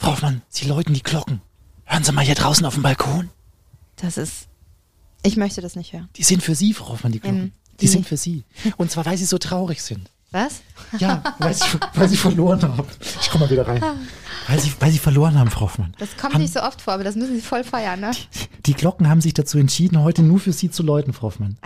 Frau 0.00 0.12
Hoffmann, 0.12 0.40
Sie 0.48 0.66
läuten 0.66 0.94
die 0.94 1.02
Glocken. 1.02 1.42
Hören 1.84 2.04
Sie 2.04 2.12
mal 2.12 2.24
hier 2.24 2.34
draußen 2.34 2.64
auf 2.64 2.72
dem 2.72 2.82
Balkon. 2.82 3.28
Das 3.96 4.16
ist. 4.16 4.48
Ich 5.22 5.36
möchte 5.36 5.60
das 5.60 5.76
nicht 5.76 5.92
hören. 5.92 6.08
Die 6.16 6.22
sind 6.22 6.42
für 6.42 6.54
Sie, 6.54 6.72
Frau 6.72 6.88
Hoffmann, 6.88 7.12
die 7.12 7.20
Glocken. 7.20 7.38
Ähm, 7.38 7.52
die 7.72 7.76
die- 7.80 7.86
sind 7.88 8.06
für 8.06 8.16
Sie. 8.16 8.44
Und 8.78 8.90
zwar, 8.90 9.04
weil 9.04 9.18
Sie 9.18 9.26
so 9.26 9.36
traurig 9.36 9.82
sind. 9.82 10.10
Was? 10.30 10.62
Ja, 10.98 11.22
weil 11.38 11.52
Sie, 11.52 11.64
weil 11.94 12.08
Sie 12.08 12.16
verloren 12.16 12.62
haben. 12.62 12.86
Ich 13.20 13.28
komme 13.28 13.44
mal 13.44 13.50
wieder 13.50 13.68
rein. 13.68 13.82
Weil 14.48 14.58
Sie, 14.58 14.72
weil 14.80 14.90
Sie 14.90 14.98
verloren 14.98 15.38
haben, 15.38 15.50
Frau 15.50 15.62
Hoffmann. 15.66 15.94
Das 15.98 16.16
kommt 16.16 16.32
haben, 16.32 16.40
nicht 16.40 16.54
so 16.54 16.62
oft 16.62 16.80
vor, 16.80 16.94
aber 16.94 17.04
das 17.04 17.14
müssen 17.16 17.34
Sie 17.34 17.42
voll 17.42 17.62
feiern, 17.62 18.00
ne? 18.00 18.12
Die 18.64 18.72
Glocken 18.74 19.06
haben 19.08 19.20
sich 19.20 19.34
dazu 19.34 19.58
entschieden, 19.58 20.00
heute 20.00 20.22
nur 20.22 20.40
für 20.40 20.54
Sie 20.54 20.70
zu 20.70 20.82
läuten, 20.82 21.12
Frau 21.12 21.26
Hoffmann. 21.28 21.58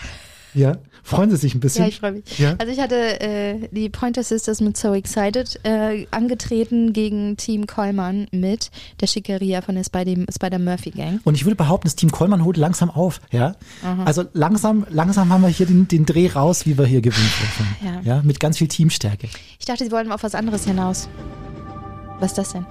Ja, 0.54 0.76
freuen 1.02 1.30
Sie 1.30 1.36
sich 1.36 1.54
ein 1.54 1.60
bisschen. 1.60 1.82
Ja, 1.82 1.88
ich 1.88 1.98
freue 1.98 2.12
mich. 2.12 2.38
Ja? 2.38 2.54
Also 2.58 2.72
ich 2.72 2.80
hatte 2.80 3.20
äh, 3.20 3.68
die 3.72 3.88
Pointer 3.88 4.22
Sisters 4.22 4.60
mit 4.60 4.76
So 4.76 4.94
Excited 4.94 5.60
äh, 5.64 6.06
angetreten 6.10 6.92
gegen 6.92 7.36
Team 7.36 7.66
Kollmann 7.66 8.26
mit 8.30 8.70
der 9.00 9.06
Schickeria 9.06 9.60
von 9.62 9.74
der 9.74 9.84
Spider, 9.84 10.24
Spider 10.32 10.58
Murphy 10.58 10.90
Gang. 10.90 11.20
Und 11.24 11.34
ich 11.34 11.44
würde 11.44 11.56
behaupten, 11.56 11.88
das 11.88 11.96
Team 11.96 12.10
Kollmann 12.10 12.44
holt 12.44 12.56
langsam 12.56 12.90
auf. 12.90 13.20
Ja? 13.30 13.56
Also 14.04 14.24
langsam, 14.32 14.86
langsam 14.90 15.28
haben 15.30 15.42
wir 15.42 15.48
hier 15.48 15.66
den, 15.66 15.88
den 15.88 16.06
Dreh 16.06 16.28
raus, 16.28 16.66
wie 16.66 16.78
wir 16.78 16.86
hier 16.86 17.00
gewinnen. 17.00 17.30
Hoffmann. 17.40 18.04
Ja. 18.04 18.16
ja, 18.16 18.22
mit 18.22 18.40
ganz 18.40 18.58
viel 18.58 18.68
Teamstärke. 18.68 19.28
Ich 19.58 19.66
dachte, 19.66 19.84
Sie 19.84 19.90
wollen 19.90 20.10
auf 20.12 20.22
was 20.22 20.34
anderes 20.34 20.64
hinaus. 20.64 21.08
Was 22.20 22.32
ist 22.32 22.38
das 22.38 22.52
denn? 22.52 22.66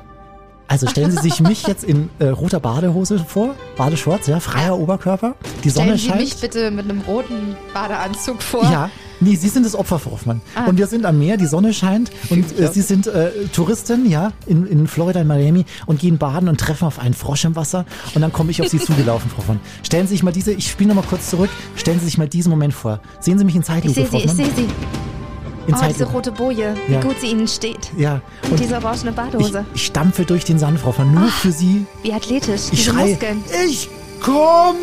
Also 0.67 0.88
stellen 0.88 1.12
Sie 1.12 1.17
sich 1.17 1.40
mich 1.41 1.67
jetzt 1.67 1.84
in 1.84 2.09
äh, 2.20 2.27
roter 2.30 2.59
Badehose 2.59 3.20
vor, 3.20 3.53
Badeshorts, 3.77 4.27
ja, 4.27 4.40
freier 4.40 4.77
Oberkörper, 4.80 5.36
die 5.63 5.70
Sonne 5.70 5.98
Stellen 5.98 5.99
Sie 5.99 6.08
scheint. 6.08 6.22
mich 6.22 6.36
bitte 6.38 6.72
mit 6.72 6.86
einem 6.89 7.02
roten 7.02 7.55
Badeanzug 7.73 8.41
vor. 8.41 8.63
Ja, 8.63 8.89
nee, 9.20 9.36
Sie 9.36 9.49
sind 9.49 9.66
das 9.66 9.76
Opfer, 9.76 9.99
Frau 9.99 10.12
Hoffmann. 10.12 10.41
Ah. 10.55 10.66
Und 10.66 10.77
wir 10.77 10.88
sind 10.88 11.05
am 11.05 11.20
Meer, 11.20 11.38
die 11.38 11.45
Sonne 11.45 11.73
scheint 11.73 12.09
und 12.30 12.58
äh, 12.58 12.72
Sie 12.72 12.81
sind 12.81 13.05
äh, 13.08 13.30
Touristin, 13.53 14.09
ja, 14.09 14.31
in, 14.48 14.66
in 14.66 14.88
Florida, 14.88 15.22
in 15.22 15.27
Miami 15.27 15.66
und 15.86 15.99
gehen 15.99 16.17
baden 16.17 16.48
und 16.49 16.59
treffen 16.59 16.86
auf 16.86 16.98
einen 16.98 17.14
Frosch 17.14 17.45
im 17.45 17.55
Wasser 17.55 17.86
und 18.16 18.22
dann 18.22 18.34
komme 18.34 18.50
ich 18.52 18.61
auf 18.61 18.70
Sie 18.70 18.80
zugelaufen, 18.83 19.30
Frau 19.30 19.39
Hoffmann. 19.39 19.59
Stellen 19.83 20.08
Sie 20.08 20.14
sich 20.14 20.23
mal 20.23 20.31
diese, 20.31 20.53
ich 20.53 20.72
spiele 20.72 20.88
nochmal 20.89 21.05
kurz 21.08 21.30
zurück, 21.30 21.50
stellen 21.75 22.00
Sie 22.00 22.05
sich 22.05 22.17
mal 22.17 22.27
diesen 22.27 22.50
Moment 22.50 22.73
vor. 22.73 23.00
Sehen 23.20 23.38
Sie 23.38 23.45
mich 23.45 23.55
in 23.55 23.61
Ich 23.61 23.67
Zeitlupe, 23.67 23.94
sehe 23.94 24.05
Frau 24.05 24.17
Sie, 24.17 24.23
ich 24.23 24.30
Hoffmann? 24.31 24.45
sehe 24.55 24.66
Sie. 24.67 25.12
In 25.67 25.73
Oh, 25.73 25.78
diese 25.78 25.89
Zeitlupe. 25.97 26.11
rote 26.14 26.31
Boje, 26.31 26.75
wie 26.88 26.94
Ja. 26.94 27.02
gut 27.02 27.19
sie 27.19 27.28
Ihnen 27.28 27.47
steht. 27.47 27.92
Ja, 27.97 28.22
Und 28.44 28.52
und 28.52 28.59
diese 28.59 28.75
orangene 28.78 29.09
ich, 29.11 29.16
Badehose. 29.16 29.66
ich 29.73 29.86
stampfe 29.86 30.25
durch 30.25 30.44
den 30.45 30.59
Sand, 30.59 30.80
Frau 30.80 30.94
nur 31.03 31.28
für 31.30 31.52
Sie. 31.52 31.86
Wie 32.02 32.14
athletisch. 32.14 32.61
Ich 32.72 32.80
diese 32.86 32.92
schreie, 32.92 33.11
Muskeln. 33.11 33.44
ich 33.67 33.89
komme! 34.22 34.78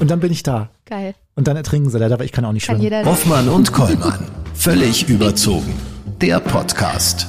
Und 0.00 0.10
dann 0.10 0.20
bin 0.20 0.32
ich 0.32 0.42
da. 0.42 0.68
Geil. 0.86 1.14
Und 1.36 1.46
dann 1.46 1.56
ertrinken 1.56 1.90
sie 1.90 1.98
leider, 1.98 2.14
aber 2.14 2.24
ich 2.24 2.32
kann 2.32 2.44
auch 2.44 2.52
nicht 2.52 2.66
Kann 2.66 2.78
schwimmen. 2.80 3.04
Hoffmann 3.06 3.48
und 3.48 3.72
Kollmann. 3.72 4.26
Völlig 4.54 5.08
überzogen. 5.08 5.72
Der 6.20 6.40
Podcast. 6.40 7.26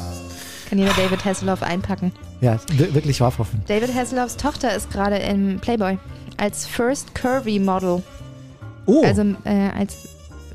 kann 0.69 0.79
jeder 0.79 0.93
David 0.93 1.23
Hasselhoff 1.25 1.63
einpacken. 1.63 2.11
Ja, 2.39 2.57
wir- 2.71 2.93
wirklich 2.93 3.19
wahr, 3.21 3.31
Frau 3.31 3.39
Hoffmann. 3.39 3.63
David 3.67 3.93
Hasselhoffs 3.93 4.37
Tochter 4.37 4.73
ist 4.75 4.89
gerade 4.91 5.17
im 5.17 5.59
Playboy. 5.59 5.97
Als 6.37 6.65
First 6.65 7.13
Curvy 7.13 7.59
Model. 7.59 8.01
Oh, 8.85 9.03
Also 9.05 9.21
äh, 9.43 9.69
als 9.77 9.95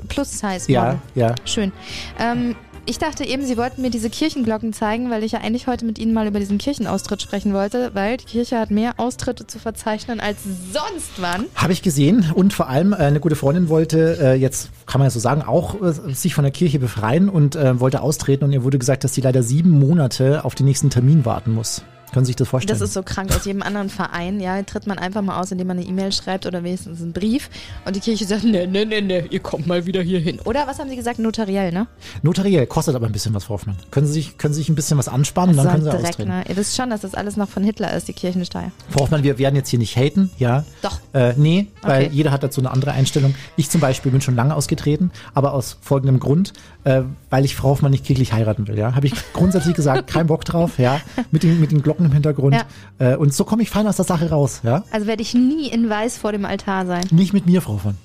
Plus-Size 0.07 0.73
Model. 0.73 0.73
ja, 0.73 1.01
ja. 1.15 1.35
Schön. 1.45 1.73
Ähm, 2.19 2.57
ich 2.89 2.99
dachte 2.99 3.25
eben, 3.25 3.45
Sie 3.45 3.57
wollten 3.57 3.83
mir 3.83 3.91
diese 3.91 4.09
Kirchenglocken 4.09 4.73
zeigen, 4.73 5.11
weil 5.11 5.25
ich 5.25 5.33
ja 5.33 5.41
eigentlich 5.41 5.67
heute 5.67 5.85
mit 5.85 5.99
Ihnen 5.99 6.15
mal 6.15 6.29
über 6.29 6.39
diesen 6.39 6.59
Kirchenaustritt 6.59 7.21
sprechen 7.21 7.53
wollte, 7.53 7.91
weil 7.95 8.17
die 8.17 8.27
Kirche 8.27 8.61
hat 8.61 8.71
mehr 8.71 8.95
Austritte 8.99 9.45
zu 9.45 9.59
verzeichnen 9.59 10.21
als 10.21 10.39
sonst 10.45 11.11
wann. 11.17 11.47
Habe 11.57 11.73
ich 11.73 11.83
gesehen 11.83 12.31
und 12.33 12.53
vor 12.53 12.69
allem 12.69 12.93
äh, 12.93 12.97
eine 12.97 13.19
gute 13.19 13.35
Freundin 13.35 13.69
wollte, 13.69 14.19
äh, 14.21 14.35
jetzt 14.35 14.71
kann 14.87 15.01
man 15.01 15.07
ja 15.07 15.11
so 15.11 15.19
sagen, 15.19 15.43
auch 15.43 15.83
äh, 15.83 16.15
sich 16.15 16.35
von 16.35 16.45
der 16.45 16.53
Kirche 16.53 16.79
befreien 16.79 17.29
und 17.29 17.57
wollte 17.57 18.03
austreten 18.03 18.45
und 18.45 18.53
ihr 18.53 18.63
wurde 18.63 18.79
gesagt, 18.79 19.03
dass 19.03 19.15
sie 19.15 19.21
leider 19.21 19.43
sieben 19.43 19.71
Monate 19.71 20.45
auf 20.45 20.55
den 20.55 20.67
nächsten 20.67 20.91
Termin 20.91 21.25
warten 21.25 21.53
muss. 21.53 21.83
Können 22.17 22.25
Sie 22.25 22.31
sich 22.31 22.37
das 22.37 22.49
vorstellen? 22.49 22.79
Das 22.79 22.89
ist 22.89 22.95
so 22.95 23.03
krank. 23.03 23.31
Aus 23.37 23.45
jedem 23.45 23.61
anderen 23.63 23.91
Verein, 23.91 24.41
ja, 24.41 24.63
tritt 24.63 24.87
man 24.87 24.99
einfach 24.99 25.21
mal 25.21 25.39
aus, 25.39 25.53
indem 25.53 25.67
man 25.67 25.77
eine 25.77 25.87
E-Mail 25.87 26.13
schreibt 26.13 26.47
oder 26.47 26.65
wenigstens 26.65 27.03
einen 27.03 27.13
Brief. 27.13 27.51
Und 27.85 27.95
die 27.95 28.01
Kirche 28.01 28.25
sagt, 28.25 28.43
ne, 28.45 28.67
ne, 28.67 28.87
ne, 28.87 29.03
ne, 29.03 29.27
ihr 29.29 29.41
kommt 29.41 29.67
mal 29.67 29.85
wieder 29.85 30.01
hier 30.01 30.19
hin. 30.19 30.41
Oder 30.47 30.67
was 30.67 30.79
haben 30.79 30.89
Sie 30.89 30.97
gesagt? 30.97 31.19
Notariell, 31.19 31.73
ne? 31.73 31.89
Notariell 32.23 32.67
kostet 32.67 32.95
aber 32.95 33.05
ein 33.05 33.13
bisschen 33.13 33.35
was, 33.35 33.45
Frau 33.45 33.53
Hoffmann. 33.57 33.77
Können 33.91 34.07
Sie 34.07 34.15
sich, 34.15 34.39
können 34.39 34.55
Sie 34.55 34.61
sich 34.61 34.71
ein 34.71 34.75
bisschen 34.75 34.97
was 34.97 35.09
ansparen 35.09 35.51
und 35.51 35.59
dann 35.59 35.67
können 35.69 35.85
Sie 35.85 35.91
direkt, 35.91 36.09
austreten. 36.09 36.31
ne? 36.31 36.45
Ihr 36.49 36.57
wisst 36.57 36.75
schon, 36.75 36.89
dass 36.89 37.03
das 37.03 37.13
alles 37.13 37.37
noch 37.37 37.51
von 37.51 37.63
Hitler 37.63 37.93
ist, 37.95 38.09
die 38.09 38.15
Kirchensteuer. 38.15 38.73
Frau 38.89 39.01
Hoffmann, 39.01 39.23
wir 39.23 39.37
werden 39.37 39.55
jetzt 39.55 39.69
hier 39.69 39.79
nicht 39.79 39.95
haten, 39.99 40.31
ja. 40.39 40.65
Doch. 40.81 40.99
Äh, 41.13 41.35
nee, 41.37 41.67
weil 41.83 42.05
Okay. 42.07 42.15
jeder 42.15 42.31
hat 42.31 42.43
dazu 42.43 42.63
eine 42.63 42.71
andere 42.71 42.93
Einstellung. 42.93 43.35
Ich 43.57 43.69
zum 43.69 43.83
Beispiel 43.83 44.11
bin 44.11 44.23
schon 44.23 44.37
lange 44.37 44.55
ausgetreten, 44.55 45.11
aber 45.35 45.53
aus 45.53 45.77
folgendem 45.83 46.19
Grund, 46.19 46.55
äh, 46.85 47.03
weil 47.29 47.45
ich 47.45 47.55
Frau 47.57 47.69
Hoffmann 47.69 47.91
nicht 47.91 48.07
kirchlich 48.07 48.33
heiraten 48.33 48.67
will, 48.69 48.79
ja. 48.79 48.95
Habe 48.95 49.07
ich 49.07 49.13
grundsätzlich 49.35 49.75
gesagt, 49.75 50.07
kein 50.09 50.29
Bock 50.29 50.47
drauf, 50.47 50.79
ja. 50.79 50.99
Mit 51.31 51.43
den, 51.43 51.61
mit 51.61 51.73
den 51.73 51.83
Glocken 51.83 52.06
im 52.07 52.13
Hintergrund. 52.13 52.55
Ja. 52.55 53.13
Äh, 53.13 53.17
und 53.17 53.35
so 53.35 53.45
komme 53.45 53.63
ich 53.63 53.71
fein 53.71 53.87
aus 53.87 53.97
der 53.97 54.05
Sache 54.05 54.31
raus, 54.31 54.61
ja. 54.63 54.85
Also 54.91 55.07
werde 55.07 55.23
ich 55.23 55.35
nie 55.35 55.69
in 55.69 55.89
weiß 55.89 56.19
vor 56.19 56.33
dem 56.33 56.45
Altar 56.45 56.87
sein. 56.87 57.05
Nicht 57.11 57.33
mit 57.33 57.47
mir, 57.47 57.61
Frau 57.63 57.75
Hoffmann. 57.75 57.97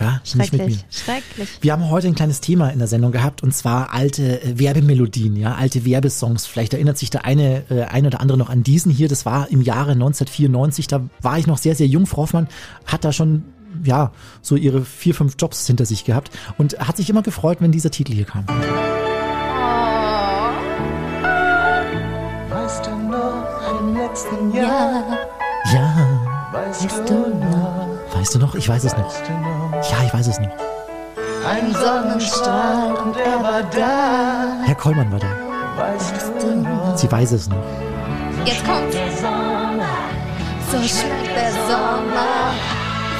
Ja, 0.00 0.20
nicht 0.22 0.52
mit 0.52 0.52
mir. 0.52 0.58
Schrecklich. 0.58 0.84
Schrecklich. 0.90 1.48
Wir 1.60 1.72
haben 1.72 1.90
heute 1.90 2.06
ein 2.06 2.14
kleines 2.14 2.40
Thema 2.40 2.68
in 2.70 2.78
der 2.78 2.88
Sendung 2.88 3.12
gehabt 3.12 3.42
und 3.42 3.54
zwar 3.54 3.92
alte 3.92 4.42
äh, 4.42 4.58
Werbemelodien, 4.58 5.36
ja, 5.36 5.54
alte 5.54 5.84
Werbesongs. 5.84 6.46
Vielleicht 6.46 6.74
erinnert 6.74 6.98
sich 6.98 7.10
der 7.10 7.24
eine, 7.24 7.64
äh, 7.70 7.82
ein 7.84 8.06
oder 8.06 8.20
andere 8.20 8.38
noch 8.38 8.50
an 8.50 8.62
diesen 8.62 8.92
hier. 8.92 9.08
Das 9.08 9.26
war 9.26 9.50
im 9.50 9.62
Jahre 9.62 9.92
1994. 9.92 10.86
Da 10.86 11.08
war 11.20 11.38
ich 11.38 11.46
noch 11.46 11.58
sehr, 11.58 11.74
sehr 11.74 11.86
jung. 11.86 12.06
Frau 12.06 12.22
Hoffmann 12.22 12.48
hat 12.86 13.04
da 13.04 13.12
schon, 13.12 13.44
ja, 13.84 14.12
so 14.40 14.56
ihre 14.56 14.84
vier, 14.84 15.14
fünf 15.14 15.34
Jobs 15.38 15.66
hinter 15.66 15.84
sich 15.84 16.04
gehabt 16.04 16.30
und 16.58 16.78
hat 16.78 16.96
sich 16.96 17.10
immer 17.10 17.22
gefreut, 17.22 17.58
wenn 17.60 17.72
dieser 17.72 17.90
Titel 17.90 18.12
hier 18.12 18.24
kam. 18.24 18.44
Letzten 24.30 24.52
Jahr? 24.56 25.02
Ja, 25.72 25.94
Weißt 26.52 27.08
du 27.08 27.12
noch? 27.28 28.16
weißt 28.18 28.34
du 28.34 28.38
noch? 28.38 28.54
Ich 28.54 28.68
weiß 28.68 28.84
es. 28.84 28.92
Weißt 28.92 29.22
noch? 29.30 29.90
Ja, 29.90 30.04
ich 30.06 30.14
weiß 30.14 30.26
es 30.28 30.38
noch. 30.40 30.48
Ein 31.48 31.72
Sonnenstrahl 31.72 32.94
und 33.04 33.16
er 33.16 33.42
war 33.42 33.62
da. 33.62 34.64
Herr 34.64 34.74
Kollmann 34.74 35.10
war 35.12 35.18
da. 35.18 35.26
Weißt 35.76 36.14
du 36.40 36.56
noch? 36.56 36.96
Sie 36.96 37.10
weiß 37.10 37.32
es 37.32 37.48
noch. 37.48 37.56
Jetzt 38.44 38.64
kommt. 38.66 38.92
So 38.92 40.78
schmeckt 40.78 41.36
der 41.36 41.52
Sommer. 41.52 42.52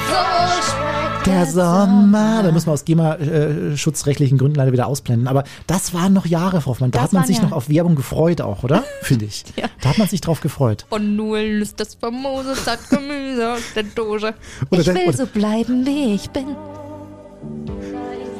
So 0.09 0.21
schmeckt 0.61 1.08
Der 1.25 1.45
Sommer, 1.45 2.41
da 2.43 2.51
müssen 2.51 2.67
wir 2.67 2.73
aus 2.73 2.85
GEMA-schutzrechtlichen 2.85 4.37
Gründen 4.37 4.55
leider 4.55 4.71
wieder 4.71 4.87
ausblenden. 4.87 5.27
Aber 5.27 5.43
das 5.67 5.93
waren 5.93 6.13
noch 6.13 6.25
Jahre, 6.25 6.61
Frau 6.61 6.71
Hoffmann. 6.71 6.91
Da 6.91 6.99
Das 6.99 7.03
hat 7.07 7.13
man 7.13 7.25
sich 7.25 7.37
ja- 7.37 7.43
noch 7.43 7.51
auf 7.51 7.69
Werbung 7.69 7.95
gefreut 7.95 8.41
auch, 8.41 8.63
oder? 8.63 8.83
Finde 9.01 9.25
ich. 9.25 9.43
Ja. 9.55 9.65
Da 9.81 9.89
hat 9.89 9.97
man 9.97 10.07
sich 10.07 10.21
drauf 10.21 10.41
gefreut. 10.41 10.85
Von 10.89 11.15
Nullen 11.15 11.61
ist 11.61 11.79
das 11.79 11.95
famose 11.95 12.55
Sattgemüse 12.55 13.53
aus 13.53 13.59
der 13.75 13.83
Dose. 13.83 14.33
Oder 14.71 14.81
ich 14.81 14.87
will 14.87 14.97
oder- 15.07 15.17
so 15.17 15.25
bleiben, 15.27 15.85
wie 15.85 16.15
ich 16.15 16.29
bin. 16.31 16.55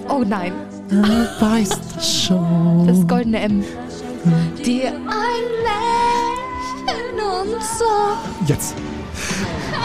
Oh 0.07 0.23
nein, 0.25 0.53
Du 0.89 0.95
weißt 0.97 2.25
schon. 2.27 2.87
das 2.87 3.05
goldene 3.07 3.39
M. 3.41 3.63
Dir 4.65 4.87
ein 4.87 5.45
Lächeln 6.87 7.15
und 7.15 7.61
so. 7.77 8.47
Jetzt. 8.47 8.73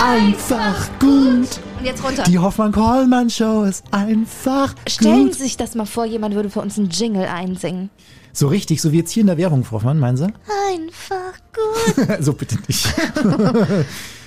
Einfach 0.01 0.89
gut. 0.99 1.61
Und 1.85 1.91
jetzt 1.91 2.03
runter. 2.03 2.23
Die 2.23 2.39
Hoffmann-Kollmann-Show 2.39 3.65
ist 3.65 3.85
einfach 3.91 4.75
Stellen 4.89 5.27
gut. 5.27 5.35
Sie 5.35 5.43
sich 5.43 5.59
das 5.59 5.75
mal 5.75 5.85
vor, 5.85 6.07
jemand 6.07 6.35
würde 6.35 6.49
für 6.49 6.61
uns 6.61 6.79
einen 6.79 6.89
Jingle 6.89 7.27
einsingen. 7.27 7.91
So 8.33 8.49
richtig, 8.49 8.81
so 8.81 8.91
wie 8.91 8.97
jetzt 8.97 9.11
hier 9.11 9.21
in 9.21 9.27
der 9.27 9.37
Werbung, 9.37 9.65
Frau 9.65 9.77
Hoffmann, 9.77 9.99
meinen 9.99 10.17
Sie? 10.17 10.25
Einfach 10.25 11.35
gut. 11.53 12.21
so 12.25 12.33
bitte 12.33 12.57
nicht. 12.67 12.89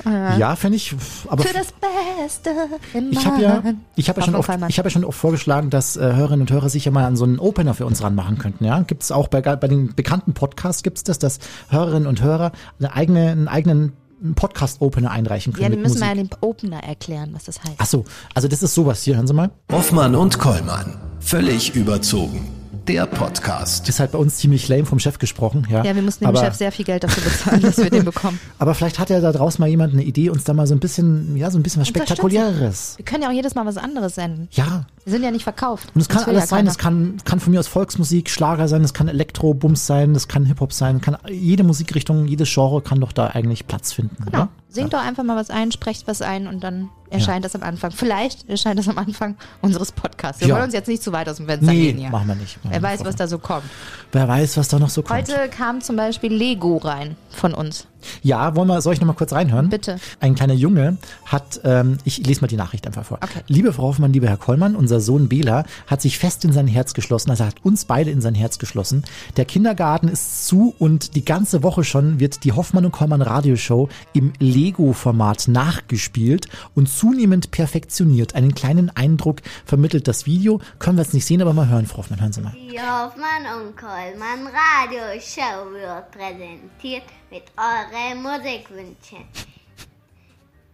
ja, 0.06 0.56
fände 0.56 0.76
ich, 0.76 0.96
aber 1.28 1.44
Für 1.46 1.54
das 1.56 1.74
Beste 1.74 2.52
im 2.94 3.12
Ich 3.12 3.26
habe 3.26 3.42
ja, 3.42 3.64
ich 3.96 4.08
habe 4.08 4.20
ja 4.20 4.26
schon 4.28 4.36
oft, 4.36 4.50
ich 4.68 4.78
habe 4.78 4.90
ja 4.90 4.92
schon 4.92 5.04
oft 5.04 5.18
vorgeschlagen, 5.18 5.72
dass 5.72 5.98
äh, 5.98 6.14
Hörerinnen 6.14 6.42
und 6.42 6.52
Hörer 6.52 6.70
sich 6.70 6.86
ja 6.86 6.92
mal 6.92 7.06
an 7.06 7.16
so 7.16 7.24
einen 7.24 7.40
Opener 7.40 7.74
für 7.74 7.88
uns 7.88 8.04
ranmachen 8.04 8.38
könnten. 8.38 8.66
Ja, 8.66 8.82
gibt 8.82 9.02
es 9.02 9.12
auch 9.12 9.30
bei, 9.30 9.42
bei 9.42 9.68
den 9.68 9.96
bekannten 9.96 10.36
Podcasts 10.36 10.84
gibt's 10.84 11.04
das, 11.04 11.18
dass 11.18 11.40
Hörerinnen 11.70 12.08
und 12.08 12.22
Hörer 12.22 12.52
eine 12.78 12.94
eigene, 12.94 13.32
einen 13.32 13.48
eigenen 13.48 13.94
Podcast-Opener 14.36 15.12
einreichen 15.12 15.54
können 15.54 15.64
Ja, 15.64 15.70
mit 15.70 15.80
müssen 15.80 16.00
Musik. 16.00 16.04
wir 16.10 16.16
ja 16.16 16.24
dem 16.24 16.30
Opener 16.42 16.84
erklären, 16.84 17.30
was 17.34 17.46
das 17.46 17.60
heißt. 17.60 17.76
Ach 17.78 17.86
so, 17.86 18.06
also 18.34 18.48
das 18.48 18.64
ist 18.64 18.74
sowas 18.74 19.04
hier. 19.04 19.16
Hören 19.16 19.28
Sie 19.28 19.34
mal, 19.34 19.52
Hoffmann 19.72 20.16
und 20.16 20.40
Kollmann. 20.40 20.96
Völlig 21.20 21.76
überzogen. 21.76 22.48
Der 22.88 23.06
Podcast. 23.06 23.90
ist 23.90 24.00
halt 24.00 24.14
bei 24.14 24.18
uns 24.18 24.38
ziemlich 24.38 24.66
lame 24.70 24.86
vom 24.86 24.98
Chef 24.98 25.20
gesprochen. 25.20 25.68
Ja, 25.70 25.84
Ja, 25.84 25.94
wir 25.94 26.02
mussten 26.02 26.24
dem 26.24 26.30
aber, 26.30 26.40
Chef 26.40 26.54
sehr 26.56 26.72
viel 26.72 26.86
Geld 26.86 27.04
dafür 27.04 27.22
bezahlen, 27.22 27.62
dass 27.62 27.76
wir 27.78 27.90
den 27.90 28.06
bekommen. 28.06 28.40
Aber 28.60 28.74
vielleicht 28.76 28.98
hat 28.98 29.10
ja 29.10 29.20
da 29.20 29.34
draußen 29.34 29.62
mal 29.62 29.68
jemand 29.68 29.92
eine 29.92 30.04
Idee, 30.04 30.30
uns 30.30 30.46
da 30.46 30.54
mal 30.54 30.66
so 30.68 30.74
ein 30.74 30.80
bisschen, 30.80 31.36
ja, 31.36 31.52
so 31.52 31.60
ein 31.60 31.64
bisschen 31.64 31.82
was. 31.82 31.90
Spektakuläres. 31.90 32.94
Wir 32.96 33.04
können 33.04 33.24
ja 33.24 33.30
auch 33.30 33.34
jedes 33.34 33.56
Mal 33.56 33.66
was 33.66 33.76
anderes 33.76 34.16
senden. 34.16 34.48
Ja, 34.52 34.86
Wir 35.08 35.14
sind 35.14 35.24
ja 35.24 35.32
nicht 35.32 35.44
verkauft. 35.44 35.88
Und 35.96 36.02
es 36.02 36.10
kann 36.10 36.26
alles 36.26 36.42
ja 36.42 36.48
sein, 36.48 36.68
es 36.68 36.78
kann, 36.78 37.16
kann 37.24 37.40
von 37.40 37.54
mir 37.54 37.62
aus 37.62 37.68
Volksmusik, 37.68 38.30
Schlager 38.30 38.68
sein, 38.68 38.84
es 38.84 38.94
kann 38.94 39.08
Elektro-Bums 39.08 39.88
sein, 39.88 40.14
es 40.16 40.28
kann 40.28 40.44
Hip-Hop 40.44 40.74
sein, 40.74 41.00
kann 41.00 41.16
jede 41.30 41.64
Musikrichtung, 41.64 42.26
jedes 42.28 42.54
Genre 42.54 42.82
kann 42.82 43.00
doch 43.00 43.14
da 43.14 43.28
eigentlich 43.28 43.68
Platz 43.68 43.94
finden. 43.94 44.18
Genau. 44.26 44.38
Oder? 44.38 44.50
Singt 44.68 44.92
doch 44.92 45.00
einfach 45.02 45.24
mal 45.24 45.38
was 45.38 45.50
ein, 45.50 45.72
sprecht 45.72 46.08
was 46.10 46.22
ein 46.22 46.46
und 46.46 46.62
dann 46.62 46.90
erscheint 47.10 47.46
das 47.46 47.56
am 47.56 47.64
Anfang. 47.64 47.92
Vielleicht 47.92 48.50
erscheint 48.50 48.78
das 48.78 48.90
am 48.90 48.98
Anfang 48.98 49.38
unseres 49.62 49.94
Podcasts. 49.94 50.42
Wir 50.42 50.50
Ja. 50.50 50.56
wollen 50.56 50.66
uns 50.66 50.74
jetzt 50.74 50.88
nicht 50.90 51.02
zu 51.02 51.14
weit 51.14 51.30
aus 51.30 51.38
dem 51.38 51.46
Fenster 51.46 51.72
Nee, 51.72 51.94
hier. 51.94 52.10
machen 52.10 52.28
wir 52.28 52.36
nicht. 52.36 52.62
Machen 52.66 52.74
Wer 52.74 52.82
weiß, 52.82 53.06
was 53.06 53.16
da 53.16 53.30
so 53.30 53.40
kommt. 53.40 53.64
Wer 54.12 54.28
weiß, 54.28 54.58
was 54.58 54.68
da 54.68 54.78
noch 54.78 54.90
so 54.90 55.04
kommt. 55.04 55.18
Heute 55.22 55.48
kam 55.48 55.80
zum 55.80 55.96
Beispiel 55.96 56.34
Lego 56.34 56.76
rein 56.78 57.16
von 57.30 57.54
uns. 57.54 57.88
Ja, 58.22 58.56
wollen 58.56 58.68
wir, 58.68 58.82
soll 58.82 58.94
ich 58.94 59.00
noch 59.00 59.08
mal 59.08 59.14
kurz 59.14 59.34
reinhören? 59.34 59.70
Bitte. 59.70 59.98
Ein 60.20 60.36
kleiner 60.36 60.54
Junge 60.54 60.98
hat, 61.26 61.62
ähm, 61.64 61.98
ich 62.04 62.26
lese 62.26 62.42
mal 62.42 62.48
die 62.48 62.56
Nachricht 62.56 62.86
einfach 62.88 63.06
vor. 63.06 63.20
Okay. 63.22 63.42
Liebe 63.48 63.74
Frau 63.74 63.84
Hoffmann, 63.84 64.14
lieber 64.14 64.28
Herr 64.28 64.38
Kollmann, 64.38 64.76
unser 64.76 65.00
Sohn 65.00 65.30
Bela 65.30 65.66
hat 65.88 66.02
sich 66.02 66.18
fest 66.18 66.46
in 66.46 66.54
sein 66.54 66.68
Herz 66.68 66.94
geschlossen, 66.94 67.30
also 67.32 67.44
er 67.44 67.48
hat 67.48 67.64
uns 67.64 67.86
beide 67.86 68.12
in 68.12 68.22
sein 68.22 68.36
Herz 68.36 68.60
geschlossen. 68.60 69.04
Der 69.36 69.46
Kindergarten 69.46 70.08
ist 70.08 70.48
zu 70.48 70.76
und 70.80 71.16
die 71.16 71.26
ganze 71.26 71.64
Woche 71.64 71.84
schon 71.84 72.20
wird 72.20 72.44
die 72.44 72.54
Hoffmann 72.54 72.86
und 72.86 72.92
Kollmann 72.92 73.22
Radioshow 73.22 73.90
im 74.14 74.34
Lego-Format 74.40 75.48
nachgespielt 75.48 76.48
und 76.76 76.90
zunehmend 76.90 77.52
perfektioniert. 77.52 78.36
Einen 78.36 78.56
kleinen 78.56 78.96
Eindruck 78.96 79.42
vermittelt 79.66 80.08
das 80.08 80.26
Video. 80.26 80.60
Können 80.80 80.98
wir 80.98 81.04
jetzt 81.04 81.14
nicht 81.14 81.26
sehen, 81.26 81.42
aber 81.42 81.54
mal 81.54 81.68
hören, 81.68 81.86
Frau 81.86 82.00
Hoffmann, 82.00 82.22
hören 82.22 82.34
Sie 82.34 82.42
mal. 82.42 82.54
Die 82.54 82.80
Hoffmann 82.80 83.46
und 83.60 83.78
Kollmann 83.78 84.48
Radioshow 84.48 85.72
wird 85.72 86.12
präsentiert 86.12 87.04
mit 87.30 87.44
euren 87.58 88.22
Musikwünschen. 88.22 89.26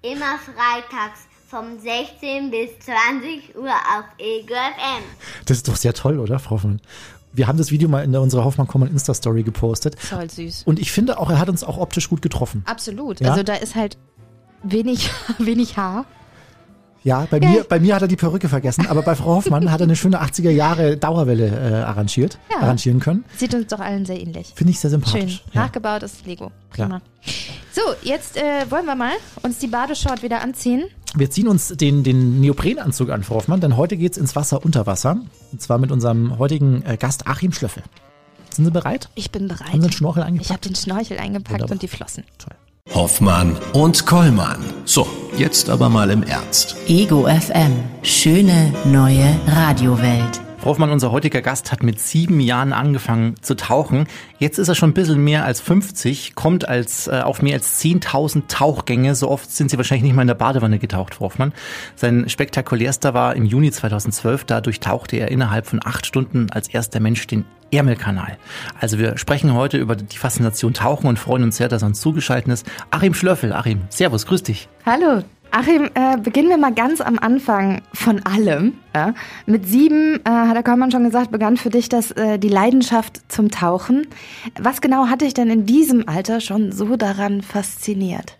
Immer 0.02 0.38
freitags 0.38 1.28
vom 1.48 1.80
16 1.80 2.52
bis 2.52 2.70
20 2.80 3.56
Uhr 3.56 3.70
auf 3.70 4.06
Ego 4.18 4.54
FM. 4.54 5.04
Das 5.46 5.58
ist 5.58 5.68
doch 5.68 5.76
sehr 5.76 5.94
toll, 5.94 6.20
oder, 6.20 6.40
Frau 6.40 6.56
Hoffmann? 6.56 6.82
Wir 7.32 7.48
haben 7.48 7.58
das 7.58 7.72
Video 7.72 7.90
mal 7.90 8.04
in 8.04 8.16
unserer 8.16 8.44
Hoffmann-Kollmann 8.44 8.92
Insta-Story 8.92 9.44
gepostet. 9.44 10.00
Voll 10.00 10.30
süß. 10.30 10.64
Und 10.66 10.80
ich 10.80 10.92
finde 10.92 11.20
auch, 11.20 11.30
er 11.30 11.40
hat 11.40 11.50
uns 11.50 11.64
auch 11.64 11.78
optisch 11.78 12.10
gut 12.10 12.22
getroffen. 12.22 12.64
Absolut. 12.66 13.22
Ja? 13.22 13.32
Also 13.32 13.44
da 13.44 13.56
ist 13.56 13.76
halt 13.76 13.98
wenig, 14.62 15.10
wenig 15.40 15.78
Haar. 15.78 16.06
Ja, 17.04 17.28
bei 17.30 17.40
mir, 17.42 17.66
bei 17.66 17.80
mir 17.82 17.96
hat 17.96 18.02
er 18.02 18.08
die 18.08 18.16
Perücke 18.16 18.48
vergessen, 18.48 18.88
aber 18.88 19.02
bei 19.02 19.14
Frau 19.16 19.36
Hoffmann 19.36 19.70
hat 19.72 19.82
er 19.82 19.86
eine 19.86 19.96
schöne 19.98 20.22
80er 20.24 20.50
Jahre 20.52 20.96
Dauerwelle 20.96 21.48
äh, 21.48 21.84
arrangiert, 21.84 22.38
Ja. 22.50 22.62
arrangieren 22.62 23.00
können. 23.02 23.26
Sieht 23.36 23.54
uns 23.54 23.68
doch 23.68 23.80
allen 23.80 24.06
sehr 24.06 24.22
ähnlich. 24.22 24.54
Finde 24.56 24.72
ich 24.72 24.80
sehr 24.80 24.90
Schön. 24.90 25.02
sympathisch. 25.02 25.44
Ja. 25.52 25.64
Nachgebautes 25.64 26.26
Lego. 26.26 26.52
Klar. 26.72 26.88
Prima. 26.88 27.02
So, 27.74 27.82
jetzt 28.04 28.38
äh, 28.38 28.42
wollen 28.70 28.86
wir 28.86 28.96
mal 28.96 29.12
uns 29.42 29.60
die 29.60 29.68
Badeshort 29.68 30.24
wieder 30.24 30.42
anziehen. 30.42 30.84
Wir 31.16 31.30
ziehen 31.30 31.48
uns 31.50 31.68
den, 31.70 32.04
den 32.04 32.40
Neoprenanzug 32.40 33.10
an, 33.10 33.24
Frau 33.24 33.36
Hoffmann, 33.36 33.60
denn 33.60 33.76
heute 33.78 33.98
geht's 33.98 34.18
ins 34.18 34.36
Wasser 34.36 34.64
unter 34.64 34.86
Wasser. 34.88 35.18
Und 35.52 35.62
zwar 35.62 35.78
mit 35.80 35.92
unserem 35.92 36.38
heutigen 36.40 36.84
äh, 36.86 36.96
Gast 36.98 37.28
Achim 37.28 37.52
Schlöffel. 37.52 37.84
Sind 38.52 38.66
Sie 38.66 38.72
bereit? 38.72 39.10
Ich 39.16 39.30
bin 39.32 39.48
bereit. 39.48 39.68
Haben 39.74 39.82
Sie 39.82 39.88
den 39.90 39.92
Schnorchel 39.92 40.22
ich 40.22 40.28
eingepackt? 40.28 40.50
habe 40.52 40.62
den 40.62 40.76
Schnorchel 40.76 41.18
eingepackt 41.18 41.52
Wunderbar. 41.54 41.72
und 41.74 41.82
die 41.82 41.88
Flossen. 41.88 42.24
Toll. 42.38 42.56
Hoffmann 42.92 43.58
und 43.74 44.06
Kollmann. 44.06 44.60
So, 44.86 45.08
jetzt 45.38 45.70
aber 45.70 45.90
mal 45.90 46.12
im 46.12 46.22
Ernst. 46.22 46.76
Ego 46.88 47.26
FM. 47.28 47.72
Schöne 48.04 48.74
neue 48.86 49.36
Radiowelt. 49.48 50.42
Hoffmann, 50.66 50.92
unser 50.92 51.12
heutiger 51.12 51.42
Gast, 51.42 51.72
hat 51.72 51.84
mit 51.84 52.00
sieben 52.00 52.40
Jahren 52.40 52.74
angefangen 52.74 53.36
zu 53.42 53.56
tauchen. 53.56 54.08
Jetzt 54.40 54.60
ist 54.60 54.70
er 54.70 54.76
schon 54.76 54.92
ein 54.92 54.94
bisschen 54.94 55.24
mehr 55.24 55.46
als 55.46 55.62
50, 55.62 56.36
kommt 56.36 56.68
als, 56.68 57.08
äh, 57.08 57.22
auf 57.24 57.42
mehr 57.42 57.56
als 57.56 57.80
10.000 57.80 58.48
Tauchgänge. 58.48 59.16
So 59.16 59.30
oft 59.30 59.52
sind 59.52 59.70
Sie 59.70 59.78
wahrscheinlich 59.78 60.04
nicht 60.04 60.16
mal 60.16 60.24
in 60.24 60.28
der 60.28 60.36
Badewanne 60.36 60.80
getaucht, 60.80 61.20
Hoffmann. 61.20 61.54
Sein 61.96 62.30
spektakulärster 62.30 63.14
war 63.14 63.36
im 63.36 63.46
Juni 63.46 63.72
2012. 63.72 64.46
Da 64.46 64.62
durchtauchte 64.62 65.18
er 65.18 65.30
innerhalb 65.30 65.68
von 65.68 65.80
acht 65.84 66.06
Stunden 66.06 66.50
als 66.52 66.68
erster 66.68 67.00
Mensch 67.00 67.26
den 67.28 67.46
Ärmelkanal. 67.72 68.38
Also 68.80 69.00
wir 69.00 69.18
sprechen 69.18 69.54
heute 69.54 69.78
über 69.78 69.96
die 69.96 70.18
Faszination 70.18 70.74
Tauchen 70.74 71.08
und 71.08 71.20
freuen 71.20 71.44
uns 71.44 71.58
sehr, 71.58 71.70
dass 71.70 71.82
er 71.82 71.88
uns 71.88 72.00
zugeschaltet 72.00 72.52
ist. 72.52 72.68
Achim 72.92 73.14
Schlöffel, 73.14 73.54
Achim, 73.54 73.82
Servus, 73.90 74.26
grüß 74.26 74.44
dich. 74.44 74.70
Hallo. 74.86 75.24
Achim, 75.56 75.88
äh, 75.94 76.18
beginnen 76.18 76.50
wir 76.50 76.58
mal 76.58 76.74
ganz 76.74 77.00
am 77.00 77.20
Anfang 77.20 77.84
von 77.94 78.26
allem. 78.26 78.74
Ja? 78.96 79.14
Mit 79.46 79.68
sieben, 79.68 80.16
äh, 80.26 80.30
hat 80.30 80.56
der 80.56 80.64
Kollmann 80.64 80.90
schon 80.90 81.04
gesagt, 81.04 81.30
begann 81.30 81.58
für 81.58 81.70
dich 81.70 81.90
das, 81.90 82.10
äh, 82.10 82.40
die 82.40 82.50
Leidenschaft 82.50 83.22
zum 83.32 83.52
Tauchen. 83.52 84.08
Was 84.60 84.82
genau 84.82 85.10
hat 85.10 85.22
dich 85.22 85.36
denn 85.36 85.52
in 85.52 85.68
diesem 85.68 86.10
Alter 86.10 86.42
schon 86.42 86.72
so 86.72 86.96
daran 86.96 87.44
fasziniert? 87.44 88.36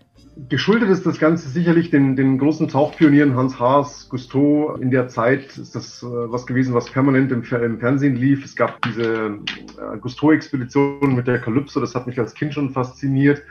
Geschuldet 0.48 0.88
ist 0.88 1.06
das 1.06 1.20
Ganze 1.20 1.48
sicherlich 1.48 1.90
den, 1.90 2.16
den 2.16 2.36
großen 2.36 2.66
Tauchpionieren 2.66 3.36
Hans 3.36 3.60
Haas, 3.60 4.08
Gusteau. 4.08 4.74
In 4.80 4.90
der 4.90 5.06
Zeit 5.06 5.56
ist 5.56 5.76
das 5.76 6.02
äh, 6.02 6.06
was 6.06 6.48
gewesen, 6.48 6.74
was 6.74 6.90
permanent 6.90 7.30
im, 7.30 7.44
im 7.44 7.78
Fernsehen 7.78 8.16
lief. 8.16 8.44
Es 8.44 8.56
gab 8.56 8.82
diese 8.82 9.38
äh, 9.78 9.98
Gusteau-Expedition 10.00 11.14
mit 11.14 11.28
der 11.28 11.38
Kalypso, 11.38 11.78
das 11.78 11.94
hat 11.94 12.08
mich 12.08 12.18
als 12.18 12.34
Kind 12.34 12.54
schon 12.54 12.70
fasziniert. 12.70 13.42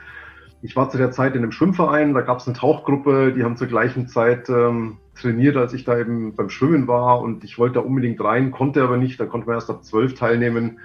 Ich 0.64 0.76
war 0.76 0.88
zu 0.88 0.96
der 0.96 1.10
Zeit 1.10 1.34
in 1.34 1.42
einem 1.42 1.52
Schwimmverein, 1.52 2.14
da 2.14 2.22
gab 2.22 2.38
es 2.38 2.46
eine 2.46 2.56
Tauchgruppe, 2.56 3.34
die 3.36 3.44
haben 3.44 3.58
zur 3.58 3.66
gleichen 3.66 4.08
Zeit 4.08 4.48
ähm, 4.48 4.96
trainiert, 5.14 5.58
als 5.58 5.74
ich 5.74 5.84
da 5.84 5.98
eben 5.98 6.34
beim 6.34 6.48
Schwimmen 6.48 6.88
war 6.88 7.20
und 7.20 7.44
ich 7.44 7.58
wollte 7.58 7.74
da 7.74 7.80
unbedingt 7.80 8.18
rein, 8.24 8.50
konnte 8.50 8.82
aber 8.82 8.96
nicht, 8.96 9.20
da 9.20 9.26
konnte 9.26 9.46
man 9.46 9.56
erst 9.56 9.68
ab 9.68 9.84
zwölf 9.84 10.14
teilnehmen 10.14 10.78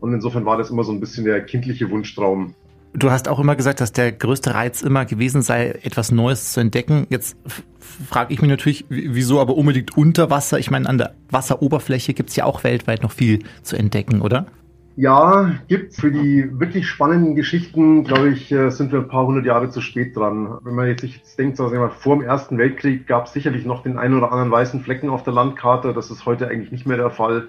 und 0.00 0.12
insofern 0.12 0.46
war 0.46 0.58
das 0.58 0.70
immer 0.70 0.82
so 0.82 0.90
ein 0.90 0.98
bisschen 0.98 1.24
der 1.26 1.44
kindliche 1.44 1.90
Wunschtraum. 1.90 2.56
Du 2.92 3.12
hast 3.12 3.28
auch 3.28 3.38
immer 3.38 3.54
gesagt, 3.54 3.80
dass 3.80 3.92
der 3.92 4.10
größte 4.10 4.52
Reiz 4.52 4.82
immer 4.82 5.04
gewesen 5.04 5.42
sei, 5.42 5.78
etwas 5.80 6.10
Neues 6.10 6.52
zu 6.52 6.58
entdecken. 6.58 7.06
Jetzt 7.08 7.36
frage 7.78 8.34
ich 8.34 8.42
mich 8.42 8.50
natürlich, 8.50 8.84
wieso 8.88 9.40
aber 9.40 9.56
unbedingt 9.56 9.96
unter 9.96 10.28
Wasser? 10.30 10.58
Ich 10.58 10.72
meine, 10.72 10.88
an 10.88 10.98
der 10.98 11.14
Wasseroberfläche 11.30 12.14
gibt's 12.14 12.34
ja 12.34 12.46
auch 12.46 12.64
weltweit 12.64 13.04
noch 13.04 13.12
viel 13.12 13.44
zu 13.62 13.76
entdecken, 13.76 14.22
oder? 14.22 14.46
Ja, 14.96 15.52
gibt's. 15.68 16.00
Für 16.00 16.10
die 16.10 16.48
wirklich 16.58 16.86
spannenden 16.88 17.34
Geschichten, 17.34 18.04
glaube 18.04 18.30
ich, 18.30 18.50
äh, 18.52 18.70
sind 18.70 18.92
wir 18.92 19.00
ein 19.00 19.08
paar 19.08 19.26
hundert 19.26 19.46
Jahre 19.46 19.70
zu 19.70 19.80
spät 19.80 20.16
dran. 20.16 20.58
Wenn 20.62 20.74
man 20.74 20.88
jetzt 20.88 21.02
sich 21.02 21.16
jetzt 21.16 21.38
denkt, 21.38 21.56
so, 21.56 21.68
sagen 21.68 21.80
wir 21.80 21.90
vor 21.90 22.16
dem 22.16 22.24
Ersten 22.24 22.58
Weltkrieg 22.58 23.06
gab 23.06 23.26
es 23.26 23.32
sicherlich 23.32 23.64
noch 23.64 23.82
den 23.82 23.98
einen 23.98 24.16
oder 24.16 24.32
anderen 24.32 24.50
weißen 24.50 24.80
Flecken 24.80 25.08
auf 25.08 25.22
der 25.22 25.32
Landkarte. 25.32 25.92
Das 25.92 26.10
ist 26.10 26.26
heute 26.26 26.48
eigentlich 26.48 26.72
nicht 26.72 26.86
mehr 26.86 26.96
der 26.96 27.10
Fall, 27.10 27.48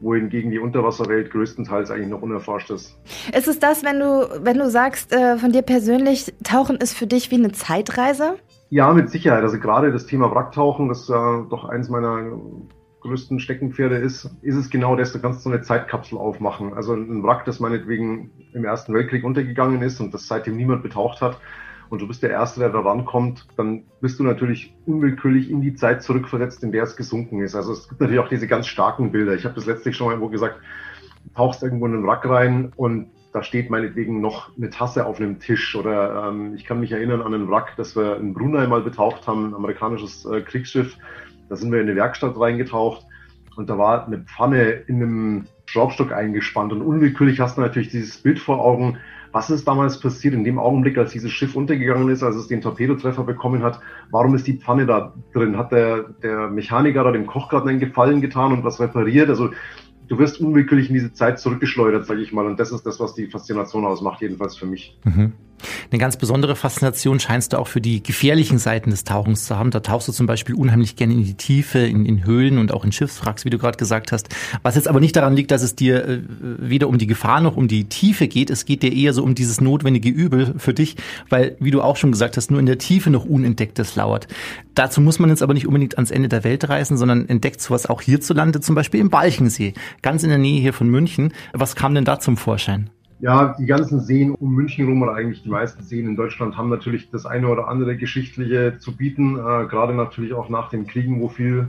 wohingegen 0.00 0.50
die 0.50 0.58
Unterwasserwelt 0.58 1.30
größtenteils 1.30 1.90
eigentlich 1.90 2.08
noch 2.08 2.22
unerforscht 2.22 2.70
ist. 2.70 2.98
Ist 3.36 3.48
es 3.48 3.58
das, 3.58 3.84
wenn 3.84 3.98
du, 3.98 4.28
wenn 4.42 4.58
du 4.58 4.68
sagst, 4.68 5.12
äh, 5.12 5.38
von 5.38 5.52
dir 5.52 5.62
persönlich, 5.62 6.32
Tauchen 6.44 6.76
ist 6.76 6.96
für 6.96 7.06
dich 7.06 7.30
wie 7.30 7.36
eine 7.36 7.52
Zeitreise? 7.52 8.36
Ja, 8.68 8.92
mit 8.92 9.10
Sicherheit. 9.10 9.42
Also 9.42 9.58
gerade 9.58 9.92
das 9.92 10.06
Thema 10.06 10.30
Wracktauchen, 10.30 10.88
das 10.88 11.08
äh, 11.08 11.12
doch 11.12 11.64
eins 11.64 11.88
meiner 11.88 12.38
größten 13.02 13.40
Steckenpferde 13.40 13.96
ist, 13.96 14.30
ist 14.42 14.56
es 14.56 14.70
genau 14.70 14.96
das, 14.96 15.12
du 15.12 15.20
kannst 15.20 15.42
so 15.42 15.50
eine 15.50 15.62
Zeitkapsel 15.62 16.18
aufmachen. 16.18 16.72
Also 16.74 16.94
ein 16.94 17.22
Wrack, 17.22 17.44
das 17.44 17.60
meinetwegen 17.60 18.30
im 18.52 18.64
Ersten 18.64 18.94
Weltkrieg 18.94 19.24
untergegangen 19.24 19.82
ist 19.82 20.00
und 20.00 20.14
das 20.14 20.26
seitdem 20.26 20.56
niemand 20.56 20.82
betaucht 20.82 21.20
hat 21.20 21.38
und 21.92 22.00
du 22.00 22.08
bist 22.08 22.22
der 22.22 22.30
Erste, 22.30 22.60
der 22.60 22.70
da 22.70 22.80
rankommt, 22.80 23.46
dann 23.58 23.84
bist 24.00 24.18
du 24.18 24.24
natürlich 24.24 24.74
unwillkürlich 24.86 25.50
in 25.50 25.60
die 25.60 25.74
Zeit 25.74 26.02
zurückversetzt, 26.02 26.62
in 26.62 26.72
der 26.72 26.84
es 26.84 26.96
gesunken 26.96 27.42
ist. 27.42 27.54
Also 27.54 27.72
es 27.72 27.86
gibt 27.86 28.00
natürlich 28.00 28.20
auch 28.20 28.30
diese 28.30 28.46
ganz 28.46 28.66
starken 28.66 29.12
Bilder. 29.12 29.34
Ich 29.34 29.44
habe 29.44 29.54
das 29.54 29.66
letztlich 29.66 29.94
schon 29.94 30.06
mal 30.06 30.12
irgendwo 30.12 30.30
gesagt, 30.30 30.58
tauchst 31.34 31.62
irgendwo 31.62 31.84
in 31.86 31.92
einen 31.92 32.06
Wrack 32.06 32.24
rein 32.24 32.72
und 32.76 33.10
da 33.34 33.42
steht 33.42 33.68
meinetwegen 33.68 34.22
noch 34.22 34.56
eine 34.56 34.70
Tasse 34.70 35.04
auf 35.04 35.20
einem 35.20 35.38
Tisch 35.38 35.76
oder 35.76 36.28
ähm, 36.28 36.54
ich 36.54 36.64
kann 36.64 36.80
mich 36.80 36.92
erinnern 36.92 37.20
an 37.20 37.34
einen 37.34 37.50
Wrack, 37.50 37.74
das 37.76 37.94
wir 37.94 38.16
in 38.16 38.32
Brunei 38.32 38.66
mal 38.66 38.80
betaucht 38.80 39.26
haben, 39.26 39.50
ein 39.50 39.54
amerikanisches 39.54 40.24
äh, 40.24 40.40
Kriegsschiff. 40.40 40.96
Da 41.48 41.56
sind 41.56 41.72
wir 41.72 41.80
in 41.80 41.88
eine 41.88 41.96
Werkstatt 41.96 42.38
reingetaucht 42.38 43.06
und 43.56 43.68
da 43.68 43.78
war 43.78 44.06
eine 44.06 44.18
Pfanne 44.18 44.70
in 44.86 44.96
einem 44.96 45.44
Schraubstock 45.66 46.12
eingespannt 46.12 46.72
und 46.72 46.82
unwillkürlich 46.82 47.40
hast 47.40 47.56
du 47.56 47.60
natürlich 47.60 47.88
dieses 47.88 48.18
Bild 48.18 48.38
vor 48.38 48.60
Augen. 48.60 48.98
Was 49.32 49.48
ist 49.48 49.66
damals 49.66 49.98
passiert 49.98 50.34
in 50.34 50.44
dem 50.44 50.58
Augenblick, 50.58 50.98
als 50.98 51.12
dieses 51.12 51.32
Schiff 51.32 51.56
untergegangen 51.56 52.10
ist, 52.10 52.22
als 52.22 52.36
es 52.36 52.48
den 52.48 52.60
Torpedotreffer 52.60 53.24
bekommen 53.24 53.62
hat? 53.62 53.80
Warum 54.10 54.34
ist 54.34 54.46
die 54.46 54.58
Pfanne 54.58 54.84
da 54.84 55.14
drin? 55.32 55.56
Hat 55.56 55.72
der, 55.72 56.02
der 56.22 56.48
Mechaniker 56.48 57.02
da 57.02 57.12
dem 57.12 57.26
Koch 57.26 57.48
gerade 57.48 57.70
einen 57.70 57.80
Gefallen 57.80 58.20
getan 58.20 58.52
und 58.52 58.62
was 58.62 58.78
repariert? 58.78 59.30
Also 59.30 59.50
du 60.08 60.18
wirst 60.18 60.40
unwillkürlich 60.40 60.88
in 60.88 60.94
diese 60.94 61.14
Zeit 61.14 61.38
zurückgeschleudert, 61.40 62.04
sage 62.04 62.20
ich 62.20 62.32
mal. 62.34 62.44
Und 62.44 62.60
das 62.60 62.72
ist 62.72 62.84
das, 62.84 63.00
was 63.00 63.14
die 63.14 63.26
Faszination 63.28 63.86
ausmacht, 63.86 64.20
jedenfalls 64.20 64.56
für 64.56 64.66
mich. 64.66 64.98
Eine 65.90 65.98
ganz 65.98 66.16
besondere 66.16 66.56
Faszination 66.56 67.20
scheinst 67.20 67.52
du 67.52 67.58
auch 67.58 67.68
für 67.68 67.80
die 67.80 68.02
gefährlichen 68.02 68.58
Seiten 68.58 68.90
des 68.90 69.04
Tauchens 69.04 69.46
zu 69.46 69.56
haben. 69.58 69.70
Da 69.70 69.80
tauchst 69.80 70.08
du 70.08 70.12
zum 70.12 70.26
Beispiel 70.26 70.54
unheimlich 70.54 70.96
gerne 70.96 71.14
in 71.14 71.24
die 71.24 71.34
Tiefe, 71.34 71.78
in, 71.78 72.06
in 72.06 72.24
Höhlen 72.24 72.58
und 72.58 72.72
auch 72.72 72.84
in 72.84 72.92
Schiffswracks, 72.92 73.44
wie 73.44 73.50
du 73.50 73.58
gerade 73.58 73.78
gesagt 73.78 74.12
hast. 74.12 74.28
Was 74.62 74.74
jetzt 74.74 74.88
aber 74.88 75.00
nicht 75.00 75.16
daran 75.16 75.34
liegt, 75.34 75.50
dass 75.50 75.62
es 75.62 75.74
dir 75.74 76.06
äh, 76.06 76.20
weder 76.40 76.88
um 76.88 76.98
die 76.98 77.06
Gefahr 77.06 77.40
noch 77.40 77.56
um 77.56 77.68
die 77.68 77.84
Tiefe 77.88 78.28
geht. 78.28 78.50
Es 78.50 78.64
geht 78.64 78.82
dir 78.82 78.92
eher 78.92 79.12
so 79.12 79.22
um 79.22 79.34
dieses 79.34 79.60
notwendige 79.60 80.08
Übel 80.08 80.54
für 80.58 80.74
dich, 80.74 80.96
weil, 81.28 81.56
wie 81.60 81.70
du 81.70 81.82
auch 81.82 81.96
schon 81.96 82.12
gesagt 82.12 82.36
hast, 82.36 82.50
nur 82.50 82.60
in 82.60 82.66
der 82.66 82.78
Tiefe 82.78 83.10
noch 83.10 83.24
Unentdecktes 83.24 83.96
lauert. 83.96 84.28
Dazu 84.74 85.00
muss 85.00 85.18
man 85.18 85.30
jetzt 85.30 85.42
aber 85.42 85.54
nicht 85.54 85.66
unbedingt 85.66 85.96
ans 85.96 86.10
Ende 86.10 86.28
der 86.28 86.44
Welt 86.44 86.68
reisen, 86.68 86.96
sondern 86.96 87.28
entdeckt 87.28 87.60
sowas 87.60 87.86
auch 87.86 88.00
hierzulande, 88.00 88.60
zum 88.60 88.74
Beispiel 88.74 89.00
im 89.00 89.12
Walchensee, 89.12 89.74
ganz 90.00 90.22
in 90.22 90.30
der 90.30 90.38
Nähe 90.38 90.60
hier 90.60 90.72
von 90.72 90.88
München. 90.88 91.32
Was 91.52 91.76
kam 91.76 91.94
denn 91.94 92.04
da 92.04 92.18
zum 92.18 92.36
Vorschein? 92.36 92.90
Ja, 93.22 93.54
die 93.56 93.66
ganzen 93.66 94.00
Seen 94.00 94.32
um 94.32 94.52
München 94.52 94.88
rum 94.88 95.00
oder 95.00 95.14
eigentlich 95.14 95.44
die 95.44 95.48
meisten 95.48 95.84
Seen 95.84 96.06
in 96.06 96.16
Deutschland 96.16 96.56
haben 96.56 96.68
natürlich 96.68 97.08
das 97.08 97.24
eine 97.24 97.46
oder 97.46 97.68
andere 97.68 97.96
Geschichtliche 97.96 98.78
zu 98.80 98.96
bieten, 98.96 99.36
äh, 99.36 99.66
gerade 99.68 99.94
natürlich 99.94 100.32
auch 100.32 100.48
nach 100.48 100.70
den 100.70 100.88
Kriegen, 100.88 101.20
wo 101.20 101.28
viel 101.28 101.68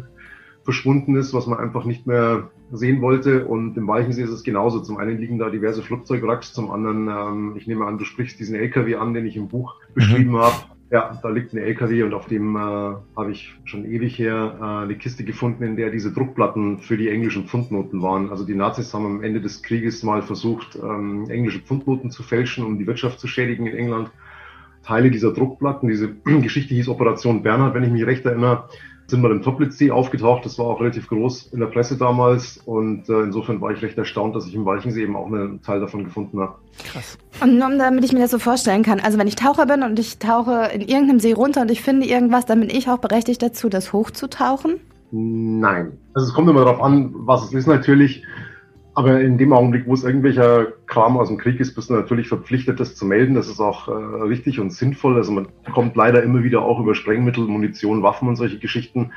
verschwunden 0.64 1.16
ist, 1.16 1.32
was 1.32 1.46
man 1.46 1.60
einfach 1.60 1.86
nicht 1.86 2.08
mehr 2.08 2.50
sehen 2.72 3.02
wollte. 3.02 3.46
Und 3.46 3.78
im 3.78 3.88
Walchensee 3.88 4.24
ist 4.24 4.32
es 4.32 4.44
genauso. 4.44 4.80
Zum 4.80 4.98
einen 4.98 5.20
liegen 5.20 5.38
da 5.38 5.52
diverse 5.52 5.84
Flugzeugwracks, 5.84 6.54
zum 6.54 6.72
anderen, 6.72 7.08
ähm, 7.08 7.54
ich 7.56 7.68
nehme 7.68 7.86
an, 7.86 8.00
du 8.00 8.04
sprichst 8.04 8.40
diesen 8.40 8.56
LKW 8.56 8.96
an, 8.96 9.14
den 9.14 9.28
ich 9.28 9.38
im 9.38 9.48
Buch 9.48 9.76
beschrieben 9.94 10.36
habe. 10.38 10.56
Ja, 10.92 11.20
da 11.24 11.30
liegt 11.30 11.54
ein 11.54 11.58
LKW 11.58 12.04
und 12.04 12.14
auf 12.14 12.28
dem 12.28 12.56
äh, 12.56 12.60
habe 12.60 13.32
ich 13.32 13.56
schon 13.66 13.86
ewig 13.86 14.20
her 14.20 14.58
äh, 14.60 14.84
eine 14.84 14.96
Kiste 14.96 15.24
gefunden, 15.24 15.64
in 15.64 15.76
der 15.76 15.90
diese 15.90 16.12
Druckplatten 16.12 16.80
für 16.80 16.98
die 16.98 17.10
englischen 17.10 17.46
Pfundnoten 17.46 18.02
waren. 18.02 18.30
Also 18.30 18.46
die 18.46 18.54
Nazis 18.54 18.94
haben 18.94 19.06
am 19.06 19.24
Ende 19.24 19.42
des 19.42 19.64
Krieges 19.64 20.04
mal 20.04 20.22
versucht, 20.22 20.76
ähm, 20.76 21.30
englische 21.30 21.60
Pfundnoten 21.60 22.12
zu 22.12 22.22
fälschen, 22.22 22.64
um 22.64 22.78
die 22.78 22.86
Wirtschaft 22.86 23.20
zu 23.20 23.28
schädigen 23.28 23.66
in 23.66 23.76
England. 23.76 24.12
Teile 24.84 25.10
dieser 25.10 25.34
Druckplatten, 25.34 25.90
diese 25.90 26.14
Geschichte 26.26 26.76
hieß 26.76 26.90
Operation 26.90 27.42
Bernhard, 27.42 27.74
wenn 27.74 27.84
ich 27.84 27.92
mich 27.92 28.06
recht 28.06 28.26
erinnere, 28.26 28.68
sind 29.14 29.22
wir 29.22 29.30
im 29.30 29.44
Toplitzsee 29.44 29.92
aufgetaucht. 29.92 30.44
Das 30.44 30.58
war 30.58 30.66
auch 30.66 30.82
relativ 30.82 31.08
groß 31.08 31.50
in 31.54 31.60
der 31.60 31.68
Presse 31.68 31.98
damals. 31.98 32.58
Und 32.66 33.08
äh, 33.10 33.22
insofern 33.22 33.62
war 33.62 33.72
ich 33.72 33.82
recht 33.84 33.96
erstaunt, 33.96 34.36
dass 34.36 34.48
ich 34.48 34.56
im 34.56 34.66
Walchensee 34.66 35.04
eben 35.04 35.16
auch 35.16 35.28
einen 35.28 35.62
Teil 35.62 35.80
davon 35.80 36.04
gefunden 36.04 36.40
habe. 36.40 36.56
Krass. 36.92 37.20
Und 37.40 37.60
nur 37.60 37.70
damit 37.78 38.04
ich 38.04 38.12
mir 38.12 38.22
das 38.22 38.32
so 38.32 38.40
vorstellen 38.40 38.82
kann, 38.82 39.00
also 39.00 39.20
wenn 39.20 39.28
ich 39.28 39.36
Taucher 39.36 39.68
bin 39.68 39.84
und 39.84 40.00
ich 40.00 40.18
tauche 40.18 40.72
in 40.74 40.82
irgendeinem 40.82 41.20
See 41.20 41.34
runter 41.34 41.62
und 41.62 41.70
ich 41.70 41.84
finde 41.84 42.08
irgendwas, 42.08 42.48
dann 42.48 42.60
bin 42.60 42.72
ich 42.72 42.90
auch 42.90 42.98
berechtigt 42.98 43.44
dazu, 43.44 43.70
das 43.70 43.94
hochzutauchen? 43.94 44.80
Nein. 45.12 45.92
Also 46.16 46.30
es 46.30 46.34
kommt 46.34 46.50
immer 46.50 46.66
darauf 46.66 46.82
an, 46.82 47.12
was 47.14 47.44
es 47.46 47.54
ist 47.54 47.68
natürlich. 47.68 48.24
Aber 48.96 49.22
in 49.22 49.38
dem 49.40 49.54
Augenblick, 49.54 49.88
wo 49.88 49.94
es 49.94 50.04
irgendwelcher 50.04 50.68
Kram 50.86 51.18
aus 51.18 51.28
dem 51.28 51.40
Krieg 51.40 51.60
ist, 51.60 51.74
bist 51.74 51.90
du 51.90 51.96
natürlich 51.96 52.28
verpflichtet, 52.28 52.80
das 52.80 52.96
zu 52.96 53.06
melden. 53.06 53.34
Das 53.34 53.48
ist 53.48 53.60
auch 53.60 53.88
äh, 53.88 53.92
richtig 53.92 54.60
und 54.60 54.72
sinnvoll. 54.72 55.16
Also 55.16 55.32
man 55.32 55.48
kommt 55.74 55.96
leider 55.96 56.22
immer 56.22 56.44
wieder 56.44 56.62
auch 56.62 56.80
über 56.80 56.94
Sprengmittel, 56.94 57.46
Munition, 57.46 58.04
Waffen 58.04 58.28
und 58.28 58.36
solche 58.36 58.60
Geschichten 58.60 59.12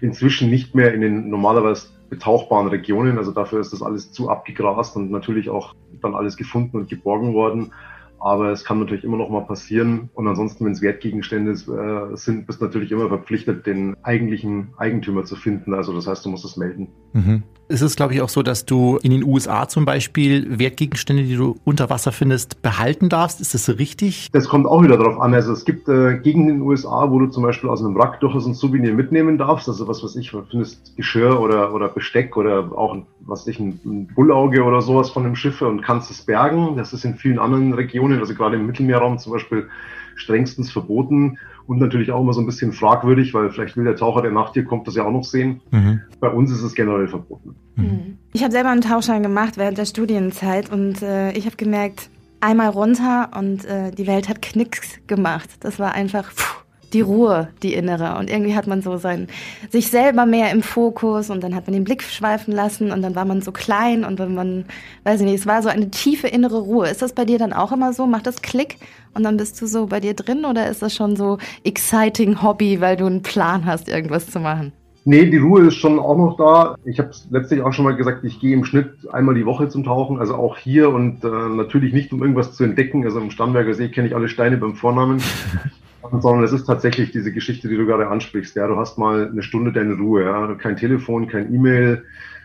inzwischen 0.00 0.48
nicht 0.48 0.74
mehr 0.74 0.94
in 0.94 1.02
den 1.02 1.28
normalerweise 1.28 1.88
betauchbaren 2.08 2.68
Regionen. 2.68 3.18
Also 3.18 3.32
dafür 3.32 3.60
ist 3.60 3.72
das 3.72 3.82
alles 3.82 4.12
zu 4.12 4.30
abgegrast 4.30 4.96
und 4.96 5.10
natürlich 5.10 5.50
auch 5.50 5.74
dann 6.00 6.14
alles 6.14 6.38
gefunden 6.38 6.78
und 6.78 6.88
geborgen 6.88 7.34
worden. 7.34 7.72
Aber 8.20 8.50
es 8.50 8.64
kann 8.64 8.80
natürlich 8.80 9.04
immer 9.04 9.18
noch 9.18 9.28
mal 9.28 9.42
passieren. 9.42 10.08
Und 10.14 10.26
ansonsten, 10.26 10.64
wenn 10.64 10.72
es 10.72 10.80
Wertgegenstände 10.80 11.52
äh, 11.52 12.16
sind, 12.16 12.46
bist 12.46 12.60
du 12.60 12.64
natürlich 12.64 12.92
immer 12.92 13.08
verpflichtet, 13.08 13.66
den 13.66 13.94
eigentlichen 14.02 14.68
Eigentümer 14.78 15.24
zu 15.24 15.36
finden. 15.36 15.74
Also 15.74 15.92
das 15.92 16.06
heißt, 16.06 16.24
du 16.24 16.30
musst 16.30 16.46
es 16.46 16.56
melden. 16.56 16.88
Mhm. 17.12 17.42
Es 17.70 17.82
ist, 17.82 17.96
glaube 17.96 18.14
ich, 18.14 18.22
auch 18.22 18.30
so, 18.30 18.42
dass 18.42 18.64
du 18.64 18.98
in 19.02 19.10
den 19.10 19.22
USA 19.22 19.68
zum 19.68 19.84
Beispiel 19.84 20.58
Wertgegenstände, 20.58 21.24
die 21.24 21.36
du 21.36 21.56
unter 21.64 21.90
Wasser 21.90 22.12
findest, 22.12 22.62
behalten 22.62 23.10
darfst. 23.10 23.42
Ist 23.42 23.52
das 23.52 23.68
richtig? 23.78 24.28
Das 24.32 24.48
kommt 24.48 24.66
auch 24.66 24.82
wieder 24.82 24.96
darauf 24.96 25.20
an. 25.20 25.34
Also 25.34 25.52
es 25.52 25.66
gibt 25.66 25.86
äh, 25.86 26.16
Gegenden 26.18 26.48
in 26.48 26.56
den 26.60 26.62
USA, 26.62 27.10
wo 27.10 27.18
du 27.18 27.26
zum 27.26 27.42
Beispiel 27.42 27.68
aus 27.68 27.84
einem 27.84 27.94
Wrack 27.94 28.20
durchaus 28.20 28.46
ein 28.46 28.54
Souvenir 28.54 28.94
mitnehmen 28.94 29.36
darfst. 29.36 29.68
Also 29.68 29.86
was 29.86 30.02
weiß 30.02 30.16
ich, 30.16 30.30
findest 30.50 30.96
Geschirr 30.96 31.38
oder, 31.38 31.74
oder 31.74 31.88
Besteck 31.88 32.38
oder 32.38 32.72
auch 32.74 32.96
was 33.20 33.46
ich, 33.46 33.60
ein, 33.60 33.78
ein 33.84 34.06
Bullauge 34.14 34.64
oder 34.64 34.80
sowas 34.80 35.10
von 35.10 35.24
dem 35.24 35.36
Schiff 35.36 35.60
und 35.60 35.82
kannst 35.82 36.10
es 36.10 36.22
bergen. 36.22 36.78
Das 36.78 36.94
ist 36.94 37.04
in 37.04 37.16
vielen 37.16 37.38
anderen 37.38 37.74
Regionen, 37.74 38.18
also 38.18 38.34
gerade 38.34 38.56
im 38.56 38.66
Mittelmeerraum 38.66 39.18
zum 39.18 39.34
Beispiel, 39.34 39.68
strengstens 40.16 40.72
verboten 40.72 41.38
und 41.68 41.78
natürlich 41.78 42.10
auch 42.10 42.20
immer 42.22 42.32
so 42.32 42.40
ein 42.40 42.46
bisschen 42.46 42.72
fragwürdig, 42.72 43.34
weil 43.34 43.50
vielleicht 43.50 43.76
will 43.76 43.84
der 43.84 43.94
Taucher, 43.94 44.22
der 44.22 44.30
nach 44.30 44.52
dir 44.52 44.64
kommt, 44.64 44.88
das 44.88 44.96
ja 44.96 45.04
auch 45.04 45.12
noch 45.12 45.24
sehen. 45.24 45.60
Mhm. 45.70 46.00
Bei 46.18 46.30
uns 46.30 46.50
ist 46.50 46.62
es 46.62 46.74
generell 46.74 47.06
verboten. 47.06 47.54
Mhm. 47.76 48.18
Ich 48.32 48.42
habe 48.42 48.52
selber 48.52 48.70
einen 48.70 48.80
Tauchschein 48.80 49.22
gemacht 49.22 49.58
während 49.58 49.76
der 49.76 49.84
Studienzeit 49.84 50.72
und 50.72 51.02
äh, 51.02 51.32
ich 51.32 51.44
habe 51.44 51.56
gemerkt, 51.56 52.08
einmal 52.40 52.70
runter 52.70 53.30
und 53.38 53.66
äh, 53.66 53.90
die 53.90 54.06
Welt 54.06 54.30
hat 54.30 54.40
Knicks 54.40 54.98
gemacht. 55.06 55.50
Das 55.60 55.78
war 55.78 55.92
einfach 55.92 56.32
pff, 56.32 56.64
die 56.92 57.00
Ruhe, 57.00 57.48
die 57.62 57.74
innere. 57.74 58.18
Und 58.18 58.30
irgendwie 58.30 58.54
hat 58.54 58.66
man 58.66 58.82
so 58.82 58.96
sein, 58.96 59.28
sich 59.70 59.88
selber 59.88 60.26
mehr 60.26 60.50
im 60.50 60.62
Fokus 60.62 61.30
und 61.30 61.42
dann 61.42 61.54
hat 61.54 61.66
man 61.66 61.74
den 61.74 61.84
Blick 61.84 62.02
schweifen 62.02 62.52
lassen 62.52 62.90
und 62.90 63.02
dann 63.02 63.14
war 63.14 63.24
man 63.24 63.42
so 63.42 63.52
klein 63.52 64.04
und 64.04 64.18
wenn 64.18 64.34
man, 64.34 64.64
weiß 65.04 65.20
ich 65.20 65.26
nicht, 65.26 65.40
es 65.40 65.46
war 65.46 65.62
so 65.62 65.68
eine 65.68 65.90
tiefe 65.90 66.28
innere 66.28 66.60
Ruhe. 66.60 66.88
Ist 66.88 67.02
das 67.02 67.12
bei 67.12 67.24
dir 67.24 67.38
dann 67.38 67.52
auch 67.52 67.72
immer 67.72 67.92
so? 67.92 68.06
Macht 68.06 68.26
das 68.26 68.42
Klick 68.42 68.76
und 69.14 69.24
dann 69.24 69.36
bist 69.36 69.60
du 69.60 69.66
so 69.66 69.86
bei 69.86 70.00
dir 70.00 70.14
drin 70.14 70.44
oder 70.44 70.68
ist 70.68 70.82
das 70.82 70.94
schon 70.94 71.16
so 71.16 71.38
exciting 71.64 72.42
Hobby, 72.42 72.80
weil 72.80 72.96
du 72.96 73.06
einen 73.06 73.22
Plan 73.22 73.66
hast, 73.66 73.88
irgendwas 73.88 74.30
zu 74.30 74.40
machen? 74.40 74.72
Nee, 75.10 75.24
die 75.30 75.38
Ruhe 75.38 75.62
ist 75.62 75.76
schon 75.76 75.98
auch 75.98 76.18
noch 76.18 76.36
da. 76.36 76.76
Ich 76.84 76.98
habe 76.98 77.12
letztlich 77.30 77.62
auch 77.62 77.72
schon 77.72 77.86
mal 77.86 77.96
gesagt, 77.96 78.24
ich 78.24 78.40
gehe 78.40 78.52
im 78.52 78.66
Schnitt 78.66 78.90
einmal 79.10 79.34
die 79.34 79.46
Woche 79.46 79.70
zum 79.70 79.82
Tauchen, 79.82 80.18
also 80.18 80.34
auch 80.34 80.58
hier 80.58 80.90
und 80.90 81.24
äh, 81.24 81.28
natürlich 81.28 81.94
nicht, 81.94 82.12
um 82.12 82.20
irgendwas 82.20 82.52
zu 82.52 82.62
entdecken. 82.62 83.04
Also 83.04 83.18
im 83.18 83.30
Starnberger 83.30 83.72
See 83.72 83.88
kenne 83.88 84.08
ich 84.08 84.14
alle 84.14 84.28
Steine 84.28 84.58
beim 84.58 84.74
Vornamen, 84.74 85.22
sondern 86.02 86.44
es 86.44 86.52
ist 86.52 86.64
tatsächlich 86.64 87.10
diese 87.10 87.32
Geschichte, 87.32 87.68
die 87.68 87.76
du 87.76 87.86
gerade 87.86 88.08
ansprichst. 88.08 88.56
Ja, 88.56 88.66
du 88.66 88.76
hast 88.76 88.98
mal 88.98 89.28
eine 89.30 89.42
Stunde 89.42 89.72
deine 89.72 89.94
Ruhe, 89.94 90.24
ja, 90.24 90.54
kein 90.54 90.76
Telefon, 90.76 91.28
kein 91.28 91.52
E-Mail, 91.52 92.04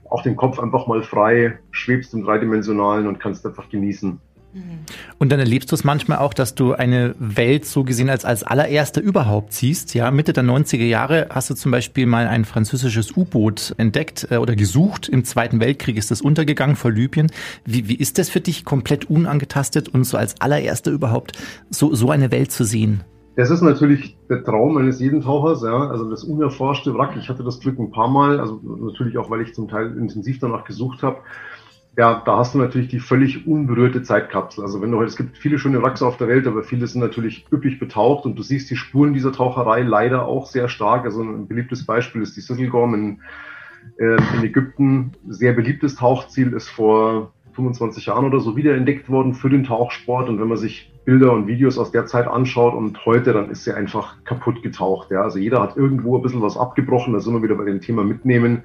auch 0.10 0.24
den 0.24 0.36
Kopf 0.36 0.60
einfach 0.60 0.88
mal 0.88 1.04
frei, 1.04 1.60
schwebst 1.72 2.14
im 2.14 2.24
Dreidimensionalen 2.24 3.08
und 3.08 3.20
kannst 3.20 3.46
einfach 3.46 3.70
genießen. 3.70 4.20
Und 5.18 5.32
dann 5.32 5.40
erlebst 5.40 5.72
du 5.72 5.76
es 5.76 5.84
manchmal 5.84 6.20
auch, 6.20 6.34
dass 6.34 6.54
du 6.54 6.74
eine 6.74 7.16
Welt 7.18 7.66
so 7.66 7.84
gesehen 7.84 8.10
als 8.10 8.24
als 8.24 8.44
allererste 8.44 9.00
überhaupt 9.00 9.54
siehst. 9.54 9.96
Ja, 9.96 10.12
Mitte 10.12 10.32
der 10.32 10.44
90er 10.44 10.86
Jahre 10.86 11.28
hast 11.32 11.50
du 11.50 11.56
zum 11.56 11.72
Beispiel 11.72 12.06
mal 12.06 12.28
ein 12.28 12.46
französisches 12.46 13.18
U-Boot 13.18 13.74
entdeckt 13.78 14.28
äh, 14.30 14.38
oder 14.38 14.56
gesucht. 14.56 15.10
Im 15.10 15.24
Zweiten 15.24 15.60
Weltkrieg 15.60 15.98
ist 15.98 16.12
das 16.12 16.22
untergegangen 16.22 16.76
vor 16.76 16.92
Libyen. 16.92 17.32
Wie, 17.66 17.88
wie 17.88 17.96
ist 17.96 18.20
das 18.20 18.30
für 18.30 18.42
dich, 18.42 18.64
komplett 18.64 19.10
unangetastet 19.10 19.90
und 19.90 20.04
so 20.04 20.18
als 20.18 20.40
allererster 20.40 20.92
überhaupt 20.92 21.32
so, 21.72 21.96
so 21.96 22.12
eine 22.12 22.32
Welt 22.32 22.52
zu 22.52 22.64
sehen? 22.64 23.04
Das 23.36 23.50
ist 23.50 23.62
natürlich 23.62 24.16
der 24.30 24.44
Traum 24.44 24.78
eines 24.78 25.00
jeden 25.00 25.22
Tauchers, 25.22 25.64
ja. 25.64 25.90
Also 25.90 26.10
das 26.10 26.24
unerforschte 26.24 26.94
Wrack. 26.94 27.16
Ich 27.18 27.30
hatte 27.30 27.44
das 27.44 27.60
Glück 27.60 27.80
ein 27.80 27.92
paar 27.92 28.08
Mal, 28.08 28.40
also 28.40 28.60
natürlich 28.64 29.18
auch, 29.18 29.30
weil 29.30 29.42
ich 29.42 29.56
zum 29.56 29.68
Teil 29.68 29.98
intensiv 29.98 30.40
danach 30.40 30.66
gesucht 30.66 31.02
habe. 31.02 31.18
Ja, 31.98 32.22
da 32.26 32.38
hast 32.38 32.56
du 32.56 32.60
natürlich 32.60 32.88
die 32.88 33.00
völlig 33.00 33.48
unberührte 33.48 34.02
Zeitkapsel. 34.02 34.64
Also 34.64 34.82
wenn 34.82 34.92
du 34.92 35.02
es 35.02 35.16
gibt 35.16 35.38
viele 35.38 35.60
schöne 35.60 35.82
Wracks 35.82 36.02
auf 36.02 36.18
der 36.18 36.28
Welt, 36.28 36.48
aber 36.48 36.64
viele 36.64 36.88
sind 36.88 37.02
natürlich 37.02 37.46
üppig 37.52 37.80
betaucht 37.80 38.26
und 38.26 38.36
du 38.36 38.44
siehst 38.44 38.70
die 38.70 38.76
Spuren 38.76 39.14
dieser 39.14 39.32
Taucherei 39.32 39.82
leider 39.82 40.26
auch 40.26 40.48
sehr 40.48 40.70
stark. 40.70 41.06
Also 41.06 41.22
ein 41.22 41.48
beliebtes 41.48 41.86
Beispiel 41.86 42.22
ist 42.22 42.36
die 42.36 42.42
Sisselgorm 42.42 42.94
in, 42.96 43.22
äh, 43.98 44.18
in 44.38 44.44
Ägypten. 44.44 45.12
Sehr 45.28 45.54
beliebtes 45.54 45.96
Tauchziel 45.96 46.54
ist 46.54 46.70
vor 46.70 47.32
25 47.54 48.08
Jahren 48.08 48.26
oder 48.26 48.40
so 48.40 48.56
wiederentdeckt 48.56 49.10
worden 49.10 49.34
für 49.34 49.50
den 49.50 49.64
Tauchsport. 49.64 50.30
Und 50.30 50.40
wenn 50.40 50.48
man 50.48 50.58
sich 50.58 50.92
Bilder 51.06 51.34
und 51.34 51.48
Videos 51.48 51.78
aus 51.78 51.92
der 51.92 52.06
Zeit 52.06 52.28
anschaut 52.28 52.74
und 52.74 53.06
heute, 53.06 53.34
dann 53.34 53.50
ist 53.50 53.64
sie 53.64 53.74
einfach 53.74 54.24
kaputt 54.24 54.64
getaucht. 54.64 55.12
Ja. 55.12 55.22
Also 55.22 55.40
jeder 55.40 55.62
hat 55.62 55.78
irgendwo 55.78 56.18
ein 56.18 56.22
bisschen 56.22 56.42
was 56.42 56.58
abgebrochen. 56.58 57.14
Da 57.14 57.20
sind 57.20 57.34
wir 57.34 57.44
wieder 57.44 57.56
bei 57.56 57.66
dem 57.66 57.82
Thema 57.82 58.04
Mitnehmen. 58.04 58.64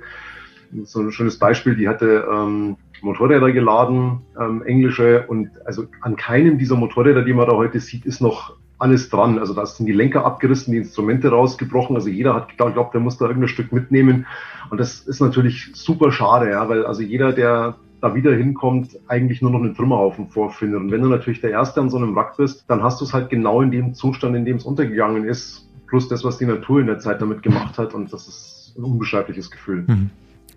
So 0.85 1.01
ein 1.01 1.13
schönes 1.13 1.39
Beispiel, 1.39 1.77
die 1.77 1.89
hatte 1.89 2.27
ähm, 2.31 2.77
Motorräder 3.01 3.53
geladen, 3.53 4.21
ähm, 4.39 4.63
englische, 4.63 5.25
und 5.27 5.51
also 5.65 5.85
an 6.03 6.17
keinem 6.17 6.59
dieser 6.59 6.77
Motorräder, 6.77 7.23
die 7.23 7.33
man 7.33 7.47
da 7.47 7.57
heute 7.57 7.81
sieht, 7.81 8.05
ist 8.05 8.21
noch 8.21 8.57
alles 8.79 9.09
dran. 9.09 9.39
Also 9.39 9.55
da 9.55 9.67
sind 9.67 9.87
die 9.87 9.93
Lenker 9.93 10.25
abgerissen, 10.25 10.73
die 10.73 10.79
Instrumente 10.79 11.31
rausgebrochen. 11.31 11.97
Also 11.97 12.09
jeder 12.09 12.35
hat 12.35 12.49
geglaubt, 12.57 12.95
der 12.95 13.01
muss 13.01 13.19
da 13.19 13.27
irgendein 13.27 13.49
Stück 13.49 13.73
mitnehmen. 13.73 14.27
Und 14.71 14.79
das 14.79 15.01
ist 15.01 15.21
natürlich 15.21 15.71
super 15.75 16.13
schade, 16.13 16.51
ja, 16.51 16.69
weil 16.69 16.87
also 16.87 17.03
jeder, 17.03 17.33
der 17.33 17.77
da 18.01 18.15
wieder 18.15 18.35
hinkommt, 18.35 18.99
eigentlich 19.09 19.43
nur 19.43 19.51
noch 19.51 19.61
einen 19.61 19.75
Trümmerhaufen 19.75 20.29
vorfindet. 20.29 20.81
Und 20.81 20.91
wenn 20.91 21.03
du 21.03 21.09
natürlich 21.09 21.41
der 21.41 21.51
Erste 21.51 21.81
an 21.81 21.91
so 21.91 21.97
einem 21.97 22.15
Wrack 22.15 22.37
bist, 22.37 22.65
dann 22.69 22.83
hast 22.83 23.01
du 23.01 23.05
es 23.05 23.13
halt 23.13 23.31
genau 23.31 23.61
in 23.63 23.71
dem 23.71 23.95
Zustand, 23.95 24.37
in 24.37 24.45
dem 24.45 24.57
es 24.57 24.65
untergegangen 24.65 25.25
ist, 25.25 25.69
plus 25.89 26.09
das, 26.09 26.25
was 26.25 26.39
die 26.39 26.47
Natur 26.47 26.81
in 26.81 26.87
der 26.87 26.99
Zeit 26.99 27.21
damit 27.21 27.43
gemacht 27.43 27.79
hat. 27.79 27.95
Und 27.95 28.13
das 28.13 28.29
ist 28.29 28.75
ein 28.79 28.85
unbeschreibliches 28.85 29.51
Gefühl. 29.51 29.85
Mhm. 29.87 30.11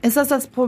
Ist 0.04 0.18
das 0.18 0.30
das 0.30 0.48
Pro 0.48 0.68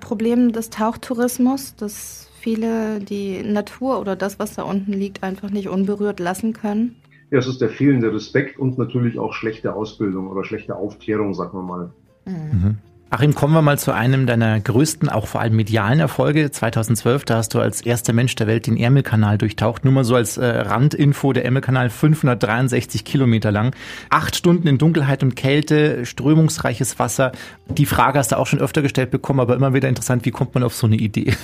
Problem 0.00 0.52
des 0.52 0.70
Tauchtourismus, 0.70 1.76
dass 1.76 2.28
viele 2.40 2.98
die 2.98 3.42
Natur 3.42 4.00
oder 4.00 4.16
das, 4.16 4.38
was 4.38 4.54
da 4.54 4.62
unten 4.62 4.92
liegt, 4.92 5.22
einfach 5.22 5.50
nicht 5.50 5.68
unberührt 5.68 6.18
lassen 6.18 6.52
können? 6.52 6.96
Ja, 7.30 7.38
es 7.38 7.46
ist 7.46 7.60
der 7.60 7.70
fehlende 7.70 8.12
Respekt 8.12 8.58
und 8.58 8.76
natürlich 8.78 9.18
auch 9.18 9.32
schlechte 9.32 9.74
Ausbildung 9.74 10.26
oder 10.26 10.44
schlechte 10.44 10.76
Aufklärung, 10.76 11.32
sagen 11.32 11.56
wir 11.56 11.62
mal. 11.62 11.90
Mhm. 12.26 12.78
Achim, 13.14 13.34
kommen 13.34 13.52
wir 13.52 13.60
mal 13.60 13.78
zu 13.78 13.92
einem 13.92 14.24
deiner 14.24 14.58
größten, 14.58 15.10
auch 15.10 15.26
vor 15.26 15.42
allem 15.42 15.54
medialen 15.54 16.00
Erfolge. 16.00 16.50
2012, 16.50 17.26
da 17.26 17.36
hast 17.36 17.52
du 17.52 17.58
als 17.58 17.82
erster 17.82 18.14
Mensch 18.14 18.34
der 18.36 18.46
Welt 18.46 18.66
den 18.66 18.78
Ärmelkanal 18.78 19.36
durchtaucht. 19.36 19.84
Nur 19.84 19.92
mal 19.92 20.04
so 20.04 20.14
als 20.14 20.38
äh, 20.38 20.46
Randinfo, 20.46 21.34
der 21.34 21.44
Ärmelkanal 21.44 21.90
563 21.90 23.04
Kilometer 23.04 23.52
lang. 23.52 23.76
Acht 24.08 24.34
Stunden 24.34 24.66
in 24.66 24.78
Dunkelheit 24.78 25.22
und 25.22 25.36
Kälte, 25.36 26.06
strömungsreiches 26.06 26.98
Wasser. 26.98 27.32
Die 27.68 27.84
Frage 27.84 28.18
hast 28.18 28.32
du 28.32 28.38
auch 28.38 28.46
schon 28.46 28.60
öfter 28.60 28.80
gestellt 28.80 29.10
bekommen, 29.10 29.40
aber 29.40 29.56
immer 29.56 29.74
wieder 29.74 29.90
interessant, 29.90 30.24
wie 30.24 30.30
kommt 30.30 30.54
man 30.54 30.62
auf 30.62 30.74
so 30.74 30.86
eine 30.86 30.96
Idee? 30.96 31.34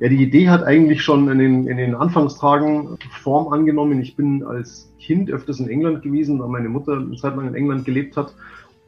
Ja, 0.00 0.08
die 0.08 0.20
Idee 0.24 0.48
hat 0.48 0.64
eigentlich 0.64 1.02
schon 1.02 1.30
in 1.30 1.38
den, 1.38 1.68
in 1.68 1.76
den 1.76 1.94
Anfangstagen 1.94 2.98
Form 3.22 3.52
angenommen. 3.52 4.00
Ich 4.00 4.16
bin 4.16 4.42
als 4.42 4.92
Kind 4.98 5.30
öfters 5.30 5.60
in 5.60 5.68
England 5.68 6.02
gewesen, 6.02 6.40
da 6.40 6.48
meine 6.48 6.68
Mutter 6.68 6.94
eine 6.94 7.16
Zeit 7.16 7.36
lang 7.36 7.46
in 7.46 7.54
England 7.54 7.84
gelebt 7.84 8.16
hat. 8.16 8.34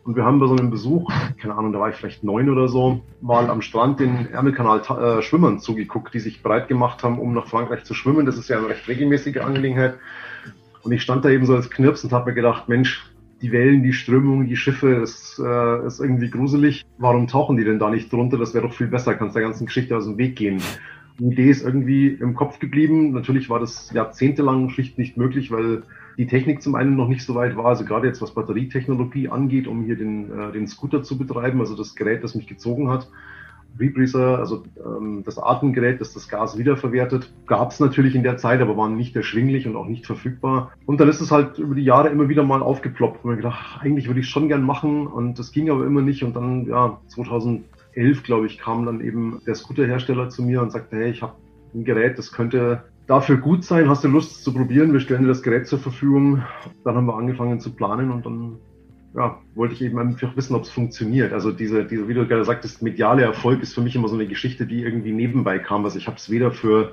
Und 0.06 0.14
wir 0.14 0.24
haben 0.24 0.38
bei 0.38 0.46
so 0.46 0.54
einem 0.54 0.70
Besuch, 0.70 1.10
keine 1.36 1.56
Ahnung, 1.56 1.72
da 1.72 1.80
war 1.80 1.90
ich 1.90 1.96
vielleicht 1.96 2.22
neun 2.22 2.48
oder 2.48 2.68
so, 2.68 3.02
mal 3.20 3.50
am 3.50 3.60
Strand 3.60 3.98
den 3.98 4.28
Ärmelkanal 4.30 4.80
äh, 4.80 5.20
Schwimmern 5.20 5.58
zugeguckt, 5.58 6.14
die 6.14 6.20
sich 6.20 6.44
bereit 6.44 6.68
gemacht 6.68 7.02
haben, 7.02 7.18
um 7.18 7.34
nach 7.34 7.48
Frankreich 7.48 7.82
zu 7.82 7.92
schwimmen. 7.92 8.24
Das 8.24 8.38
ist 8.38 8.48
ja 8.48 8.56
eine 8.56 8.68
recht 8.68 8.86
regelmäßige 8.86 9.38
Angelegenheit. 9.38 9.96
Und 10.84 10.92
ich 10.92 11.02
stand 11.02 11.24
da 11.24 11.30
eben 11.30 11.44
so 11.44 11.56
als 11.56 11.70
Knirps 11.70 12.04
und 12.04 12.12
habe 12.12 12.30
mir 12.30 12.34
gedacht, 12.36 12.68
Mensch, 12.68 13.04
die 13.42 13.50
Wellen, 13.50 13.82
die 13.82 13.92
Strömungen, 13.92 14.46
die 14.46 14.56
Schiffe, 14.56 15.00
das 15.00 15.42
äh, 15.44 15.86
ist 15.86 15.98
irgendwie 15.98 16.30
gruselig. 16.30 16.84
Warum 16.98 17.26
tauchen 17.26 17.56
die 17.56 17.64
denn 17.64 17.80
da 17.80 17.90
nicht 17.90 18.12
drunter? 18.12 18.38
Das 18.38 18.54
wäre 18.54 18.68
doch 18.68 18.74
viel 18.74 18.86
besser, 18.86 19.16
kannst 19.16 19.34
der 19.34 19.42
ganzen 19.42 19.66
Geschichte 19.66 19.96
aus 19.96 20.04
dem 20.04 20.18
Weg 20.18 20.36
gehen. 20.36 20.62
Die 21.18 21.32
Idee 21.32 21.50
ist 21.50 21.64
irgendwie 21.64 22.06
im 22.06 22.34
Kopf 22.34 22.60
geblieben. 22.60 23.10
Natürlich 23.10 23.50
war 23.50 23.58
das 23.58 23.90
jahrzehntelang 23.92 24.68
schlicht 24.68 24.98
nicht 24.98 25.16
möglich, 25.16 25.50
weil 25.50 25.82
die 26.16 26.26
Technik 26.26 26.62
zum 26.62 26.74
einen 26.74 26.96
noch 26.96 27.08
nicht 27.08 27.24
so 27.24 27.34
weit 27.34 27.56
war, 27.56 27.66
also 27.66 27.84
gerade 27.84 28.06
jetzt 28.06 28.22
was 28.22 28.34
Batterietechnologie 28.34 29.28
angeht, 29.28 29.66
um 29.66 29.84
hier 29.84 29.96
den, 29.96 30.30
äh, 30.30 30.52
den 30.52 30.66
Scooter 30.66 31.02
zu 31.02 31.18
betreiben, 31.18 31.60
also 31.60 31.76
das 31.76 31.94
Gerät, 31.94 32.24
das 32.24 32.34
mich 32.34 32.46
gezogen 32.46 32.88
hat. 32.88 33.08
Rebreather, 33.78 34.38
also 34.38 34.64
ähm, 34.82 35.22
das 35.24 35.38
Atemgerät, 35.38 36.00
das 36.00 36.14
das 36.14 36.28
Gas 36.28 36.56
wiederverwertet, 36.56 37.32
gab 37.46 37.72
es 37.72 37.80
natürlich 37.80 38.14
in 38.14 38.22
der 38.22 38.38
Zeit, 38.38 38.60
aber 38.60 38.76
waren 38.76 38.96
nicht 38.96 39.14
erschwinglich 39.14 39.66
und 39.66 39.76
auch 39.76 39.86
nicht 39.86 40.06
verfügbar. 40.06 40.72
Und 40.86 40.98
dann 40.98 41.08
ist 41.08 41.20
es 41.20 41.30
halt 41.30 41.58
über 41.58 41.74
die 41.74 41.84
Jahre 41.84 42.08
immer 42.08 42.28
wieder 42.28 42.42
mal 42.42 42.62
aufgeploppt. 42.62 43.24
Und 43.24 43.32
ich 43.32 43.36
gedacht, 43.36 43.80
eigentlich 43.80 44.06
würde 44.06 44.20
ich 44.20 44.28
schon 44.28 44.48
gern 44.48 44.62
machen 44.62 45.06
und 45.06 45.38
das 45.38 45.52
ging 45.52 45.70
aber 45.70 45.84
immer 45.84 46.00
nicht. 46.00 46.24
Und 46.24 46.34
dann, 46.36 46.66
ja, 46.66 46.98
2011, 47.08 48.22
glaube 48.22 48.46
ich, 48.46 48.58
kam 48.58 48.86
dann 48.86 49.00
eben 49.00 49.40
der 49.46 49.54
Scooterhersteller 49.54 50.30
zu 50.30 50.42
mir 50.42 50.62
und 50.62 50.72
sagte, 50.72 50.96
hey, 50.96 51.10
ich 51.10 51.22
habe 51.22 51.34
ein 51.74 51.84
Gerät, 51.84 52.18
das 52.18 52.32
könnte 52.32 52.84
dafür 53.06 53.36
gut 53.36 53.64
sein. 53.64 53.88
Hast 53.88 54.04
du 54.04 54.08
Lust 54.08 54.42
zu 54.42 54.52
probieren? 54.52 54.92
Wir 54.92 55.00
stellen 55.00 55.22
dir 55.22 55.28
das 55.28 55.42
Gerät 55.42 55.66
zur 55.66 55.78
Verfügung. 55.78 56.42
Dann 56.84 56.96
haben 56.96 57.06
wir 57.06 57.16
angefangen 57.16 57.60
zu 57.60 57.70
planen 57.70 58.10
und 58.10 58.26
dann 58.26 58.58
ja, 59.14 59.38
wollte 59.54 59.74
ich 59.74 59.82
eben 59.82 59.98
einfach 59.98 60.36
wissen, 60.36 60.54
ob 60.54 60.64
es 60.64 60.70
funktioniert. 60.70 61.32
Also 61.32 61.50
diese, 61.50 61.84
diese, 61.84 62.06
wie 62.08 62.14
du 62.14 62.26
gerade 62.26 62.44
sagtest, 62.44 62.82
mediale 62.82 63.22
Erfolg 63.22 63.62
ist 63.62 63.74
für 63.74 63.80
mich 63.80 63.96
immer 63.96 64.08
so 64.08 64.14
eine 64.14 64.26
Geschichte, 64.26 64.66
die 64.66 64.82
irgendwie 64.82 65.12
nebenbei 65.12 65.58
kam. 65.58 65.84
Also 65.84 65.98
ich 65.98 66.06
habe 66.06 66.16
es 66.16 66.30
weder 66.30 66.52
für 66.52 66.92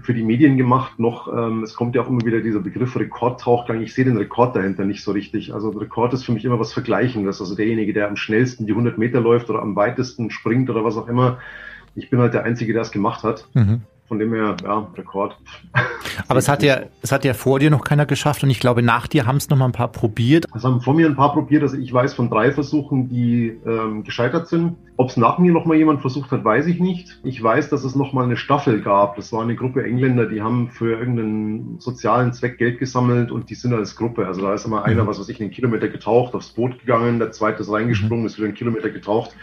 für 0.00 0.12
die 0.12 0.22
Medien 0.22 0.58
gemacht, 0.58 0.98
noch 0.98 1.32
ähm, 1.32 1.62
es 1.62 1.74
kommt 1.74 1.94
ja 1.94 2.02
auch 2.02 2.08
immer 2.08 2.24
wieder 2.24 2.40
dieser 2.40 2.60
Begriff 2.60 2.94
Rekordtauchgang. 2.94 3.80
Ich 3.80 3.94
sehe 3.94 4.04
den 4.04 4.18
Rekord 4.18 4.54
dahinter 4.54 4.84
nicht 4.84 5.02
so 5.02 5.12
richtig. 5.12 5.54
Also 5.54 5.70
Rekord 5.70 6.12
ist 6.12 6.24
für 6.24 6.32
mich 6.32 6.44
immer 6.44 6.60
was 6.60 6.74
Vergleichendes. 6.74 7.40
Also 7.40 7.54
derjenige, 7.54 7.94
der 7.94 8.08
am 8.08 8.16
schnellsten 8.16 8.66
die 8.66 8.72
100 8.72 8.98
Meter 8.98 9.20
läuft 9.20 9.48
oder 9.48 9.62
am 9.62 9.76
weitesten 9.76 10.30
springt 10.30 10.68
oder 10.68 10.84
was 10.84 10.98
auch 10.98 11.08
immer. 11.08 11.38
Ich 11.94 12.10
bin 12.10 12.20
halt 12.20 12.34
der 12.34 12.44
Einzige, 12.44 12.74
der 12.74 12.82
es 12.82 12.90
gemacht 12.90 13.24
hat. 13.24 13.48
Mhm. 13.54 13.80
Von 14.08 14.18
dem 14.18 14.32
her, 14.32 14.56
ja, 14.64 14.86
Rekord. 14.96 15.36
Aber 16.28 16.38
es 16.38 16.48
hat 16.48 16.62
ja, 16.62 16.80
es 17.02 17.12
hat 17.12 17.26
ja 17.26 17.34
vor 17.34 17.58
dir 17.58 17.70
noch 17.70 17.84
keiner 17.84 18.06
geschafft 18.06 18.42
und 18.42 18.48
ich 18.48 18.58
glaube, 18.58 18.82
nach 18.82 19.06
dir 19.06 19.26
haben 19.26 19.36
es 19.36 19.50
noch 19.50 19.56
mal 19.58 19.66
ein 19.66 19.72
paar 19.72 19.88
probiert. 19.88 20.46
Es 20.56 20.64
haben 20.64 20.80
vor 20.80 20.94
mir 20.94 21.06
ein 21.06 21.14
paar 21.14 21.34
probiert. 21.34 21.62
Also 21.62 21.76
ich 21.76 21.92
weiß 21.92 22.14
von 22.14 22.30
drei 22.30 22.50
Versuchen, 22.50 23.10
die 23.10 23.58
ähm, 23.66 24.04
gescheitert 24.04 24.48
sind. 24.48 24.76
Ob 24.96 25.10
es 25.10 25.16
nach 25.16 25.38
mir 25.38 25.52
noch 25.52 25.66
mal 25.66 25.76
jemand 25.76 26.00
versucht 26.00 26.30
hat, 26.30 26.42
weiß 26.42 26.66
ich 26.66 26.80
nicht. 26.80 27.20
Ich 27.22 27.42
weiß, 27.42 27.68
dass 27.68 27.84
es 27.84 27.94
noch 27.94 28.14
mal 28.14 28.24
eine 28.24 28.36
Staffel 28.36 28.80
gab. 28.80 29.16
Das 29.16 29.30
war 29.32 29.42
eine 29.42 29.54
Gruppe 29.54 29.84
Engländer, 29.84 30.26
die 30.26 30.40
haben 30.40 30.70
für 30.70 30.98
irgendeinen 30.98 31.78
sozialen 31.78 32.32
Zweck 32.32 32.58
Geld 32.58 32.78
gesammelt 32.78 33.30
und 33.30 33.50
die 33.50 33.54
sind 33.54 33.74
als 33.74 33.94
Gruppe. 33.94 34.26
Also 34.26 34.40
da 34.40 34.54
ist 34.54 34.64
immer 34.64 34.84
einer, 34.84 35.04
mhm. 35.04 35.08
was 35.08 35.20
weiß 35.20 35.28
ich, 35.28 35.40
einen 35.40 35.50
Kilometer 35.50 35.88
getaucht, 35.88 36.34
aufs 36.34 36.48
Boot 36.48 36.80
gegangen, 36.80 37.18
der 37.18 37.30
zweite 37.32 37.60
ist 37.60 37.70
reingesprungen, 37.70 38.20
mhm. 38.20 38.26
ist 38.26 38.38
wieder 38.38 38.46
einen 38.46 38.56
Kilometer 38.56 38.90
getaucht. 38.90 39.36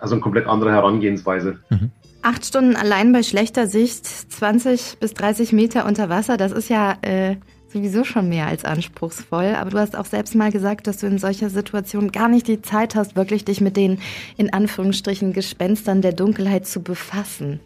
Also 0.00 0.14
eine 0.14 0.22
komplett 0.22 0.46
andere 0.46 0.72
Herangehensweise. 0.72 1.58
Mhm. 1.68 1.90
Acht 2.22 2.44
Stunden 2.44 2.76
allein 2.76 3.12
bei 3.12 3.22
schlechter 3.22 3.66
Sicht, 3.66 4.06
20 4.06 4.98
bis 5.00 5.14
30 5.14 5.52
Meter 5.52 5.86
unter 5.86 6.08
Wasser, 6.08 6.36
das 6.36 6.52
ist 6.52 6.68
ja 6.68 6.96
äh, 7.02 7.36
sowieso 7.72 8.04
schon 8.04 8.28
mehr 8.28 8.46
als 8.46 8.64
anspruchsvoll. 8.64 9.54
Aber 9.58 9.70
du 9.70 9.78
hast 9.78 9.96
auch 9.96 10.04
selbst 10.04 10.34
mal 10.34 10.50
gesagt, 10.50 10.86
dass 10.86 10.98
du 10.98 11.06
in 11.06 11.18
solcher 11.18 11.50
Situation 11.50 12.12
gar 12.12 12.28
nicht 12.28 12.48
die 12.48 12.60
Zeit 12.60 12.94
hast, 12.94 13.16
wirklich 13.16 13.44
dich 13.44 13.60
mit 13.60 13.76
den 13.76 13.98
in 14.36 14.52
Anführungsstrichen 14.52 15.32
Gespenstern 15.32 16.02
der 16.02 16.12
Dunkelheit 16.12 16.66
zu 16.66 16.82
befassen. 16.82 17.60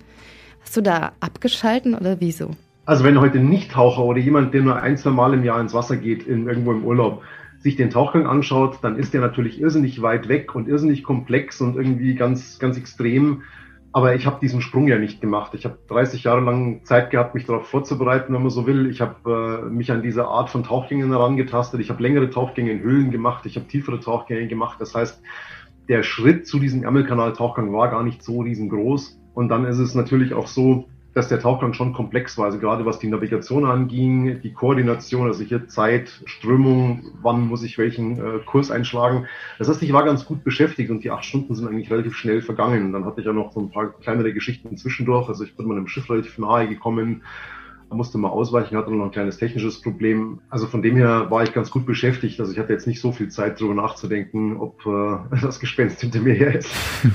Hast 0.62 0.76
du 0.76 0.80
da 0.80 1.12
abgeschalten 1.20 1.94
oder 1.94 2.20
wieso? 2.20 2.50
Also 2.86 3.04
wenn 3.04 3.20
heute 3.20 3.38
Nicht-Taucher 3.38 4.04
oder 4.04 4.18
jemand, 4.18 4.52
der 4.52 4.62
nur 4.62 4.76
ein, 4.76 4.96
zwei 4.96 5.10
Mal 5.10 5.32
im 5.34 5.42
Jahr 5.42 5.60
ins 5.60 5.72
Wasser 5.72 5.96
geht, 5.96 6.26
in, 6.26 6.46
irgendwo 6.46 6.72
im 6.72 6.84
Urlaub, 6.84 7.22
sich 7.64 7.76
den 7.76 7.88
Tauchgang 7.88 8.26
anschaut, 8.26 8.80
dann 8.82 8.96
ist 8.96 9.14
der 9.14 9.22
natürlich 9.22 9.58
irrsinnig 9.58 10.02
weit 10.02 10.28
weg 10.28 10.54
und 10.54 10.68
irrsinnig 10.68 11.02
komplex 11.02 11.62
und 11.62 11.76
irgendwie 11.76 12.14
ganz, 12.14 12.58
ganz 12.58 12.76
extrem. 12.76 13.40
Aber 13.90 14.14
ich 14.14 14.26
habe 14.26 14.38
diesen 14.38 14.60
Sprung 14.60 14.86
ja 14.86 14.98
nicht 14.98 15.22
gemacht. 15.22 15.54
Ich 15.54 15.64
habe 15.64 15.78
30 15.88 16.24
Jahre 16.24 16.42
lang 16.42 16.84
Zeit 16.84 17.10
gehabt, 17.10 17.34
mich 17.34 17.46
darauf 17.46 17.66
vorzubereiten, 17.66 18.34
wenn 18.34 18.42
man 18.42 18.50
so 18.50 18.66
will. 18.66 18.90
Ich 18.90 19.00
habe 19.00 19.64
äh, 19.64 19.70
mich 19.70 19.90
an 19.90 20.02
diese 20.02 20.26
Art 20.26 20.50
von 20.50 20.62
Tauchgängen 20.62 21.08
herangetastet. 21.08 21.80
Ich 21.80 21.88
habe 21.88 22.02
längere 22.02 22.28
Tauchgänge 22.28 22.70
in 22.70 22.80
Höhlen 22.80 23.10
gemacht. 23.10 23.46
Ich 23.46 23.56
habe 23.56 23.66
tiefere 23.66 23.98
Tauchgänge 23.98 24.46
gemacht. 24.46 24.78
Das 24.78 24.94
heißt, 24.94 25.22
der 25.88 26.02
Schritt 26.02 26.46
zu 26.46 26.58
diesem 26.58 26.82
Ärmelkanal-Tauchgang 26.82 27.72
war 27.72 27.88
gar 27.88 28.02
nicht 28.02 28.22
so 28.22 28.42
riesengroß. 28.42 29.18
Und 29.32 29.48
dann 29.48 29.64
ist 29.64 29.78
es 29.78 29.94
natürlich 29.94 30.34
auch 30.34 30.48
so, 30.48 30.86
dass 31.14 31.28
der 31.28 31.40
Tauchgang 31.40 31.72
schon 31.72 31.92
komplex 31.92 32.36
war. 32.36 32.46
Also 32.46 32.58
gerade 32.58 32.84
was 32.84 32.98
die 32.98 33.08
Navigation 33.08 33.64
anging, 33.64 34.40
die 34.42 34.52
Koordination, 34.52 35.28
also 35.28 35.44
hier 35.44 35.68
Zeit, 35.68 36.22
Strömung, 36.26 37.04
wann 37.22 37.46
muss 37.46 37.62
ich 37.62 37.78
welchen 37.78 38.18
äh, 38.18 38.38
Kurs 38.44 38.70
einschlagen. 38.70 39.26
Das 39.58 39.68
heißt, 39.68 39.82
ich 39.82 39.92
war 39.92 40.04
ganz 40.04 40.26
gut 40.26 40.42
beschäftigt 40.42 40.90
und 40.90 41.04
die 41.04 41.10
acht 41.10 41.24
Stunden 41.24 41.54
sind 41.54 41.68
eigentlich 41.68 41.90
relativ 41.90 42.16
schnell 42.16 42.42
vergangen. 42.42 42.86
Und 42.86 42.92
dann 42.92 43.04
hatte 43.04 43.20
ich 43.20 43.26
ja 43.26 43.32
noch 43.32 43.52
so 43.52 43.60
ein 43.60 43.70
paar 43.70 43.92
kleinere 43.92 44.32
Geschichten 44.32 44.76
zwischendurch. 44.76 45.28
Also 45.28 45.44
ich 45.44 45.56
bin 45.56 45.66
meinem 45.66 45.86
Schiff 45.86 46.10
relativ 46.10 46.36
nahe 46.38 46.68
gekommen 46.68 47.22
musste 47.94 48.18
mal 48.18 48.28
ausweichen, 48.28 48.76
hatte 48.76 48.90
noch 48.90 49.04
ein 49.04 49.10
kleines 49.10 49.38
technisches 49.38 49.80
Problem. 49.80 50.40
Also 50.50 50.66
von 50.66 50.82
dem 50.82 50.96
her 50.96 51.30
war 51.30 51.42
ich 51.42 51.52
ganz 51.52 51.70
gut 51.70 51.86
beschäftigt. 51.86 52.40
Also 52.40 52.52
ich 52.52 52.58
hatte 52.58 52.72
jetzt 52.72 52.86
nicht 52.86 53.00
so 53.00 53.12
viel 53.12 53.28
Zeit, 53.28 53.60
darüber 53.60 53.74
nachzudenken, 53.74 54.56
ob 54.56 54.84
äh, 54.86 55.36
das 55.42 55.60
Gespenst 55.60 56.00
hinter 56.00 56.20
mir 56.20 56.34
her 56.34 56.54
ist. 56.56 56.70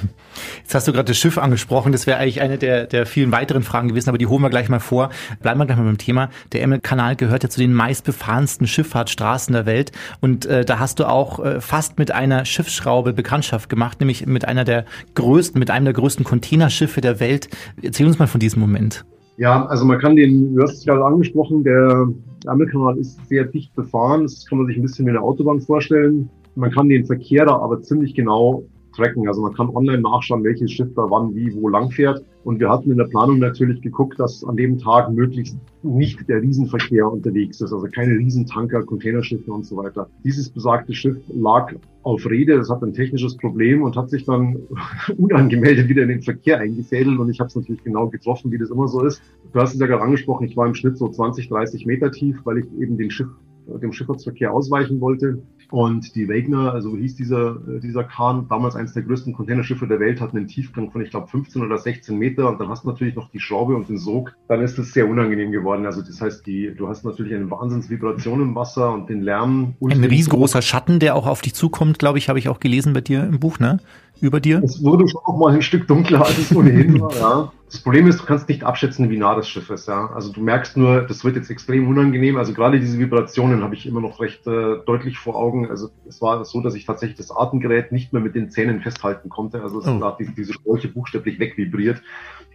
Jetzt 0.62 0.76
hast 0.76 0.88
du 0.88 0.94
gerade 0.94 1.06
das 1.06 1.18
Schiff 1.18 1.38
angesprochen. 1.38 1.92
Das 1.92 2.06
wäre 2.06 2.20
eigentlich 2.20 2.42
eine 2.42 2.58
der, 2.58 2.86
der 2.86 3.06
vielen 3.06 3.32
weiteren 3.32 3.64
Fragen 3.64 3.88
gewesen, 3.88 4.10
aber 4.10 4.18
die 4.18 4.28
holen 4.28 4.42
wir 4.42 4.50
gleich 4.50 4.70
mal 4.70 4.80
vor. 4.80 5.10
Bleiben 5.42 5.60
wir 5.60 5.66
gleich 5.66 5.78
mal 5.78 5.86
beim 5.86 5.98
Thema. 5.98 6.30
Der 6.54 6.62
Emmel-Kanal 6.62 7.16
gehört 7.16 7.44
ja 7.44 7.50
zu 7.50 7.60
den 7.60 7.74
meistbefahrensten 7.74 8.68
Schifffahrtsstraßen 8.68 9.54
der 9.54 9.66
Welt. 9.66 9.92
Und 10.22 10.46
äh, 10.46 10.64
da 10.64 10.80
hast 10.80 11.00
du 11.00 11.10
auch 11.10 11.44
äh, 11.44 11.60
fast 11.60 11.98
mit 11.98 12.12
einer 12.12 12.46
Schiffsschraube 12.46 13.14
Bekanntschaft 13.14 13.70
gemacht, 13.70 14.00
nämlich 14.00 14.28
mit 14.28 14.46
einer 14.46 14.64
der 14.64 14.86
größten, 15.16 15.58
mit 15.60 15.72
einem 15.72 15.86
der 15.86 15.94
größten 15.94 16.24
Containerschiffe 16.24 17.02
der 17.02 17.20
Welt. 17.20 17.50
Erzähl 17.82 18.06
uns 18.06 18.20
mal 18.20 18.28
von 18.28 18.40
diesem 18.40 18.60
Moment. 18.60 19.06
Ja, 19.40 19.66
also 19.68 19.86
man 19.86 20.00
kann 20.00 20.18
den, 20.18 20.54
du 20.54 20.62
hast 20.62 20.74
es 20.74 20.86
gerade 20.86 21.06
angesprochen, 21.06 21.64
der 21.64 22.10
Ärmelkanal 22.46 22.98
ist 22.98 23.26
sehr 23.30 23.46
dicht 23.46 23.74
befahren. 23.74 24.24
Das 24.24 24.46
kann 24.46 24.58
man 24.58 24.68
sich 24.68 24.76
ein 24.76 24.82
bisschen 24.82 25.06
wie 25.06 25.12
eine 25.12 25.22
Autobahn 25.22 25.62
vorstellen. 25.62 26.30
Man 26.56 26.72
kann 26.72 26.90
den 26.90 27.06
Verkehr 27.06 27.46
da 27.46 27.56
aber 27.56 27.82
ziemlich 27.82 28.14
genau 28.14 28.66
tracken. 29.00 29.28
Also 29.28 29.42
man 29.42 29.54
kann 29.54 29.70
online 29.70 30.02
nachschauen, 30.02 30.44
welches 30.44 30.72
Schiff 30.72 30.90
da 30.96 31.10
wann, 31.10 31.34
wie, 31.36 31.54
wo 31.56 31.70
lang 31.70 31.90
fährt. 31.92 32.24
Und 32.44 32.60
wir 32.60 32.70
hatten 32.70 32.92
in 32.92 32.98
der 32.98 33.06
Planung 33.06 33.40
natürlich 33.40 33.82
geguckt, 33.82 34.20
dass 34.20 34.44
an 34.44 34.56
dem 34.56 34.78
Tag 34.78 35.12
möglichst 35.12 35.58
nicht 35.84 36.28
der 36.28 36.42
Riesenverkehr 36.42 37.12
unterwegs 37.12 37.62
ist, 37.62 37.74
also 37.74 37.88
keine 37.94 38.14
Riesentanker, 38.14 38.84
Containerschiffe 38.84 39.52
und 39.52 39.66
so 39.66 39.78
weiter. 39.78 40.10
Dieses 40.24 40.50
besagte 40.50 40.94
Schiff 40.94 41.18
lag 41.34 41.74
auf 42.04 42.26
Rede, 42.26 42.58
das 42.58 42.70
hat 42.70 42.82
ein 42.82 42.94
technisches 42.94 43.36
Problem 43.38 43.84
und 43.84 43.96
hat 43.96 44.10
sich 44.10 44.26
dann 44.26 44.58
unangemeldet 45.18 45.90
wieder 45.90 46.04
in 46.04 46.10
den 46.10 46.22
Verkehr 46.22 46.60
eingefädelt 46.60 47.20
und 47.20 47.30
ich 47.30 47.40
habe 47.40 47.50
es 47.50 47.56
natürlich 47.56 47.84
genau 47.84 48.08
getroffen, 48.08 48.52
wie 48.52 48.58
das 48.58 48.72
immer 48.72 48.88
so 48.88 49.04
ist. 49.04 49.22
Du 49.54 49.60
hast 49.60 49.74
es 49.74 49.80
ja 49.80 49.88
gerade 49.88 50.04
angesprochen, 50.04 50.48
ich 50.48 50.56
war 50.56 50.66
im 50.66 50.76
Schnitt 50.76 50.98
so 50.98 51.10
20, 51.10 51.50
30 51.50 51.86
Meter 51.86 52.12
tief, 52.12 52.38
weil 52.46 52.60
ich 52.60 52.66
eben 52.80 52.98
den 52.98 53.12
Schiff 53.12 53.30
dem 53.78 53.94
Schifffahrtsverkehr 53.94 54.54
ausweichen 54.54 55.00
wollte. 55.02 55.44
Und 55.72 56.16
die 56.16 56.28
Wagner, 56.28 56.74
also 56.74 56.98
hieß 56.98 57.16
dieser, 57.16 57.58
äh, 57.68 57.80
dieser 57.80 58.04
Kahn, 58.04 58.48
damals 58.50 58.76
eines 58.76 58.94
der 58.94 59.04
größten 59.04 59.34
Containerschiffe 59.34 59.88
der 59.88 60.00
Welt, 60.00 60.20
hat 60.20 60.34
einen 60.34 60.48
Tiefgang 60.48 60.90
von, 60.90 61.02
ich 61.02 61.12
glaube, 61.12 61.28
15 61.28 61.62
oder 61.62 61.78
16 61.78 62.18
Meter. 62.18 62.50
Und 62.50 62.60
dann 62.60 62.70
hast 62.70 62.84
du 62.84 62.88
natürlich 62.88 63.16
noch 63.16 63.30
die 63.30 63.40
Schraube 63.40 63.76
und 63.76 63.88
den 63.88 64.00
Sog. 64.00 64.34
Dann 64.48 64.62
ist 64.62 64.80
es 64.80 64.94
sehr 64.94 65.08
unangenehm 65.08 65.52
geworden. 65.52 65.86
Also 65.86 66.02
das 66.02 66.22
heißt, 66.22 66.48
die, 66.48 66.74
du 66.76 66.88
hast 66.88 67.06
natürlich 67.06 67.36
eine 67.36 67.52
Wahnsinnsvibration 67.52 68.42
im 68.42 68.56
Wasser 68.56 68.92
und 68.92 69.10
den 69.10 69.22
Lärm. 69.22 69.76
Und 69.80 69.94
Ein 69.94 70.04
riesengroßer 70.04 70.64
Schatten, 70.64 71.00
der 71.00 71.16
auch 71.16 71.28
auf 71.28 71.42
dich 71.42 71.54
zukommt, 71.54 72.00
glaube 72.00 72.18
ich, 72.18 72.30
habe 72.30 72.40
ich 72.40 72.50
auch 72.50 72.60
gelesen 72.60 72.94
bei 72.94 73.02
dir 73.02 73.24
im 73.24 73.40
Buch, 73.40 73.60
ne? 73.60 73.80
Über 74.22 74.40
dir. 74.40 74.62
Es 74.64 74.84
wurde 74.84 75.08
schon 75.08 75.22
noch 75.28 75.38
mal 75.38 75.54
ein 75.54 75.62
Stück 75.62 75.88
dunkler, 75.88 76.26
als 76.26 76.38
es 76.38 76.56
ohnehin 76.56 77.00
war, 77.00 77.16
ja. 77.16 77.52
Das 77.70 77.82
Problem 77.82 78.08
ist, 78.08 78.20
du 78.20 78.26
kannst 78.26 78.50
nicht 78.50 78.64
abschätzen, 78.64 79.12
wie 79.12 79.18
nah 79.18 79.36
das 79.36 79.48
Schiff 79.48 79.70
ist. 79.70 79.88
Ja? 79.88 80.10
Also 80.16 80.32
du 80.34 80.42
merkst 80.42 80.76
nur, 80.76 81.04
das 81.04 81.24
wird 81.24 81.36
jetzt 81.36 81.52
extrem 81.52 81.88
unangenehm. 81.88 82.36
Also 82.36 82.54
gerade 82.54 82.80
diese 82.80 82.98
Vibrationen 82.98 83.62
habe 83.62 83.76
ich 83.76 83.86
immer 83.86 84.02
noch 84.02 84.20
recht 84.20 84.48
äh, 84.48 84.78
deutlich 84.88 85.20
vor 85.20 85.36
Augen. 85.36 85.70
Also 85.70 85.92
es 86.08 86.20
war 86.20 86.44
so, 86.46 86.62
dass 86.62 86.74
ich 86.74 86.86
tatsächlich 86.86 87.18
das 87.18 87.30
Atemgerät 87.30 87.92
nicht 87.92 88.12
mehr 88.12 88.24
mit 88.24 88.34
den 88.34 88.50
Zähnen 88.50 88.82
festhalten 88.82 89.30
konnte. 89.30 89.62
Also 89.62 89.80
es 89.80 89.88
oh. 89.88 90.04
hat 90.04 90.20
diese, 90.20 90.32
diese 90.32 90.54
Schläuche 90.54 90.88
buchstäblich 90.88 91.40
wegvibriert. 91.40 92.02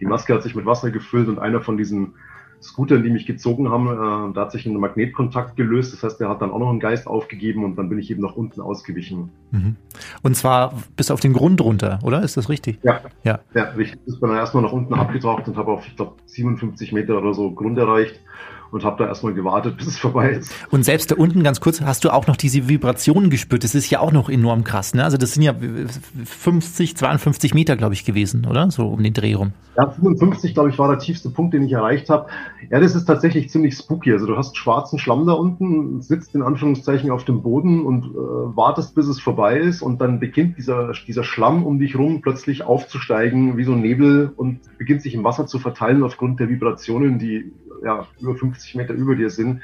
Die 0.01 0.05
Maske 0.05 0.33
hat 0.33 0.43
sich 0.43 0.53
mit 0.53 0.65
Wasser 0.65 0.91
gefüllt 0.91 1.29
und 1.29 1.39
einer 1.39 1.61
von 1.61 1.77
diesen 1.77 2.15
Scootern, 2.61 3.03
die 3.03 3.09
mich 3.09 3.25
gezogen 3.25 3.69
haben, 3.69 3.87
äh, 3.87 4.33
da 4.33 4.41
hat 4.41 4.51
sich 4.51 4.65
ein 4.65 4.75
Magnetkontakt 4.75 5.55
gelöst. 5.55 5.93
Das 5.93 6.03
heißt, 6.03 6.19
der 6.19 6.29
hat 6.29 6.41
dann 6.41 6.51
auch 6.51 6.59
noch 6.59 6.69
einen 6.69 6.79
Geist 6.79 7.07
aufgegeben 7.07 7.63
und 7.63 7.75
dann 7.75 7.89
bin 7.89 7.99
ich 7.99 8.09
eben 8.11 8.21
nach 8.21 8.35
unten 8.35 8.61
ausgewichen. 8.61 9.29
Mhm. 9.51 9.75
Und 10.23 10.35
zwar 10.35 10.73
bis 10.95 11.11
auf 11.11 11.19
den 11.19 11.33
Grund 11.33 11.61
runter, 11.61 11.99
oder? 12.03 12.23
Ist 12.23 12.37
das 12.37 12.49
richtig? 12.49 12.79
Ja. 12.83 13.01
Ja, 13.23 13.39
ja. 13.53 13.73
Ich 13.77 13.91
bin 13.93 14.17
dann 14.21 14.35
erstmal 14.35 14.63
nach 14.63 14.71
unten 14.71 14.93
abgetaucht 14.93 15.47
und 15.47 15.57
habe 15.57 15.71
auf, 15.71 15.87
ich 15.87 15.95
glaube, 15.95 16.13
57 16.25 16.91
Meter 16.91 17.17
oder 17.17 17.33
so 17.33 17.51
Grund 17.51 17.77
erreicht 17.77 18.19
und 18.71 18.83
habe 18.83 19.03
da 19.03 19.09
erstmal 19.09 19.33
gewartet, 19.33 19.77
bis 19.77 19.87
es 19.87 19.97
vorbei 19.97 20.31
ist. 20.31 20.51
Und 20.71 20.83
selbst 20.83 21.11
da 21.11 21.15
unten, 21.15 21.43
ganz 21.43 21.59
kurz, 21.59 21.81
hast 21.81 22.03
du 22.03 22.09
auch 22.09 22.27
noch 22.27 22.35
diese 22.35 22.67
Vibrationen 22.67 23.29
gespürt. 23.29 23.63
Das 23.63 23.75
ist 23.75 23.89
ja 23.89 23.99
auch 23.99 24.11
noch 24.11 24.29
enorm 24.29 24.63
krass. 24.63 24.93
Ne? 24.93 25.03
Also 25.03 25.17
das 25.17 25.33
sind 25.33 25.43
ja 25.43 25.55
50, 26.25 26.97
52 26.97 27.53
Meter, 27.53 27.75
glaube 27.75 27.93
ich, 27.93 28.05
gewesen, 28.05 28.45
oder? 28.45 28.69
So 28.71 28.87
um 28.87 29.03
den 29.03 29.13
Dreh 29.13 29.33
rum. 29.33 29.53
Ja, 29.77 29.89
55, 29.89 30.53
glaube 30.53 30.69
ich, 30.69 30.79
war 30.79 30.87
der 30.87 30.99
tiefste 30.99 31.29
Punkt, 31.29 31.53
den 31.53 31.63
ich 31.63 31.73
erreicht 31.73 32.09
habe. 32.09 32.27
Ja, 32.69 32.79
das 32.79 32.95
ist 32.95 33.05
tatsächlich 33.05 33.49
ziemlich 33.49 33.75
spooky. 33.75 34.13
Also 34.13 34.25
du 34.25 34.37
hast 34.37 34.55
schwarzen 34.55 34.99
Schlamm 34.99 35.27
da 35.27 35.33
unten, 35.33 36.01
sitzt 36.01 36.33
in 36.33 36.41
Anführungszeichen 36.41 37.11
auf 37.11 37.25
dem 37.25 37.41
Boden 37.41 37.85
und 37.85 38.05
äh, 38.05 38.17
wartest, 38.55 38.95
bis 38.95 39.07
es 39.07 39.19
vorbei 39.19 39.59
ist 39.59 39.81
und 39.81 39.99
dann 39.99 40.19
beginnt 40.21 40.57
dieser, 40.57 40.93
dieser 41.05 41.25
Schlamm 41.25 41.65
um 41.65 41.77
dich 41.77 41.97
rum 41.97 42.21
plötzlich 42.21 42.63
aufzusteigen 42.63 43.57
wie 43.57 43.65
so 43.65 43.73
ein 43.73 43.81
Nebel 43.81 44.31
und 44.37 44.61
beginnt 44.77 45.01
sich 45.01 45.13
im 45.13 45.25
Wasser 45.25 45.45
zu 45.45 45.59
verteilen 45.59 46.03
aufgrund 46.03 46.39
der 46.39 46.47
Vibrationen, 46.47 47.19
die 47.19 47.51
ja 47.83 48.07
über 48.19 48.35
50 48.55 48.75
Meter 48.75 48.93
über 48.93 49.15
dir 49.15 49.29
sind. 49.29 49.61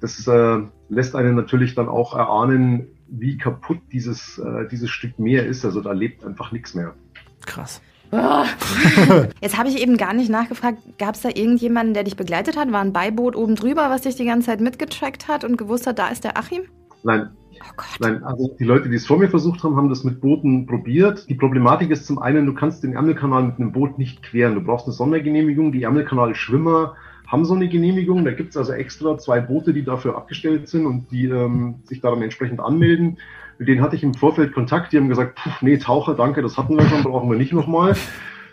das 0.00 0.26
äh, 0.26 0.58
lässt 0.88 1.16
einen 1.16 1.34
natürlich 1.34 1.74
dann 1.74 1.88
auch 1.88 2.14
erahnen, 2.14 2.86
wie 3.08 3.38
kaputt 3.38 3.78
dieses, 3.92 4.38
äh, 4.38 4.68
dieses 4.70 4.90
Stück 4.90 5.18
Meer 5.18 5.46
ist. 5.46 5.64
Also 5.64 5.80
da 5.80 5.92
lebt 5.92 6.24
einfach 6.24 6.52
nichts 6.52 6.74
mehr. 6.74 6.94
Krass. 7.44 7.80
Jetzt 9.40 9.58
habe 9.58 9.68
ich 9.68 9.80
eben 9.82 9.96
gar 9.96 10.14
nicht 10.14 10.30
nachgefragt, 10.30 10.78
gab 10.96 11.16
es 11.16 11.22
da 11.22 11.28
irgendjemanden, 11.28 11.92
der 11.92 12.04
dich 12.04 12.16
begleitet 12.16 12.56
hat? 12.56 12.70
War 12.70 12.80
ein 12.80 12.92
Beiboot 12.92 13.34
oben 13.34 13.56
drüber, 13.56 13.90
was 13.90 14.02
dich 14.02 14.14
die 14.14 14.24
ganze 14.24 14.46
Zeit 14.46 14.60
mitgetrackt 14.60 15.26
hat 15.26 15.44
und 15.44 15.56
gewusst 15.56 15.88
hat, 15.88 15.98
da 15.98 16.08
ist 16.08 16.22
der 16.22 16.38
Achim? 16.38 16.62
Nein, 17.02 17.30
Oh 17.60 17.72
Gott. 17.76 18.00
Nein, 18.00 18.22
also 18.22 18.54
die 18.58 18.64
Leute, 18.64 18.88
die 18.88 18.96
es 18.96 19.06
vor 19.06 19.18
mir 19.18 19.28
versucht 19.28 19.62
haben, 19.62 19.76
haben 19.76 19.88
das 19.88 20.04
mit 20.04 20.20
Booten 20.20 20.66
probiert. 20.66 21.28
Die 21.28 21.34
Problematik 21.34 21.90
ist 21.90 22.06
zum 22.06 22.18
einen, 22.18 22.46
du 22.46 22.54
kannst 22.54 22.82
den 22.82 22.92
Ärmelkanal 22.92 23.44
mit 23.44 23.58
einem 23.58 23.72
Boot 23.72 23.98
nicht 23.98 24.22
queren. 24.22 24.54
Du 24.54 24.60
brauchst 24.60 24.86
eine 24.86 24.92
Sondergenehmigung. 24.92 25.72
Die 25.72 25.84
Ärmelkanal-Schwimmer 25.84 26.96
haben 27.26 27.44
so 27.44 27.54
eine 27.54 27.68
Genehmigung. 27.68 28.24
Da 28.24 28.32
gibt 28.32 28.50
es 28.50 28.56
also 28.56 28.72
extra 28.72 29.18
zwei 29.18 29.40
Boote, 29.40 29.72
die 29.72 29.84
dafür 29.84 30.16
abgestellt 30.16 30.68
sind 30.68 30.86
und 30.86 31.10
die 31.10 31.26
ähm, 31.26 31.76
sich 31.84 32.00
daran 32.00 32.22
entsprechend 32.22 32.60
anmelden. 32.60 33.18
Mit 33.58 33.68
denen 33.68 33.80
hatte 33.80 33.96
ich 33.96 34.02
im 34.02 34.14
Vorfeld 34.14 34.52
Kontakt. 34.52 34.92
Die 34.92 34.98
haben 34.98 35.08
gesagt, 35.08 35.36
Puh, 35.36 35.50
nee, 35.60 35.78
Taucher, 35.78 36.14
danke, 36.14 36.42
das 36.42 36.56
hatten 36.56 36.76
wir 36.76 36.86
schon, 36.86 37.02
brauchen 37.02 37.30
wir 37.30 37.38
nicht 37.38 37.52
nochmal. 37.52 37.96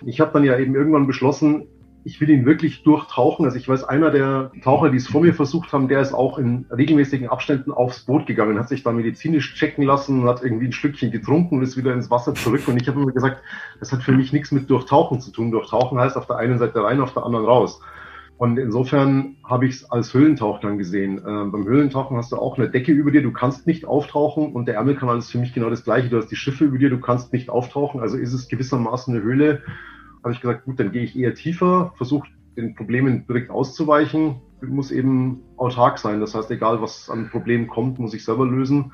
Ich 0.06 0.20
habe 0.20 0.32
dann 0.34 0.44
ja 0.44 0.58
eben 0.58 0.76
irgendwann 0.76 1.08
beschlossen, 1.08 1.68
ich 2.06 2.20
will 2.20 2.30
ihn 2.30 2.46
wirklich 2.46 2.84
durchtauchen. 2.84 3.46
Also 3.46 3.58
ich 3.58 3.68
weiß, 3.68 3.86
einer 3.86 4.12
der 4.12 4.52
Taucher, 4.62 4.90
die 4.90 4.98
es 4.98 5.08
vor 5.08 5.22
mir 5.22 5.34
versucht 5.34 5.72
haben, 5.72 5.88
der 5.88 6.02
ist 6.02 6.14
auch 6.14 6.38
in 6.38 6.66
regelmäßigen 6.70 7.30
Abständen 7.30 7.72
aufs 7.72 8.02
Boot 8.02 8.26
gegangen, 8.26 8.60
hat 8.60 8.70
sich 8.70 8.84
da 8.84 8.92
medizinisch 8.92 9.56
checken 9.56 9.84
lassen, 9.86 10.26
hat 10.26 10.44
irgendwie 10.44 10.68
ein 10.68 10.74
Stückchen 10.74 11.12
getrunken 11.12 11.58
und 11.58 11.64
ist 11.64 11.78
wieder 11.78 11.94
ins 11.94 12.12
Wasser 12.12 12.36
zurück. 12.36 12.68
Und 12.68 12.82
ich 12.82 12.88
habe 12.88 13.02
immer 13.02 13.12
gesagt, 13.12 13.42
das 13.80 13.92
hat 13.92 14.04
für 14.04 14.12
mich 14.12 14.34
nichts 14.34 14.52
mit 14.52 14.70
Durchtauchen 14.70 15.22
zu 15.22 15.32
tun. 15.32 15.52
Durchtauchen 15.52 16.00
heißt 16.00 16.18
auf 16.18 16.28
der 16.28 16.38
einen 16.38 16.60
Seite 16.60 16.84
rein, 16.84 17.00
auf 17.00 17.14
der 17.14 17.24
anderen 17.24 17.46
raus. 17.46 17.80
Und 18.38 18.58
insofern 18.58 19.38
habe 19.44 19.68
ich 19.68 19.76
es 19.76 19.92
als 19.92 20.14
Höhlentauchgang 20.14 20.78
gesehen. 20.78 21.22
Ähm, 21.26 21.52
beim 21.52 21.66
Höhlentauchen 21.66 22.18
hast 22.18 22.32
du 22.32 22.38
auch 22.38 22.58
eine 22.58 22.70
Decke 22.70 22.92
über 22.92 23.12
dir, 23.12 23.22
du 23.22 23.32
kannst 23.32 23.68
nicht 23.68 23.86
auftauchen 23.86 24.54
und 24.54 24.68
der 24.68 24.76
Ärmelkanal 24.76 25.18
ist 25.18 25.32
für 25.32 25.38
mich 25.38 25.54
genau 25.54 25.70
das 25.70 25.84
gleiche. 25.84 26.10
Du 26.10 26.18
hast 26.18 26.30
die 26.30 26.36
Schiffe 26.36 26.66
über 26.66 26.78
dir, 26.78 26.90
du 26.90 27.00
kannst 27.00 27.32
nicht 27.32 27.50
auftauchen, 27.50 28.02
also 28.02 28.18
ist 28.18 28.34
es 28.34 28.48
gewissermaßen 28.48 29.14
eine 29.14 29.24
Höhle. 29.24 29.62
Habe 30.24 30.34
ich 30.34 30.42
gesagt, 30.42 30.66
gut, 30.66 30.80
dann 30.80 30.92
gehe 30.92 31.04
ich 31.04 31.18
eher 31.18 31.36
tiefer, 31.36 31.94
versuche 31.96 32.28
den 32.58 32.76
Problemen 32.76 33.26
direkt 33.28 33.50
auszuweichen, 33.50 34.36
muss 34.62 34.92
eben 34.92 35.42
autark 35.58 36.00
sein. 36.00 36.20
Das 36.20 36.36
heißt, 36.36 36.50
egal 36.52 36.82
was 36.82 37.10
an 37.10 37.30
Problemen 37.30 37.68
kommt, 37.68 38.00
muss 38.00 38.14
ich 38.14 38.24
selber 38.24 38.46
lösen. 38.46 38.94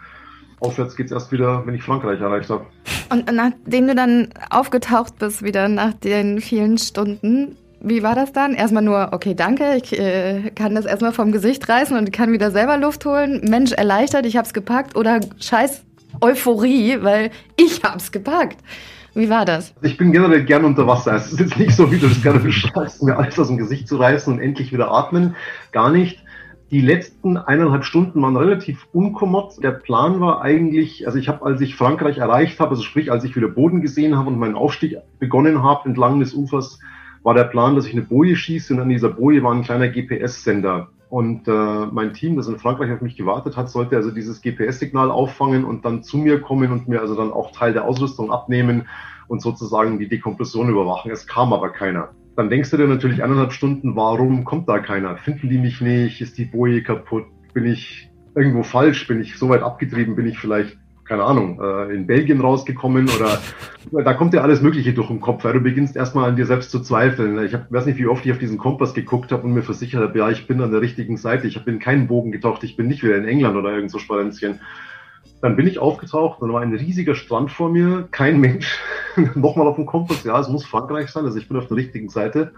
Aufwärts 0.59 0.95
geht's 0.95 1.11
erst 1.11 1.31
wieder, 1.31 1.65
wenn 1.65 1.75
ich 1.75 1.83
Frankreich 1.83 2.19
erreicht 2.19 2.49
habe. 2.49 2.65
Und 3.09 3.31
nachdem 3.33 3.87
du 3.87 3.95
dann 3.95 4.29
aufgetaucht 4.49 5.17
bist, 5.19 5.43
wieder 5.43 5.69
nach 5.69 5.93
den 5.93 6.41
vielen 6.41 6.77
Stunden, 6.77 7.55
wie 7.81 8.03
war 8.03 8.15
das 8.15 8.33
dann? 8.33 8.53
Erstmal 8.53 8.83
nur, 8.83 9.09
okay, 9.11 9.35
danke, 9.35 9.75
ich 9.75 9.97
äh, 9.97 10.51
kann 10.55 10.75
das 10.75 10.85
erstmal 10.85 11.13
vom 11.13 11.31
Gesicht 11.31 11.67
reißen 11.67 11.97
und 11.97 12.11
kann 12.11 12.31
wieder 12.31 12.51
selber 12.51 12.77
Luft 12.77 13.05
holen. 13.05 13.41
Mensch, 13.49 13.71
erleichtert, 13.71 14.25
ich 14.25 14.37
hab's 14.37 14.53
gepackt. 14.53 14.95
Oder 14.95 15.21
scheiß 15.39 15.83
Euphorie, 16.21 16.97
weil 17.01 17.31
ich 17.55 17.83
hab's 17.83 18.11
gepackt. 18.11 18.57
Wie 19.15 19.29
war 19.29 19.45
das? 19.45 19.73
Ich 19.81 19.97
bin 19.97 20.11
generell 20.11 20.43
gern 20.43 20.65
unter 20.65 20.85
Wasser. 20.87 21.15
Es 21.15 21.31
ist 21.31 21.39
jetzt 21.39 21.57
nicht 21.57 21.71
so, 21.71 21.91
wie 21.91 21.97
du 21.97 22.07
das 22.07 22.21
gerade 22.21 22.39
beschreibst, 22.39 23.01
mir 23.01 23.17
alles 23.17 23.39
aus 23.39 23.47
dem 23.47 23.57
Gesicht 23.57 23.87
zu 23.87 23.97
reißen 23.97 24.33
und 24.33 24.39
endlich 24.39 24.71
wieder 24.71 24.91
atmen. 24.91 25.35
Gar 25.71 25.91
nicht. 25.91 26.23
Die 26.71 26.81
letzten 26.81 27.35
eineinhalb 27.35 27.83
Stunden 27.83 28.21
waren 28.21 28.37
relativ 28.37 28.85
unkommod. 28.93 29.63
Der 29.63 29.71
Plan 29.71 30.19
war 30.19 30.43
eigentlich, 30.43 31.07
also 31.07 31.17
ich 31.17 31.27
habe, 31.27 31.43
als 31.43 31.61
ich 31.61 31.75
Frankreich 31.75 32.19
erreicht 32.19 32.59
habe, 32.59 32.71
also 32.71 32.83
sprich, 32.83 33.11
als 33.11 33.23
ich 33.23 33.35
wieder 33.35 33.47
Boden 33.47 33.81
gesehen 33.81 34.15
habe 34.15 34.27
und 34.29 34.37
meinen 34.37 34.53
Aufstieg 34.53 34.97
begonnen 35.17 35.63
habe 35.63 35.89
entlang 35.89 36.19
des 36.19 36.35
Ufers, 36.35 36.79
war 37.23 37.33
der 37.33 37.45
Plan, 37.45 37.75
dass 37.75 37.85
ich 37.85 37.93
eine 37.93 38.01
Boje 38.01 38.35
schieße 38.35 38.73
und 38.73 38.79
an 38.79 38.89
dieser 38.89 39.09
Boje 39.09 39.43
war 39.43 39.53
ein 39.53 39.63
kleiner 39.63 39.89
GPS-Sender. 39.89 40.89
Und 41.09 41.47
äh, 41.47 41.85
mein 41.91 42.13
Team, 42.13 42.35
das 42.35 42.47
in 42.47 42.59
Frankreich 42.59 42.91
auf 42.91 43.01
mich 43.01 43.17
gewartet 43.17 43.57
hat, 43.57 43.69
sollte 43.69 43.95
also 43.95 44.11
dieses 44.11 44.41
GPS-Signal 44.41 45.09
auffangen 45.09 45.65
und 45.65 45.83
dann 45.83 46.03
zu 46.03 46.17
mir 46.17 46.39
kommen 46.39 46.71
und 46.71 46.87
mir 46.87 47.01
also 47.01 47.15
dann 47.15 47.31
auch 47.31 47.51
Teil 47.51 47.73
der 47.73 47.85
Ausrüstung 47.85 48.31
abnehmen 48.31 48.87
und 49.27 49.41
sozusagen 49.41 49.97
die 49.97 50.07
Dekompression 50.07 50.69
überwachen. 50.69 51.11
Es 51.11 51.25
kam 51.25 51.51
aber 51.51 51.71
keiner. 51.71 52.09
Dann 52.35 52.49
denkst 52.49 52.69
du 52.69 52.77
dir 52.77 52.87
natürlich 52.87 53.23
eineinhalb 53.23 53.53
Stunden, 53.53 53.95
warum 53.95 54.45
kommt 54.45 54.69
da 54.69 54.79
keiner? 54.79 55.17
Finden 55.17 55.49
die 55.49 55.57
mich 55.57 55.81
nicht? 55.81 56.21
Ist 56.21 56.37
die 56.37 56.45
Boje 56.45 56.83
kaputt? 56.83 57.25
Bin 57.53 57.65
ich 57.65 58.09
irgendwo 58.35 58.61
falsch? 58.61 59.07
Bin 59.07 59.19
ich 59.19 59.37
so 59.37 59.49
weit 59.49 59.63
abgetrieben? 59.63 60.15
Bin 60.15 60.27
ich 60.27 60.37
vielleicht 60.37 60.77
keine 61.09 61.23
Ahnung, 61.23 61.59
äh, 61.59 61.91
in 61.93 62.05
Belgien 62.05 62.39
rausgekommen 62.39 63.09
oder 63.09 63.41
da 64.03 64.13
kommt 64.13 64.35
ja 64.35 64.41
alles 64.41 64.61
Mögliche 64.61 64.93
durch 64.93 65.07
den 65.07 65.19
Kopf, 65.19 65.43
weil 65.43 65.53
du 65.53 65.59
beginnst 65.59 65.95
erstmal 65.95 66.29
an 66.29 66.35
dir 66.35 66.45
selbst 66.45 66.69
zu 66.69 66.81
zweifeln. 66.81 67.43
Ich 67.43 67.55
hab, 67.55 67.71
weiß 67.71 67.87
nicht, 67.87 67.97
wie 67.97 68.05
oft 68.05 68.23
ich 68.27 68.31
auf 68.31 68.37
diesen 68.37 68.59
Kompass 68.59 68.93
geguckt 68.93 69.31
habe 69.31 69.43
und 69.43 69.55
mir 69.55 69.63
versichert 69.63 70.03
habe, 70.03 70.17
ja, 70.19 70.29
ich 70.29 70.45
bin 70.45 70.61
an 70.61 70.71
der 70.71 70.81
richtigen 70.81 71.17
Seite, 71.17 71.47
ich 71.47 71.65
bin 71.65 71.79
keinen 71.79 72.07
Bogen 72.07 72.31
getaucht, 72.31 72.63
ich 72.63 72.77
bin 72.77 72.87
nicht 72.87 73.03
wieder 73.03 73.17
in 73.17 73.25
England 73.25 73.57
oder 73.57 73.73
irgend 73.73 73.89
so 73.89 73.97
Spalenzchen. 73.97 74.59
Dann 75.41 75.55
bin 75.55 75.65
ich 75.65 75.79
aufgetaucht, 75.79 76.43
dann 76.43 76.53
war 76.53 76.61
ein 76.61 76.75
riesiger 76.75 77.15
Strand 77.15 77.49
vor 77.49 77.71
mir, 77.71 78.07
kein 78.11 78.39
Mensch, 78.39 78.79
nochmal 79.33 79.65
auf 79.65 79.77
dem 79.77 79.87
Kompass, 79.87 80.23
ja, 80.23 80.39
es 80.39 80.47
muss 80.47 80.63
Frankreich 80.63 81.09
sein, 81.09 81.25
also 81.25 81.39
ich 81.39 81.47
bin 81.47 81.57
auf 81.57 81.67
der 81.67 81.77
richtigen 81.77 82.09
Seite. 82.09 82.51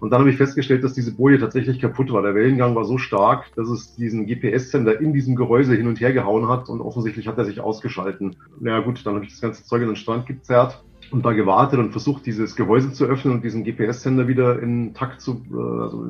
Und 0.00 0.10
dann 0.10 0.20
habe 0.20 0.30
ich 0.30 0.36
festgestellt, 0.36 0.84
dass 0.84 0.92
diese 0.92 1.14
Boje 1.14 1.38
tatsächlich 1.38 1.80
kaputt 1.80 2.12
war. 2.12 2.22
Der 2.22 2.34
Wellengang 2.34 2.74
war 2.74 2.84
so 2.84 2.98
stark, 2.98 3.46
dass 3.56 3.68
es 3.68 3.94
diesen 3.94 4.26
GPS-Sender 4.26 5.00
in 5.00 5.12
diesem 5.12 5.36
Gehäuse 5.36 5.74
hin 5.74 5.86
und 5.86 6.00
her 6.00 6.12
gehauen 6.12 6.48
hat 6.48 6.68
und 6.68 6.80
offensichtlich 6.80 7.28
hat 7.28 7.38
er 7.38 7.44
sich 7.44 7.60
ausgeschalten. 7.60 8.36
Na 8.60 8.72
ja, 8.72 8.80
gut, 8.80 9.04
dann 9.04 9.14
habe 9.14 9.24
ich 9.24 9.30
das 9.30 9.40
ganze 9.40 9.64
Zeug 9.64 9.82
in 9.82 9.88
den 9.88 9.96
Strand 9.96 10.26
gezerrt 10.26 10.82
und 11.10 11.24
da 11.24 11.32
gewartet 11.32 11.78
und 11.78 11.92
versucht, 11.92 12.26
dieses 12.26 12.56
Gehäuse 12.56 12.92
zu 12.92 13.04
öffnen 13.04 13.34
und 13.34 13.44
diesen 13.44 13.64
GPS-Sender 13.64 14.28
wieder 14.28 14.60
in 14.60 14.94
Takt 14.94 15.20
zu, 15.20 15.42
äh, 15.52 15.82
also 15.82 16.04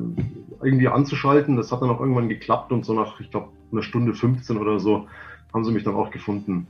irgendwie 0.61 0.87
anzuschalten. 0.87 1.55
Das 1.55 1.71
hat 1.71 1.81
dann 1.81 1.89
auch 1.89 1.99
irgendwann 1.99 2.29
geklappt 2.29 2.71
und 2.71 2.85
so 2.85 2.93
nach, 2.93 3.19
ich 3.19 3.31
glaube, 3.31 3.49
einer 3.71 3.83
Stunde 3.83 4.13
15 4.13 4.57
oder 4.57 4.79
so 4.79 5.07
haben 5.53 5.63
sie 5.63 5.71
mich 5.71 5.83
dann 5.83 5.95
auch 5.95 6.11
gefunden. 6.11 6.67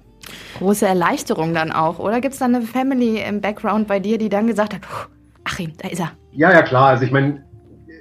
Große 0.58 0.86
Erleichterung 0.86 1.54
dann 1.54 1.72
auch, 1.72 2.00
oder? 2.00 2.22
Gibt 2.22 2.34
es 2.34 2.40
da 2.40 2.46
eine 2.46 2.62
Family 2.62 3.22
im 3.22 3.42
Background 3.42 3.88
bei 3.88 4.00
dir, 4.00 4.18
die 4.18 4.30
dann 4.30 4.48
gesagt 4.48 4.74
hat, 4.74 4.82
"Puh, 4.82 5.17
Achim, 5.48 5.72
da 5.78 5.88
ist 5.88 6.00
er. 6.00 6.12
Ja, 6.34 6.52
ja, 6.52 6.62
klar. 6.62 6.90
Also 6.90 7.06
ich 7.06 7.12
meine, 7.12 7.46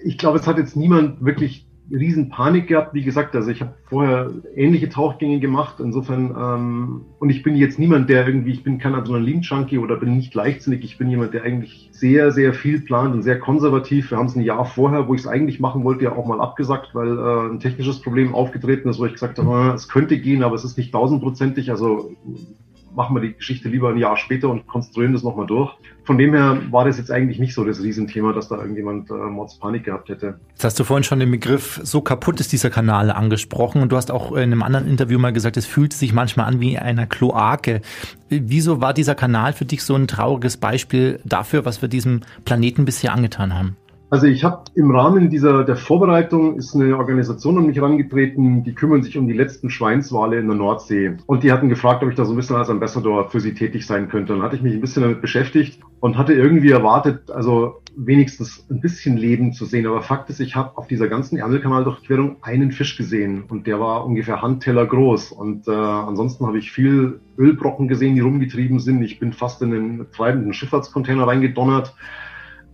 ich 0.04 0.18
glaube, 0.18 0.38
es 0.38 0.46
hat 0.46 0.58
jetzt 0.58 0.76
niemand 0.76 1.24
wirklich 1.24 1.64
riesen 1.92 2.28
Panik 2.28 2.66
gehabt. 2.66 2.92
Wie 2.92 3.04
gesagt, 3.04 3.36
also 3.36 3.48
ich 3.48 3.60
habe 3.60 3.74
vorher 3.84 4.32
ähnliche 4.56 4.88
Tauchgänge 4.88 5.38
gemacht. 5.38 5.76
Insofern, 5.78 6.34
ähm, 6.36 7.02
und 7.20 7.30
ich 7.30 7.44
bin 7.44 7.54
jetzt 7.54 7.78
niemand, 7.78 8.10
der 8.10 8.26
irgendwie, 8.26 8.50
ich 8.50 8.64
bin 8.64 8.78
kein 8.78 8.96
Adrenalin-Junkie 8.96 9.78
oder 9.78 9.94
bin 9.94 10.16
nicht 10.16 10.34
leichtsinnig. 10.34 10.82
Ich 10.82 10.98
bin 10.98 11.08
jemand, 11.08 11.34
der 11.34 11.44
eigentlich 11.44 11.88
sehr, 11.92 12.32
sehr 12.32 12.52
viel 12.52 12.80
plant 12.80 13.14
und 13.14 13.22
sehr 13.22 13.38
konservativ. 13.38 14.10
Wir 14.10 14.18
haben 14.18 14.26
es 14.26 14.34
ein 14.34 14.42
Jahr 14.42 14.64
vorher, 14.64 15.06
wo 15.06 15.14
ich 15.14 15.20
es 15.20 15.28
eigentlich 15.28 15.60
machen 15.60 15.84
wollte, 15.84 16.04
ja 16.04 16.16
auch 16.16 16.26
mal 16.26 16.40
abgesagt, 16.40 16.94
weil 16.94 17.16
äh, 17.16 17.52
ein 17.52 17.60
technisches 17.60 18.00
Problem 18.00 18.34
aufgetreten 18.34 18.88
ist, 18.88 18.98
wo 18.98 19.06
ich 19.06 19.12
gesagt 19.12 19.38
habe, 19.38 19.70
äh, 19.70 19.74
es 19.74 19.88
könnte 19.88 20.18
gehen, 20.18 20.42
aber 20.42 20.56
es 20.56 20.64
ist 20.64 20.76
nicht 20.76 20.90
tausendprozentig. 20.90 21.70
Also 21.70 22.10
machen 22.96 23.14
wir 23.14 23.20
die 23.20 23.34
Geschichte 23.34 23.68
lieber 23.68 23.90
ein 23.90 23.98
Jahr 23.98 24.16
später 24.16 24.48
und 24.48 24.66
konstruieren 24.66 25.12
das 25.12 25.22
nochmal 25.22 25.46
durch. 25.46 25.72
Von 26.04 26.18
dem 26.18 26.34
her 26.34 26.60
war 26.70 26.84
das 26.84 26.98
jetzt 26.98 27.10
eigentlich 27.10 27.38
nicht 27.38 27.52
so 27.52 27.64
das 27.64 27.82
Riesenthema, 27.82 28.32
dass 28.32 28.48
da 28.48 28.56
irgendjemand 28.56 29.10
äh, 29.10 29.14
Mordspanik 29.14 29.84
gehabt 29.84 30.08
hätte. 30.08 30.38
Jetzt 30.52 30.64
hast 30.64 30.80
du 30.80 30.84
vorhin 30.84 31.04
schon 31.04 31.20
den 31.20 31.30
Begriff, 31.30 31.80
so 31.82 32.00
kaputt 32.00 32.40
ist 32.40 32.52
dieser 32.52 32.70
Kanal 32.70 33.10
angesprochen 33.10 33.82
und 33.82 33.92
du 33.92 33.96
hast 33.96 34.10
auch 34.10 34.32
in 34.32 34.44
einem 34.44 34.62
anderen 34.62 34.88
Interview 34.88 35.18
mal 35.18 35.32
gesagt, 35.32 35.56
es 35.56 35.66
fühlt 35.66 35.92
sich 35.92 36.12
manchmal 36.12 36.46
an 36.46 36.60
wie 36.60 36.78
einer 36.78 37.06
Kloake. 37.06 37.82
Wieso 38.28 38.80
war 38.80 38.94
dieser 38.94 39.14
Kanal 39.14 39.52
für 39.52 39.64
dich 39.64 39.82
so 39.82 39.94
ein 39.94 40.08
trauriges 40.08 40.56
Beispiel 40.56 41.20
dafür, 41.24 41.64
was 41.64 41.82
wir 41.82 41.88
diesem 41.88 42.22
Planeten 42.44 42.84
bisher 42.84 43.12
angetan 43.12 43.54
haben? 43.54 43.76
Also 44.08 44.26
ich 44.26 44.44
habe 44.44 44.62
im 44.76 44.92
Rahmen 44.92 45.30
dieser 45.30 45.64
der 45.64 45.76
Vorbereitung 45.76 46.56
ist 46.56 46.76
eine 46.76 46.96
Organisation 46.96 47.58
an 47.58 47.66
mich 47.66 47.76
herangetreten, 47.76 48.62
die 48.62 48.74
kümmern 48.74 49.02
sich 49.02 49.18
um 49.18 49.26
die 49.26 49.34
letzten 49.34 49.68
Schweinswale 49.68 50.38
in 50.38 50.46
der 50.46 50.56
Nordsee. 50.56 51.16
Und 51.26 51.42
die 51.42 51.50
hatten 51.50 51.68
gefragt, 51.68 52.04
ob 52.04 52.10
ich 52.10 52.14
da 52.14 52.24
so 52.24 52.32
ein 52.32 52.36
bisschen 52.36 52.54
als 52.54 52.70
Ambassador 52.70 53.28
für 53.30 53.40
sie 53.40 53.54
tätig 53.54 53.84
sein 53.84 54.08
könnte. 54.08 54.34
Und 54.34 54.42
hatte 54.42 54.54
ich 54.54 54.62
mich 54.62 54.74
ein 54.74 54.80
bisschen 54.80 55.02
damit 55.02 55.20
beschäftigt 55.20 55.80
und 55.98 56.16
hatte 56.16 56.34
irgendwie 56.34 56.70
erwartet, 56.70 57.32
also 57.32 57.80
wenigstens 57.96 58.64
ein 58.70 58.80
bisschen 58.80 59.16
Leben 59.16 59.52
zu 59.52 59.64
sehen. 59.64 59.86
Aber 59.86 60.02
Fakt 60.02 60.30
ist, 60.30 60.38
ich 60.38 60.54
habe 60.54 60.78
auf 60.78 60.86
dieser 60.86 61.08
ganzen 61.08 61.38
Ärmelkanaldurchquerung 61.38 62.36
einen 62.42 62.70
Fisch 62.70 62.96
gesehen 62.96 63.44
und 63.48 63.66
der 63.66 63.80
war 63.80 64.06
ungefähr 64.06 64.40
Handteller 64.40 64.86
groß. 64.86 65.32
Und 65.32 65.66
äh, 65.66 65.72
ansonsten 65.72 66.46
habe 66.46 66.58
ich 66.58 66.70
viel 66.70 67.18
Ölbrocken 67.38 67.88
gesehen, 67.88 68.14
die 68.14 68.20
rumgetrieben 68.20 68.78
sind. 68.78 69.02
Ich 69.02 69.18
bin 69.18 69.32
fast 69.32 69.62
in 69.62 69.74
einen 69.74 70.06
treibenden 70.12 70.52
Schifffahrtscontainer 70.52 71.26
reingedonnert 71.26 71.92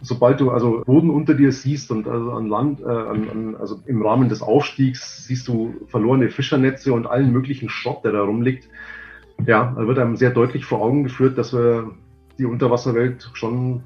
sobald 0.02 0.40
du 0.40 0.50
also 0.50 0.82
Boden 0.84 1.10
unter 1.10 1.34
dir 1.34 1.52
siehst 1.52 1.90
und 1.90 2.06
also 2.06 2.32
an 2.32 2.48
Land, 2.48 2.80
äh, 2.80 2.84
an, 2.84 3.28
an, 3.30 3.56
also 3.56 3.80
im 3.86 4.02
Rahmen 4.02 4.28
des 4.28 4.42
Aufstiegs 4.42 5.24
siehst 5.26 5.48
du 5.48 5.74
verlorene 5.86 6.28
Fischernetze 6.30 6.92
und 6.92 7.06
allen 7.06 7.32
möglichen 7.32 7.68
Schrott, 7.68 8.04
der 8.04 8.12
da 8.12 8.22
rumliegt. 8.22 8.68
Ja, 9.46 9.72
da 9.76 9.86
wird 9.86 9.98
einem 9.98 10.16
sehr 10.16 10.30
deutlich 10.30 10.64
vor 10.64 10.80
Augen 10.82 11.04
geführt, 11.04 11.38
dass 11.38 11.52
wir 11.52 11.92
die 12.38 12.44
Unterwasserwelt 12.44 13.30
schon 13.34 13.82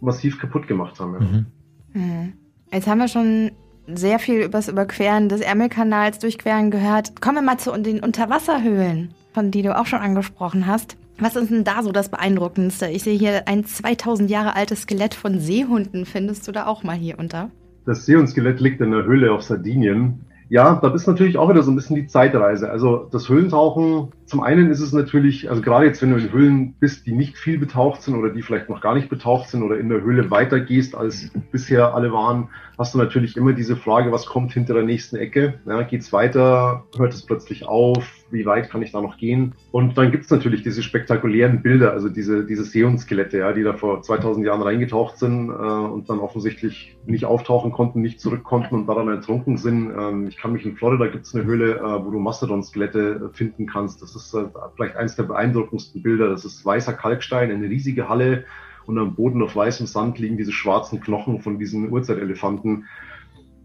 massiv 0.00 0.40
kaputt 0.40 0.66
gemacht 0.66 0.98
haben. 1.00 1.14
Ja. 1.14 1.20
Mhm. 1.20 1.46
Hm. 1.92 2.32
Jetzt 2.72 2.86
haben 2.86 2.98
wir 2.98 3.08
schon 3.08 3.52
sehr 3.86 4.18
viel 4.18 4.40
über 4.40 4.58
das 4.58 4.68
Überqueren 4.68 5.28
des 5.28 5.40
Ärmelkanals 5.40 6.18
durchqueren 6.18 6.70
gehört. 6.70 7.20
Kommen 7.20 7.36
wir 7.36 7.42
mal 7.42 7.58
zu 7.58 7.72
den 7.78 8.00
Unterwasserhöhlen, 8.00 9.14
von 9.32 9.50
die 9.50 9.62
du 9.62 9.78
auch 9.78 9.86
schon 9.86 10.00
angesprochen 10.00 10.66
hast. 10.66 10.96
Was 11.18 11.34
ist 11.34 11.50
denn 11.50 11.64
da 11.64 11.82
so 11.82 11.92
das 11.92 12.10
Beeindruckendste? 12.10 12.88
Ich 12.88 13.02
sehe 13.02 13.18
hier 13.18 13.48
ein 13.48 13.64
2000 13.64 14.30
Jahre 14.30 14.54
altes 14.54 14.82
Skelett 14.82 15.14
von 15.14 15.40
Seehunden. 15.40 16.04
Findest 16.04 16.46
du 16.46 16.52
da 16.52 16.66
auch 16.66 16.82
mal 16.82 16.96
hier 16.96 17.18
unter? 17.18 17.50
Das 17.86 18.04
Seehundskelett 18.04 18.60
liegt 18.60 18.82
in 18.82 18.90
der 18.90 19.04
Höhle 19.04 19.32
auf 19.32 19.42
Sardinien. 19.42 20.26
Ja, 20.50 20.74
da 20.74 20.92
ist 20.94 21.06
natürlich 21.06 21.38
auch 21.38 21.48
wieder 21.48 21.62
so 21.62 21.72
ein 21.72 21.74
bisschen 21.74 21.96
die 21.96 22.06
Zeitreise. 22.06 22.70
Also 22.70 23.08
das 23.10 23.30
Höhlentauchen, 23.30 24.12
zum 24.26 24.42
einen 24.42 24.70
ist 24.70 24.80
es 24.80 24.92
natürlich, 24.92 25.48
also 25.48 25.62
gerade 25.62 25.86
jetzt, 25.86 26.02
wenn 26.02 26.10
du 26.10 26.18
in 26.18 26.30
Höhlen 26.30 26.74
bist, 26.78 27.06
die 27.06 27.12
nicht 27.12 27.38
viel 27.38 27.58
betaucht 27.58 28.02
sind 28.02 28.14
oder 28.14 28.28
die 28.28 28.42
vielleicht 28.42 28.68
noch 28.68 28.82
gar 28.82 28.94
nicht 28.94 29.08
betaucht 29.08 29.48
sind 29.48 29.62
oder 29.62 29.78
in 29.78 29.88
der 29.88 30.02
Höhle 30.02 30.30
weitergehst, 30.30 30.94
als 30.94 31.30
bisher 31.50 31.94
alle 31.94 32.12
waren, 32.12 32.48
hast 32.78 32.94
du 32.94 32.98
natürlich 32.98 33.36
immer 33.38 33.54
diese 33.54 33.74
Frage, 33.74 34.12
was 34.12 34.26
kommt 34.26 34.52
hinter 34.52 34.74
der 34.74 34.84
nächsten 34.84 35.16
Ecke? 35.16 35.54
Ja, 35.64 35.82
geht's 35.82 36.12
weiter? 36.12 36.84
Hört 36.96 37.14
es 37.14 37.24
plötzlich 37.24 37.64
auf? 37.64 38.06
Wie 38.30 38.44
weit 38.44 38.70
kann 38.70 38.82
ich 38.82 38.92
da 38.92 39.00
noch 39.00 39.16
gehen? 39.16 39.54
Und 39.70 39.96
dann 39.96 40.10
gibt's 40.10 40.30
natürlich 40.30 40.62
diese 40.62 40.82
spektakulären 40.82 41.62
Bilder, 41.62 41.92
also 41.92 42.08
diese, 42.08 42.44
diese 42.44 42.64
Seehundskelette, 42.64 43.38
ja, 43.38 43.52
die 43.52 43.62
da 43.62 43.74
vor 43.74 44.02
2000 44.02 44.44
Jahren 44.44 44.62
reingetaucht 44.62 45.18
sind 45.18 45.48
äh, 45.48 45.52
und 45.52 46.10
dann 46.10 46.18
offensichtlich 46.18 46.96
nicht 47.06 47.24
auftauchen 47.24 47.72
konnten, 47.72 48.00
nicht 48.00 48.20
zurück 48.20 48.44
konnten 48.44 48.74
und 48.74 48.86
daran 48.86 49.08
ertrunken 49.08 49.56
sind. 49.56 49.90
Ähm, 49.96 50.26
ich 50.26 50.36
kann 50.36 50.52
mich 50.52 50.64
in 50.64 50.76
Florida 50.76 51.06
gibt's 51.06 51.34
eine 51.34 51.44
Höhle, 51.44 51.76
äh, 51.76 52.04
wo 52.04 52.10
du 52.10 52.18
Mastodon-Skelette 52.18 53.30
äh, 53.32 53.36
finden 53.36 53.66
kannst. 53.66 54.02
Das 54.02 54.16
ist 54.16 54.34
äh, 54.34 54.44
vielleicht 54.74 54.96
eines 54.96 55.16
der 55.16 55.24
beeindruckendsten 55.24 56.02
Bilder. 56.02 56.28
Das 56.28 56.44
ist 56.44 56.64
weißer 56.64 56.94
Kalkstein, 56.94 57.50
eine 57.50 57.68
riesige 57.68 58.08
Halle 58.08 58.44
und 58.86 58.98
am 58.98 59.14
Boden 59.14 59.42
auf 59.42 59.54
weißem 59.54 59.86
Sand 59.86 60.18
liegen 60.18 60.36
diese 60.36 60.52
schwarzen 60.52 61.00
Knochen 61.00 61.40
von 61.40 61.58
diesen 61.58 61.90
Urzeitelefanten. 61.90 62.86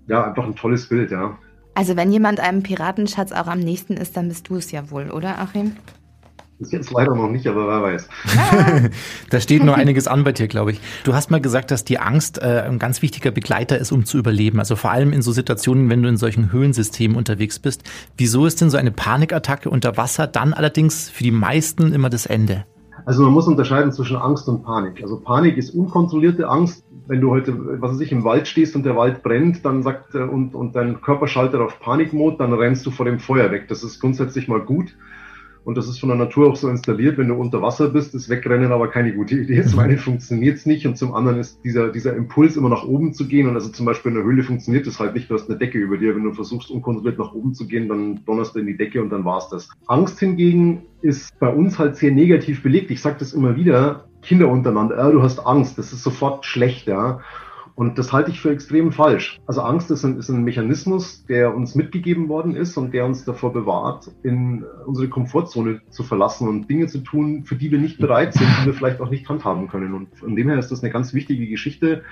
Ja, 0.08 0.26
einfach 0.26 0.46
ein 0.46 0.56
tolles 0.56 0.90
Bild, 0.90 1.12
ja. 1.12 1.38
Also 1.82 1.96
wenn 1.96 2.12
jemand 2.12 2.40
einem 2.40 2.62
Piratenschatz 2.62 3.32
auch 3.32 3.48
am 3.48 3.58
nächsten 3.58 3.98
ist, 3.98 4.16
dann 4.16 4.28
bist 4.28 4.48
du 4.48 4.58
es 4.58 4.72
ja 4.72 4.92
wohl, 4.92 5.10
oder 5.10 5.40
Achim? 5.40 5.78
Bis 6.60 6.72
jetzt 6.72 6.92
leider 6.92 7.16
noch 7.16 7.28
nicht, 7.28 7.48
aber 7.48 7.68
wer 7.68 7.82
weiß. 7.82 8.08
da 9.32 9.40
steht 9.40 9.64
nur 9.64 9.74
einiges 9.78 10.06
an 10.06 10.24
bei 10.24 10.32
dir, 10.32 10.48
glaube 10.48 10.74
ich. 10.74 10.82
Du 11.04 11.16
hast 11.16 11.32
mal 11.32 11.42
gesagt, 11.42 11.72
dass 11.72 11.84
die 11.84 11.98
Angst 11.98 12.38
äh, 12.38 12.66
ein 12.68 12.78
ganz 12.78 13.02
wichtiger 13.02 13.32
Begleiter 13.32 13.80
ist, 13.80 13.92
um 13.92 14.06
zu 14.06 14.20
überleben. 14.20 14.60
Also 14.60 14.76
vor 14.76 14.92
allem 14.92 15.12
in 15.12 15.24
so 15.24 15.32
Situationen, 15.32 15.90
wenn 15.90 16.04
du 16.04 16.10
in 16.10 16.18
solchen 16.18 16.52
Höhlensystemen 16.52 17.18
unterwegs 17.18 17.58
bist. 17.58 17.82
Wieso 18.16 18.46
ist 18.46 18.62
denn 18.62 18.70
so 18.70 18.78
eine 18.78 18.92
Panikattacke 18.92 19.68
unter 19.68 19.98
Wasser 19.98 20.28
dann 20.28 20.54
allerdings 20.54 21.10
für 21.10 21.24
die 21.24 21.32
meisten 21.32 21.94
immer 21.94 22.12
das 22.12 22.28
Ende? 22.28 22.64
Also 23.06 23.24
man 23.24 23.34
muss 23.34 23.48
unterscheiden 23.48 23.92
zwischen 23.92 24.18
Angst 24.18 24.48
und 24.48 24.62
Panik. 24.62 25.02
Also 25.02 25.20
Panik 25.20 25.58
ist 25.58 25.74
unkontrollierte 25.74 26.48
Angst. 26.48 26.84
Wenn 27.12 27.20
du 27.20 27.30
heute, 27.30 27.82
was 27.82 27.92
weiß 27.92 28.00
ich, 28.00 28.14
im 28.14 28.24
Wald 28.24 28.48
stehst 28.48 28.74
und 28.74 28.86
der 28.86 28.96
Wald 28.96 29.22
brennt, 29.22 29.66
dann 29.66 29.84
sagt 29.84 30.16
äh, 30.16 30.20
und, 30.20 30.56
und 30.56 30.78
dein 30.78 31.02
Körper 31.02 31.28
schaltet 31.28 31.60
auf 31.60 31.82
Panikmod, 31.82 32.40
dann 32.40 32.54
rennst 32.54 32.86
du 32.86 32.92
vor 32.92 33.06
dem 33.06 33.20
Feuer 33.20 33.52
weg. 33.52 33.68
Das 33.68 33.84
ist 33.84 34.00
grundsätzlich 34.00 34.48
mal 34.48 34.62
gut. 34.62 34.96
Und 35.64 35.78
das 35.78 35.88
ist 35.88 36.00
von 36.00 36.10
der 36.10 36.18
Natur 36.18 36.50
auch 36.50 36.56
so 36.56 36.70
installiert, 36.70 37.18
wenn 37.18 37.28
du 37.28 37.36
unter 37.36 37.62
Wasser 37.62 37.90
bist, 37.90 38.16
ist 38.16 38.30
Wegrennen 38.30 38.72
aber 38.72 38.88
keine 38.88 39.14
gute 39.14 39.36
Idee. 39.36 39.64
Zum 39.64 39.80
einen 39.80 39.98
funktioniert 39.98 40.58
es 40.58 40.66
nicht 40.66 40.88
und 40.88 40.98
zum 40.98 41.14
anderen 41.14 41.40
ist 41.40 41.64
dieser, 41.64 41.90
dieser 41.90 42.16
Impuls, 42.16 42.56
immer 42.56 42.70
nach 42.70 42.84
oben 42.84 43.14
zu 43.14 43.28
gehen. 43.28 43.48
Und 43.48 43.56
also 43.56 43.70
zum 43.70 43.86
Beispiel 43.86 44.12
in 44.12 44.18
der 44.18 44.24
Höhle 44.24 44.44
funktioniert 44.44 44.88
das 44.88 45.00
halt 45.00 45.14
nicht, 45.14 45.30
du 45.30 45.36
hast 45.36 45.50
eine 45.50 45.60
Decke 45.60 45.78
über 45.78 45.98
dir. 45.98 46.16
Wenn 46.16 46.24
du 46.24 46.34
versuchst, 46.34 46.72
unkontrolliert 46.72 47.20
nach 47.20 47.34
oben 47.34 47.54
zu 47.54 47.68
gehen, 47.68 47.88
dann 47.88 48.26
donnerst 48.26 48.56
du 48.56 48.60
in 48.60 48.68
die 48.68 48.78
Decke 48.78 49.02
und 49.02 49.10
dann 49.12 49.24
war's 49.24 49.50
das. 49.50 49.70
Angst 49.88 50.20
hingegen 50.20 50.84
ist 51.02 51.38
bei 51.40 51.54
uns 51.54 51.78
halt 51.78 51.96
sehr 51.96 52.12
negativ 52.12 52.64
belegt. 52.64 52.90
Ich 52.90 53.02
sage 53.02 53.18
das 53.20 53.34
immer 53.34 53.56
wieder, 53.56 54.06
Kinder 54.22 54.50
untereinander, 54.50 54.98
äh, 54.98 55.12
du 55.12 55.22
hast 55.22 55.40
Angst, 55.40 55.78
das 55.78 55.94
ist 55.94 56.04
sofort 56.04 56.46
schlecht, 56.46 56.88
ja. 56.88 57.20
Und 57.82 57.98
das 57.98 58.14
halte 58.14 58.30
ich 58.30 58.40
für 58.40 58.52
extrem 58.52 58.92
falsch. 58.92 59.40
Also 59.48 59.62
Angst 59.62 59.90
ist 59.90 60.04
ein, 60.04 60.20
ist 60.20 60.30
ein 60.30 60.44
Mechanismus, 60.44 61.26
der 61.26 61.56
uns 61.56 61.74
mitgegeben 61.74 62.30
worden 62.30 62.56
ist 62.56 62.78
und 62.78 62.94
der 62.94 63.08
uns 63.08 63.26
davor 63.26 63.52
bewahrt, 63.54 64.12
in 64.22 64.64
unsere 64.86 65.10
Komfortzone 65.10 65.82
zu 65.90 66.04
verlassen 66.04 66.48
und 66.48 66.70
Dinge 66.70 66.86
zu 66.86 67.00
tun, 67.00 67.44
für 67.44 67.56
die 67.56 67.72
wir 67.72 67.80
nicht 67.80 67.98
bereit 67.98 68.36
sind, 68.36 68.48
die 68.62 68.68
wir 68.68 68.76
vielleicht 68.76 69.02
auch 69.02 69.10
nicht 69.10 69.28
handhaben 69.28 69.68
können. 69.68 69.96
Und 69.96 70.16
von 70.16 70.36
dem 70.36 70.48
her 70.48 70.60
ist 70.60 70.70
das 70.70 70.84
eine 70.84 70.92
ganz 70.92 71.16
wichtige 71.16 71.48
Geschichte, 71.48 72.04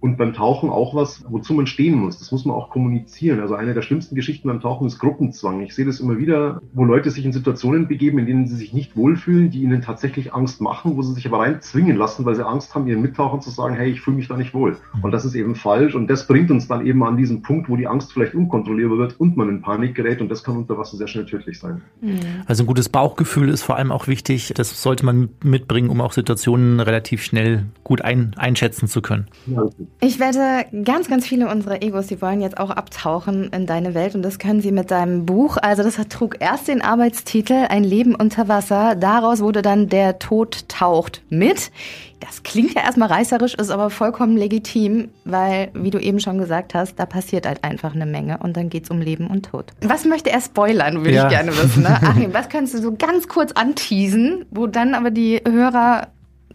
und 0.00 0.16
beim 0.16 0.32
Tauchen 0.32 0.70
auch 0.70 0.94
was, 0.94 1.24
wozu 1.28 1.54
man 1.54 1.66
stehen 1.66 1.98
muss. 1.98 2.18
Das 2.18 2.30
muss 2.30 2.44
man 2.44 2.54
auch 2.54 2.70
kommunizieren. 2.70 3.40
Also 3.40 3.54
eine 3.54 3.74
der 3.74 3.82
schlimmsten 3.82 4.14
Geschichten 4.14 4.48
beim 4.48 4.60
Tauchen 4.60 4.86
ist 4.86 4.98
Gruppenzwang. 4.98 5.60
Ich 5.60 5.74
sehe 5.74 5.84
das 5.84 6.00
immer 6.00 6.18
wieder, 6.18 6.60
wo 6.72 6.84
Leute 6.84 7.10
sich 7.10 7.24
in 7.24 7.32
Situationen 7.32 7.88
begeben, 7.88 8.18
in 8.18 8.26
denen 8.26 8.46
sie 8.46 8.56
sich 8.56 8.72
nicht 8.72 8.96
wohlfühlen, 8.96 9.50
die 9.50 9.62
ihnen 9.62 9.82
tatsächlich 9.82 10.32
Angst 10.32 10.60
machen, 10.60 10.96
wo 10.96 11.02
sie 11.02 11.14
sich 11.14 11.26
aber 11.26 11.40
rein 11.40 11.60
zwingen 11.60 11.96
lassen, 11.96 12.24
weil 12.24 12.36
sie 12.36 12.46
Angst 12.46 12.74
haben, 12.74 12.86
ihren 12.86 13.02
Mittauchern 13.02 13.40
zu 13.40 13.50
sagen, 13.50 13.74
hey, 13.74 13.90
ich 13.90 14.00
fühle 14.00 14.16
mich 14.16 14.28
da 14.28 14.36
nicht 14.36 14.54
wohl. 14.54 14.76
Und 15.02 15.10
das 15.10 15.24
ist 15.24 15.34
eben 15.34 15.54
falsch. 15.56 15.94
Und 15.94 16.08
das 16.08 16.26
bringt 16.26 16.50
uns 16.50 16.68
dann 16.68 16.86
eben 16.86 17.02
an 17.02 17.16
diesen 17.16 17.42
Punkt, 17.42 17.68
wo 17.68 17.76
die 17.76 17.88
Angst 17.88 18.12
vielleicht 18.12 18.34
unkontrollierbar 18.34 18.98
wird 18.98 19.18
und 19.18 19.36
man 19.36 19.48
in 19.48 19.62
Panik 19.62 19.94
gerät. 19.94 20.20
Und 20.20 20.28
das 20.28 20.44
kann 20.44 20.56
unter 20.56 20.78
Wasser 20.78 20.96
sehr 20.96 21.08
schnell 21.08 21.26
tödlich 21.26 21.58
sein. 21.58 21.82
Mhm. 22.00 22.18
Also 22.46 22.62
ein 22.62 22.66
gutes 22.66 22.88
Bauchgefühl 22.88 23.48
ist 23.48 23.62
vor 23.62 23.76
allem 23.76 23.90
auch 23.90 24.06
wichtig. 24.06 24.52
Das 24.54 24.82
sollte 24.82 25.04
man 25.04 25.30
mitbringen, 25.42 25.90
um 25.90 26.00
auch 26.00 26.12
Situationen 26.12 26.80
relativ 26.80 27.22
schnell 27.22 27.64
gut 27.82 28.02
ein, 28.02 28.34
einschätzen 28.36 28.86
zu 28.86 29.02
können. 29.02 29.26
Ja, 29.46 29.66
ich 30.00 30.20
wette, 30.20 30.66
ganz, 30.84 31.08
ganz 31.08 31.26
viele 31.26 31.48
unserer 31.48 31.82
Egos, 31.82 32.06
die 32.06 32.22
wollen 32.22 32.40
jetzt 32.40 32.58
auch 32.58 32.70
abtauchen 32.70 33.50
in 33.52 33.66
deine 33.66 33.94
Welt 33.94 34.14
und 34.14 34.22
das 34.22 34.38
können 34.38 34.60
sie 34.60 34.70
mit 34.70 34.90
deinem 34.90 35.26
Buch. 35.26 35.56
Also 35.60 35.82
das 35.82 35.96
trug 36.08 36.36
erst 36.38 36.68
den 36.68 36.82
Arbeitstitel 36.82 37.66
Ein 37.68 37.82
Leben 37.82 38.14
unter 38.14 38.46
Wasser. 38.46 38.94
Daraus 38.94 39.40
wurde 39.40 39.60
dann 39.60 39.88
Der 39.88 40.20
Tod 40.20 40.68
taucht 40.68 41.22
mit. 41.30 41.72
Das 42.20 42.42
klingt 42.42 42.74
ja 42.74 42.82
erstmal 42.82 43.08
reißerisch, 43.08 43.54
ist 43.54 43.70
aber 43.70 43.90
vollkommen 43.90 44.36
legitim, 44.36 45.08
weil, 45.24 45.70
wie 45.74 45.90
du 45.90 45.98
eben 45.98 46.20
schon 46.20 46.38
gesagt 46.38 46.74
hast, 46.74 46.96
da 46.98 47.06
passiert 47.06 47.46
halt 47.46 47.64
einfach 47.64 47.94
eine 47.94 48.06
Menge 48.06 48.38
und 48.38 48.56
dann 48.56 48.70
geht's 48.70 48.90
um 48.90 49.00
Leben 49.00 49.26
und 49.28 49.46
Tod. 49.46 49.72
Was 49.80 50.04
möchte 50.04 50.30
er 50.30 50.40
spoilern, 50.40 50.98
würde 50.98 51.12
ja. 51.12 51.24
ich 51.24 51.30
gerne 51.30 51.56
wissen. 51.56 51.82
Ne? 51.82 51.90
Achim, 52.02 52.34
was 52.34 52.48
kannst 52.48 52.74
du 52.74 52.78
so 52.78 52.94
ganz 52.94 53.28
kurz 53.28 53.52
anteasen, 53.52 54.44
wo 54.50 54.66
dann 54.66 54.94
aber 54.94 55.10
die 55.10 55.40
Hörer 55.46 56.08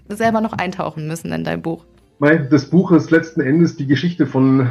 selber 0.09 0.41
noch 0.41 0.53
eintauchen 0.53 1.07
müssen 1.07 1.31
in 1.31 1.43
dein 1.43 1.61
Buch? 1.61 1.85
Das 2.19 2.69
Buch 2.69 2.91
ist 2.91 3.11
letzten 3.11 3.41
Endes 3.41 3.75
die 3.75 3.87
Geschichte 3.87 4.27
von 4.27 4.69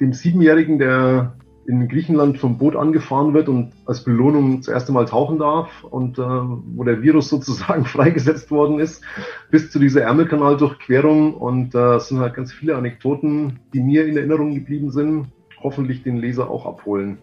dem 0.00 0.12
Siebenjährigen, 0.12 0.78
der 0.78 1.34
in 1.66 1.88
Griechenland 1.88 2.38
vom 2.38 2.58
Boot 2.58 2.76
angefahren 2.76 3.34
wird 3.34 3.48
und 3.48 3.72
als 3.86 4.04
Belohnung 4.04 4.58
das 4.58 4.68
erste 4.68 4.92
Mal 4.92 5.06
tauchen 5.06 5.38
darf 5.38 5.84
und 5.84 6.18
äh, 6.18 6.22
wo 6.22 6.84
der 6.84 7.02
Virus 7.02 7.28
sozusagen 7.30 7.84
freigesetzt 7.84 8.50
worden 8.50 8.78
ist, 8.78 9.02
bis 9.50 9.70
zu 9.70 9.78
dieser 9.78 10.02
Ärmelkanaldurchquerung. 10.02 11.34
Und 11.34 11.74
äh, 11.74 11.96
es 11.96 12.08
sind 12.08 12.18
halt 12.18 12.34
ganz 12.34 12.52
viele 12.52 12.76
Anekdoten, 12.76 13.60
die 13.72 13.80
mir 13.80 14.06
in 14.06 14.16
Erinnerung 14.16 14.54
geblieben 14.54 14.90
sind, 14.90 15.28
hoffentlich 15.62 16.02
den 16.02 16.16
Leser 16.16 16.50
auch 16.50 16.66
abholen. 16.66 17.18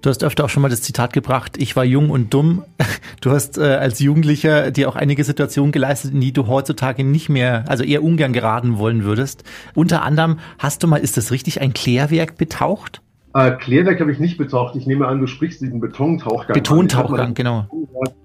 Du 0.00 0.10
hast 0.10 0.24
öfter 0.24 0.44
auch 0.44 0.48
schon 0.48 0.62
mal 0.62 0.68
das 0.68 0.82
Zitat 0.82 1.12
gebracht, 1.12 1.56
ich 1.58 1.76
war 1.76 1.84
jung 1.84 2.10
und 2.10 2.32
dumm. 2.34 2.64
Du 3.20 3.30
hast 3.30 3.56
äh, 3.56 3.62
als 3.62 4.00
Jugendlicher 4.00 4.72
dir 4.72 4.88
auch 4.88 4.96
einige 4.96 5.22
Situationen 5.22 5.70
geleistet, 5.70 6.12
in 6.12 6.20
die 6.20 6.32
du 6.32 6.48
heutzutage 6.48 7.04
nicht 7.04 7.28
mehr, 7.28 7.64
also 7.68 7.84
eher 7.84 8.02
ungern 8.02 8.32
geraten 8.32 8.78
wollen 8.78 9.04
würdest. 9.04 9.44
Unter 9.74 10.02
anderem 10.02 10.38
hast 10.58 10.82
du 10.82 10.88
mal, 10.88 10.96
ist 10.96 11.16
das 11.16 11.30
richtig, 11.30 11.60
ein 11.60 11.72
Klärwerk 11.72 12.36
betaucht? 12.36 13.00
Äh, 13.34 13.52
Klärwerk 13.52 14.00
habe 14.00 14.12
ich 14.12 14.18
nicht 14.18 14.38
betaucht. 14.38 14.76
Ich 14.76 14.86
nehme 14.86 15.06
an, 15.06 15.20
du 15.20 15.26
sprichst 15.26 15.60
diesen 15.60 15.80
Betontauchgang. 15.80 16.54
Betontauchgang, 16.54 17.34
genau. 17.34 17.66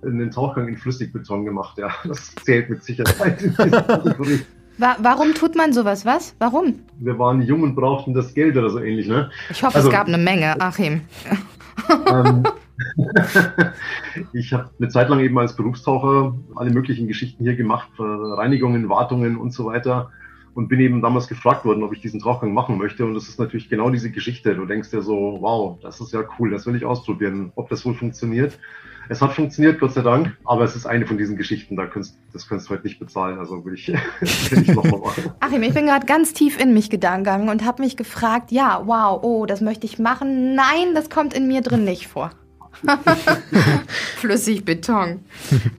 In 0.04 0.18
den 0.18 0.32
Tauchgang 0.32 0.68
in 0.68 0.78
Flüssigbeton 0.78 1.46
gemacht, 1.46 1.78
ja. 1.78 1.92
Das 2.06 2.34
zählt 2.44 2.70
mit 2.70 2.84
Sicherheit. 2.84 3.40
Warum 4.78 5.34
tut 5.34 5.56
man 5.56 5.74
sowas? 5.74 6.06
Was? 6.06 6.36
Warum? 6.40 6.76
Wir 7.00 7.18
waren 7.18 7.42
jung 7.42 7.64
und 7.64 7.76
brauchten 7.76 8.14
das 8.14 8.34
Geld 8.34 8.56
oder 8.58 8.70
so 8.70 8.80
ähnlich, 8.80 9.08
ne? 9.08 9.30
Ich 9.50 9.64
hoffe, 9.64 9.76
also, 9.76 9.90
es 9.90 9.94
gab 9.94 10.08
eine 10.08 10.18
Menge, 10.18 10.60
Achim. 10.62 11.02
Ähm, 12.08 12.44
ich 14.34 14.54
habe 14.54 14.70
eine 14.80 14.90
Zeit 14.90 15.10
lang 15.10 15.20
eben 15.20 15.38
als 15.40 15.56
Berufstaucher 15.56 16.36
alle 16.56 16.72
möglichen 16.72 17.08
Geschichten 17.08 17.44
hier 17.44 17.56
gemacht, 17.56 17.90
Reinigungen, 17.98 18.90
Wartungen 18.90 19.38
und 19.38 19.52
so 19.52 19.66
weiter. 19.66 20.12
Und 20.58 20.70
bin 20.70 20.80
eben 20.80 21.04
damals 21.04 21.28
gefragt 21.28 21.66
worden, 21.66 21.84
ob 21.84 21.94
ich 21.94 22.02
diesen 22.02 22.20
Tauchgang 22.20 22.52
machen 22.52 22.80
möchte. 22.80 23.06
Und 23.06 23.14
das 23.14 23.28
ist 23.28 23.38
natürlich 23.40 23.70
genau 23.70 23.92
diese 23.92 24.10
Geschichte. 24.10 24.56
Du 24.56 24.66
denkst 24.66 24.90
dir 24.90 25.04
so, 25.04 25.38
wow, 25.40 25.78
das 25.84 26.02
ist 26.02 26.14
ja 26.14 26.24
cool, 26.40 26.50
das 26.50 26.66
will 26.66 26.76
ich 26.76 26.84
ausprobieren, 26.84 27.52
ob 27.54 27.70
das 27.70 27.86
wohl 27.86 27.94
funktioniert. 27.94 28.58
Es 29.08 29.22
hat 29.22 29.34
funktioniert, 29.34 29.80
Gott 29.80 29.94
sei 29.94 30.02
Dank, 30.02 30.36
aber 30.46 30.64
es 30.64 30.76
ist 30.76 30.88
eine 30.88 31.06
von 31.06 31.20
diesen 31.20 31.38
Geschichten, 31.38 31.76
da 31.76 31.86
könntest, 31.86 32.18
das 32.34 32.50
könntest 32.50 32.72
du 32.72 32.74
heute 32.74 32.88
nicht 32.88 32.98
bezahlen, 32.98 33.38
also 33.38 33.64
will 33.64 33.76
ich, 33.76 33.88
will 34.50 34.64
ich 34.64 34.74
nochmal 34.74 35.00
machen. 35.00 35.32
Achim, 35.42 35.62
ich 35.62 35.76
bin 35.76 35.86
gerade 35.86 36.08
ganz 36.08 36.34
tief 36.34 36.60
in 36.60 36.74
mich 36.74 36.90
gegangen 36.90 37.50
und 37.50 37.64
habe 37.64 37.84
mich 37.84 37.96
gefragt, 37.96 38.52
ja, 38.52 38.82
wow, 38.84 39.20
oh, 39.22 39.46
das 39.46 39.62
möchte 39.62 39.86
ich 39.86 40.00
machen. 40.00 40.56
Nein, 40.56 40.96
das 40.96 41.12
kommt 41.12 41.36
in 41.36 41.48
mir 41.48 41.62
drin 41.62 41.84
nicht 41.84 42.08
vor. 42.08 42.32
Flüssig 44.18 44.66
Beton. 44.66 45.20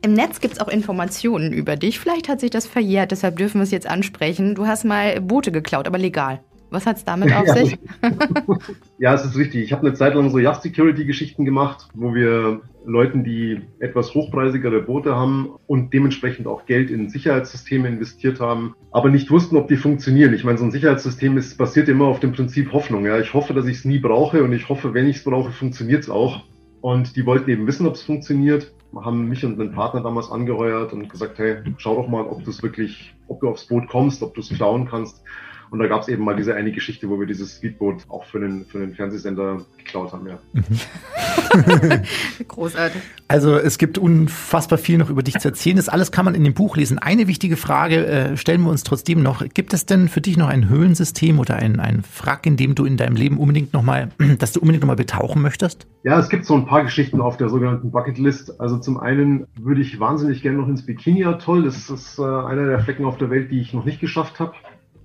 Im 0.02 0.12
Netz 0.14 0.40
gibt 0.40 0.54
es 0.54 0.60
auch 0.60 0.68
Informationen 0.68 1.52
über 1.52 1.76
dich. 1.76 1.98
Vielleicht 1.98 2.28
hat 2.28 2.40
sich 2.40 2.50
das 2.50 2.66
verjährt, 2.66 3.10
deshalb 3.10 3.36
dürfen 3.36 3.58
wir 3.58 3.64
es 3.64 3.70
jetzt 3.70 3.88
ansprechen. 3.88 4.54
Du 4.54 4.66
hast 4.66 4.84
mal 4.84 5.20
Boote 5.20 5.52
geklaut, 5.52 5.86
aber 5.86 5.98
legal. 5.98 6.40
Was 6.70 6.84
hat 6.84 6.98
es 6.98 7.04
damit 7.04 7.32
auf 7.32 7.48
sich? 7.48 7.78
ja, 8.98 9.14
es 9.14 9.24
ist 9.24 9.36
richtig. 9.36 9.62
Ich 9.64 9.72
habe 9.72 9.86
eine 9.86 9.94
Zeit 9.94 10.14
lang 10.14 10.28
so 10.28 10.38
Yacht-Security-Geschichten 10.38 11.46
gemacht, 11.46 11.88
wo 11.94 12.14
wir 12.14 12.60
Leuten, 12.84 13.24
die 13.24 13.62
etwas 13.78 14.14
hochpreisigere 14.14 14.82
Boote 14.82 15.14
haben 15.14 15.50
und 15.66 15.94
dementsprechend 15.94 16.46
auch 16.46 16.66
Geld 16.66 16.90
in 16.90 17.08
Sicherheitssysteme 17.08 17.88
investiert 17.88 18.40
haben, 18.40 18.74
aber 18.90 19.08
nicht 19.10 19.30
wussten, 19.30 19.56
ob 19.56 19.68
die 19.68 19.76
funktionieren. 19.76 20.34
Ich 20.34 20.44
meine, 20.44 20.58
so 20.58 20.64
ein 20.64 20.70
Sicherheitssystem 20.70 21.38
ist 21.38 21.56
basiert 21.56 21.88
immer 21.88 22.06
auf 22.06 22.20
dem 22.20 22.32
Prinzip 22.32 22.72
Hoffnung. 22.72 23.06
Ja, 23.06 23.18
ich 23.18 23.32
hoffe, 23.32 23.54
dass 23.54 23.66
ich 23.66 23.78
es 23.78 23.84
nie 23.84 23.98
brauche 23.98 24.42
und 24.42 24.52
ich 24.52 24.68
hoffe, 24.68 24.92
wenn 24.92 25.08
ich 25.08 25.16
es 25.16 25.24
brauche, 25.24 25.52
funktioniert 25.52 26.02
es 26.02 26.10
auch. 26.10 26.42
Und 26.80 27.16
die 27.16 27.26
wollten 27.26 27.50
eben 27.50 27.66
wissen, 27.66 27.86
ob 27.86 27.94
es 27.94 28.02
funktioniert 28.02 28.72
haben 28.94 29.28
mich 29.28 29.44
und 29.44 29.60
einen 29.60 29.72
Partner 29.72 30.02
damals 30.02 30.30
angeheuert 30.30 30.92
und 30.92 31.08
gesagt, 31.08 31.38
hey, 31.38 31.58
schau 31.76 31.96
doch 31.96 32.08
mal, 32.08 32.24
ob 32.24 32.44
du 32.44 32.50
es 32.50 32.62
wirklich, 32.62 33.14
ob 33.28 33.40
du 33.40 33.48
aufs 33.48 33.66
Boot 33.66 33.88
kommst, 33.88 34.22
ob 34.22 34.34
du 34.34 34.40
es 34.40 34.48
klauen 34.48 34.88
kannst. 34.88 35.22
Und 35.70 35.78
da 35.78 35.86
gab 35.86 36.02
es 36.02 36.08
eben 36.08 36.24
mal 36.24 36.36
diese 36.36 36.54
eine 36.54 36.72
Geschichte, 36.72 37.08
wo 37.08 37.18
wir 37.20 37.26
dieses 37.26 37.56
Speedboot 37.56 38.04
auch 38.08 38.24
für 38.24 38.40
den, 38.40 38.64
für 38.64 38.78
den 38.78 38.94
Fernsehsender 38.94 39.62
geklaut 39.76 40.12
haben. 40.12 40.26
Ja. 40.26 40.38
Großartig. 42.48 43.00
Also 43.28 43.56
es 43.56 43.78
gibt 43.78 43.98
unfassbar 43.98 44.78
viel 44.78 44.98
noch 44.98 45.10
über 45.10 45.22
dich 45.22 45.38
zu 45.38 45.48
erzählen. 45.48 45.76
Das 45.76 45.88
alles 45.88 46.12
kann 46.12 46.24
man 46.24 46.34
in 46.34 46.44
dem 46.44 46.54
Buch 46.54 46.76
lesen. 46.76 46.98
Eine 46.98 47.26
wichtige 47.26 47.56
Frage 47.56 48.06
äh, 48.06 48.36
stellen 48.36 48.62
wir 48.62 48.70
uns 48.70 48.82
trotzdem 48.82 49.22
noch. 49.22 49.42
Gibt 49.52 49.74
es 49.74 49.86
denn 49.86 50.08
für 50.08 50.20
dich 50.20 50.36
noch 50.36 50.48
ein 50.48 50.68
Höhlensystem 50.68 51.38
oder 51.38 51.56
ein, 51.56 51.80
ein 51.80 52.02
Wrack, 52.18 52.46
in 52.46 52.56
dem 52.56 52.74
du 52.74 52.84
in 52.84 52.96
deinem 52.96 53.16
Leben 53.16 53.38
unbedingt 53.38 53.72
nochmal, 53.72 54.08
dass 54.38 54.52
du 54.52 54.60
unbedingt 54.60 54.82
nochmal 54.82 54.96
betauchen 54.96 55.42
möchtest? 55.42 55.86
Ja, 56.04 56.18
es 56.18 56.28
gibt 56.28 56.46
so 56.46 56.54
ein 56.54 56.66
paar 56.66 56.84
Geschichten 56.84 57.20
auf 57.20 57.36
der 57.36 57.48
sogenannten 57.48 57.90
Bucketlist. 57.90 58.60
Also 58.60 58.78
zum 58.78 58.98
einen 58.98 59.46
würde 59.60 59.80
ich 59.80 60.00
wahnsinnig 60.00 60.42
gerne 60.42 60.58
noch 60.58 60.68
ins 60.68 60.86
Bikini-Atoll. 60.86 61.64
Das 61.64 61.90
ist 61.90 62.18
äh, 62.18 62.22
einer 62.22 62.66
der 62.66 62.80
Flecken 62.80 63.04
auf 63.04 63.18
der 63.18 63.30
Welt, 63.30 63.50
die 63.50 63.60
ich 63.60 63.74
noch 63.74 63.84
nicht 63.84 64.00
geschafft 64.00 64.40
habe. 64.40 64.52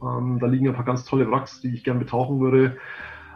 Ähm, 0.03 0.39
da 0.39 0.47
liegen 0.47 0.67
ein 0.67 0.75
paar 0.75 0.85
ganz 0.85 1.05
tolle 1.05 1.29
Wracks, 1.29 1.61
die 1.61 1.73
ich 1.73 1.83
gerne 1.83 1.99
betauchen 1.99 2.39
würde 2.39 2.77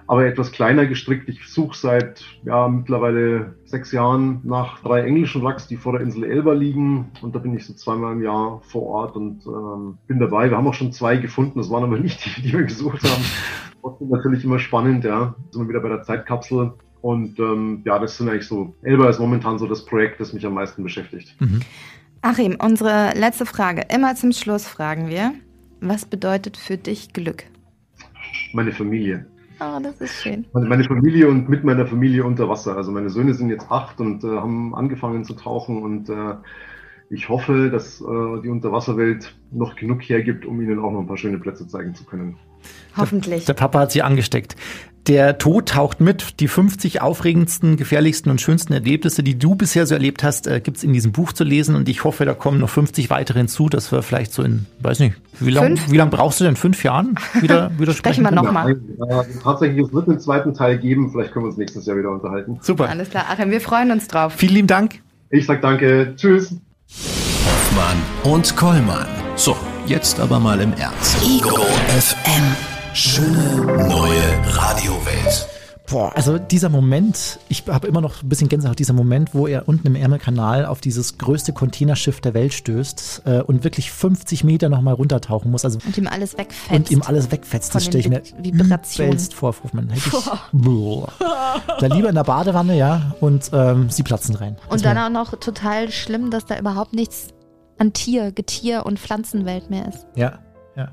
aber 0.07 0.25
etwas 0.25 0.51
kleiner 0.51 0.85
gestrickt. 0.85 1.27
Ich 1.27 1.47
suche 1.47 1.77
seit 1.77 2.23
ja, 2.43 2.67
mittlerweile 2.67 3.55
sechs 3.65 3.91
Jahren 3.91 4.39
nach 4.43 4.79
drei 4.81 5.01
englischen 5.01 5.43
Wracks, 5.43 5.67
die 5.67 5.75
vor 5.75 5.91
der 5.93 6.01
Insel 6.01 6.23
Elba 6.23 6.53
liegen. 6.53 7.11
Und 7.21 7.35
da 7.35 7.39
bin 7.39 7.55
ich 7.55 7.65
so 7.65 7.73
zweimal 7.73 8.13
im 8.13 8.23
Jahr 8.23 8.61
vor 8.61 8.83
Ort 8.83 9.15
und 9.17 9.45
ähm, 9.45 9.97
bin 10.07 10.19
dabei. 10.19 10.49
Wir 10.49 10.57
haben 10.57 10.67
auch 10.67 10.73
schon 10.73 10.93
zwei 10.93 11.17
gefunden, 11.17 11.59
das 11.59 11.69
waren 11.69 11.83
aber 11.83 11.99
nicht 11.99 12.25
die, 12.25 12.41
die 12.41 12.53
wir 12.53 12.63
gesucht 12.63 13.03
haben. 13.03 13.23
Trotzdem 13.81 14.09
natürlich 14.09 14.45
immer 14.45 14.59
spannend, 14.59 15.03
ja. 15.03 15.35
Sind 15.51 15.63
wir 15.63 15.69
wieder 15.69 15.81
bei 15.81 15.89
der 15.89 16.03
Zeitkapsel. 16.03 16.73
Und 17.01 17.37
ähm, 17.39 17.81
ja, 17.85 17.99
das 17.99 18.17
sind 18.17 18.29
eigentlich 18.29 18.47
so, 18.47 18.73
Elba 18.81 19.09
ist 19.09 19.19
momentan 19.19 19.59
so 19.59 19.67
das 19.67 19.85
Projekt, 19.85 20.19
das 20.19 20.33
mich 20.33 20.45
am 20.45 20.53
meisten 20.53 20.83
beschäftigt. 20.83 21.35
Mhm. 21.39 21.61
Achim, 22.21 22.57
unsere 22.61 23.11
letzte 23.13 23.45
Frage. 23.45 23.83
Immer 23.93 24.15
zum 24.15 24.31
Schluss 24.31 24.67
fragen 24.67 25.09
wir, 25.09 25.33
was 25.81 26.05
bedeutet 26.05 26.57
für 26.57 26.77
dich 26.77 27.13
Glück? 27.13 27.43
Meine 28.53 28.71
Familie. 28.71 29.25
Oh, 29.59 29.79
das 29.81 29.99
ist 30.01 30.21
schön. 30.21 30.45
Meine 30.53 30.83
Familie 30.83 31.27
und 31.27 31.49
mit 31.49 31.63
meiner 31.63 31.87
Familie 31.87 32.23
unter 32.23 32.47
Wasser. 32.47 32.77
Also 32.77 32.91
meine 32.91 33.09
Söhne 33.09 33.33
sind 33.33 33.49
jetzt 33.49 33.71
acht 33.71 33.99
und 33.99 34.23
äh, 34.23 34.27
haben 34.27 34.75
angefangen 34.75 35.23
zu 35.23 35.33
tauchen 35.33 35.81
und 35.81 36.09
äh, 36.09 36.35
ich 37.09 37.29
hoffe, 37.29 37.69
dass 37.69 38.01
äh, 38.01 38.41
die 38.43 38.49
Unterwasserwelt 38.49 39.35
noch 39.51 39.75
genug 39.75 40.01
hergibt, 40.03 40.45
um 40.45 40.61
ihnen 40.61 40.79
auch 40.79 40.91
noch 40.91 40.99
ein 40.99 41.07
paar 41.07 41.17
schöne 41.17 41.39
Plätze 41.39 41.67
zeigen 41.67 41.95
zu 41.95 42.03
können. 42.05 42.37
Hoffentlich. 42.95 43.45
Der, 43.45 43.55
der 43.55 43.59
Papa 43.59 43.79
hat 43.79 43.91
sie 43.91 44.01
angesteckt. 44.01 44.55
Der 45.07 45.37
Tod 45.37 45.69
taucht 45.69 46.01
mit. 46.01 46.41
Die 46.41 46.49
50 46.49 47.01
aufregendsten, 47.01 47.77
gefährlichsten 47.77 48.29
und 48.29 48.41
schönsten 48.41 48.73
Erlebnisse, 48.73 49.23
die 49.23 49.39
du 49.39 49.55
bisher 49.55 49.85
so 49.85 49.93
erlebt 49.93 50.21
hast, 50.23 50.47
äh, 50.47 50.59
gibt's 50.59 50.83
in 50.83 50.91
diesem 50.91 51.13
Buch 51.13 51.31
zu 51.31 51.45
lesen. 51.45 51.75
Und 51.75 51.87
ich 51.87 52.03
hoffe, 52.03 52.25
da 52.25 52.33
kommen 52.33 52.59
noch 52.59 52.69
50 52.69 53.09
weitere 53.09 53.39
hinzu, 53.39 53.69
dass 53.69 53.91
wir 53.91 54.01
vielleicht 54.01 54.33
so 54.33 54.43
in, 54.43 54.65
weiß 54.81 54.99
nicht, 54.99 55.15
wie 55.39 55.51
lange 55.51 55.77
wie 55.87 55.97
lang 55.97 56.09
brauchst 56.09 56.41
du 56.41 56.43
denn? 56.43 56.57
Fünf 56.57 56.83
Jahren 56.83 57.15
wieder, 57.39 57.71
wieder 57.77 57.93
sprechen? 57.93 58.23
sprechen 58.23 58.23
wir 58.23 58.31
nochmal. 58.31 58.75
Ja, 59.09 59.23
tatsächlich, 59.43 59.85
es 59.85 59.93
wird 59.93 60.09
einen 60.09 60.19
zweiten 60.19 60.53
Teil 60.53 60.77
geben. 60.77 61.09
Vielleicht 61.11 61.31
können 61.31 61.45
wir 61.45 61.49
uns 61.49 61.57
nächstes 61.57 61.85
Jahr 61.85 61.97
wieder 61.97 62.11
unterhalten. 62.11 62.59
Super. 62.61 62.89
Alles 62.89 63.09
klar, 63.09 63.25
Achim, 63.29 63.49
wir 63.49 63.61
freuen 63.61 63.91
uns 63.91 64.07
drauf. 64.07 64.33
Vielen 64.35 64.53
lieben 64.53 64.67
Dank. 64.67 65.01
Ich 65.29 65.45
sag 65.45 65.61
danke. 65.61 66.13
Tschüss. 66.17 66.55
Hoffmann 67.45 67.97
und 68.33 68.55
Kollmann. 68.55 69.07
So, 69.35 69.55
jetzt 69.85 70.19
aber 70.19 70.39
mal 70.39 70.59
im 70.59 70.73
Ernst. 70.73 71.17
Ego 71.23 71.57
FM. 71.97 72.76
Schöne 72.97 73.37
neue 73.87 74.55
Radiowelt. 74.55 75.47
Boah, 75.87 76.11
also 76.15 76.39
dieser 76.39 76.69
Moment, 76.69 77.37
ich 77.47 77.63
habe 77.67 77.85
immer 77.85 78.01
noch 78.01 78.23
ein 78.23 78.27
bisschen 78.27 78.49
Gänsehaut, 78.49 78.79
dieser 78.79 78.93
Moment, 78.93 79.35
wo 79.35 79.45
er 79.45 79.67
unten 79.67 79.85
im 79.85 79.95
Ärmelkanal 79.95 80.65
auf 80.65 80.81
dieses 80.81 81.19
größte 81.19 81.53
Containerschiff 81.53 82.21
der 82.21 82.33
Welt 82.33 82.55
stößt 82.55 83.21
äh, 83.25 83.41
und 83.41 83.63
wirklich 83.63 83.91
50 83.91 84.43
Meter 84.43 84.69
nochmal 84.69 84.95
runtertauchen 84.95 85.51
muss. 85.51 85.63
Also, 85.63 85.77
und 85.85 85.95
ihm 85.95 86.07
alles 86.07 86.39
wegfetzt. 86.39 86.71
Und 86.71 86.89
ihm 86.89 87.03
alles 87.03 87.29
wegfetzt. 87.29 87.75
Das 87.75 87.85
stelle 87.85 87.99
ich 87.99 88.09
mir 88.09 88.23
übelst 88.43 89.35
vor, 89.35 89.53
Hoffmann. 89.63 89.91
Hätte 89.91 90.17
ich, 90.17 91.79
da 91.79 91.85
lieber 91.85 92.09
in 92.09 92.15
der 92.15 92.23
Badewanne, 92.23 92.75
ja, 92.75 93.13
und 93.21 93.51
ähm, 93.53 93.91
sie 93.91 94.01
platzen 94.01 94.33
rein. 94.33 94.57
Und 94.69 94.83
dann 94.83 94.97
auch 94.97 95.11
noch 95.11 95.39
total 95.39 95.91
schlimm, 95.91 96.31
dass 96.31 96.47
da 96.47 96.57
überhaupt 96.57 96.93
nichts 96.93 97.27
an 97.77 97.93
Tier, 97.93 98.31
Getier 98.31 98.87
und 98.87 98.99
Pflanzenwelt 98.99 99.69
mehr 99.69 99.87
ist. 99.87 100.07
Ja, 100.15 100.39
ja. 100.75 100.89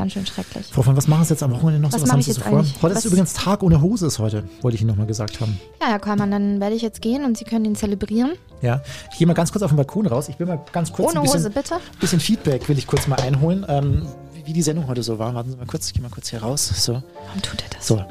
Ganz 0.00 0.14
schön 0.14 0.24
schrecklich. 0.24 0.66
Frau 0.68 0.80
von, 0.80 0.96
was 0.96 1.08
machen 1.08 1.24
Sie 1.24 1.34
jetzt 1.34 1.42
am 1.42 1.52
Wochenende 1.52 1.78
noch 1.78 1.92
was 1.92 2.00
so? 2.00 2.06
Was 2.06 2.12
haben 2.12 2.22
Sie 2.22 2.32
so 2.32 2.40
vor? 2.40 2.64
Heute 2.80 2.96
ist 2.96 3.04
übrigens 3.04 3.34
Tag 3.34 3.62
ohne 3.62 3.82
Hose 3.82 4.06
ist 4.06 4.18
heute, 4.18 4.44
wollte 4.62 4.76
ich 4.76 4.80
Ihnen 4.80 4.88
nochmal 4.88 5.06
gesagt 5.06 5.42
haben. 5.42 5.60
Ja, 5.78 5.88
Herr 5.88 5.98
Kollmann, 5.98 6.30
dann 6.30 6.58
werde 6.58 6.74
ich 6.74 6.80
jetzt 6.80 7.02
gehen 7.02 7.22
und 7.26 7.36
Sie 7.36 7.44
können 7.44 7.66
ihn 7.66 7.76
zelebrieren. 7.76 8.32
Ja, 8.62 8.80
ich 9.12 9.18
gehe 9.18 9.26
mal 9.26 9.34
ganz 9.34 9.52
kurz 9.52 9.62
auf 9.62 9.70
den 9.70 9.76
Balkon 9.76 10.06
raus. 10.06 10.30
Ich 10.30 10.38
will 10.38 10.46
mal 10.46 10.58
ganz 10.72 10.90
kurz 10.90 11.10
Ohne 11.10 11.20
ein 11.20 11.24
bisschen, 11.24 11.40
Hose, 11.40 11.50
bitte. 11.50 11.74
bisschen 12.00 12.18
Feedback 12.18 12.66
will 12.70 12.78
ich 12.78 12.86
kurz 12.86 13.08
mal 13.08 13.20
einholen, 13.20 13.66
ähm, 13.68 14.06
wie, 14.32 14.46
wie 14.46 14.52
die 14.54 14.62
Sendung 14.62 14.86
heute 14.86 15.02
so 15.02 15.18
war. 15.18 15.34
Warten 15.34 15.50
Sie 15.50 15.58
mal 15.58 15.66
kurz, 15.66 15.88
ich 15.88 15.92
gehe 15.92 16.02
mal 16.02 16.08
kurz 16.08 16.30
hier 16.30 16.40
raus. 16.40 16.72
So. 16.82 16.94
Warum 16.94 17.42
tut 17.42 17.62
er 17.62 17.76
das? 17.76 17.86
So. 17.86 18.02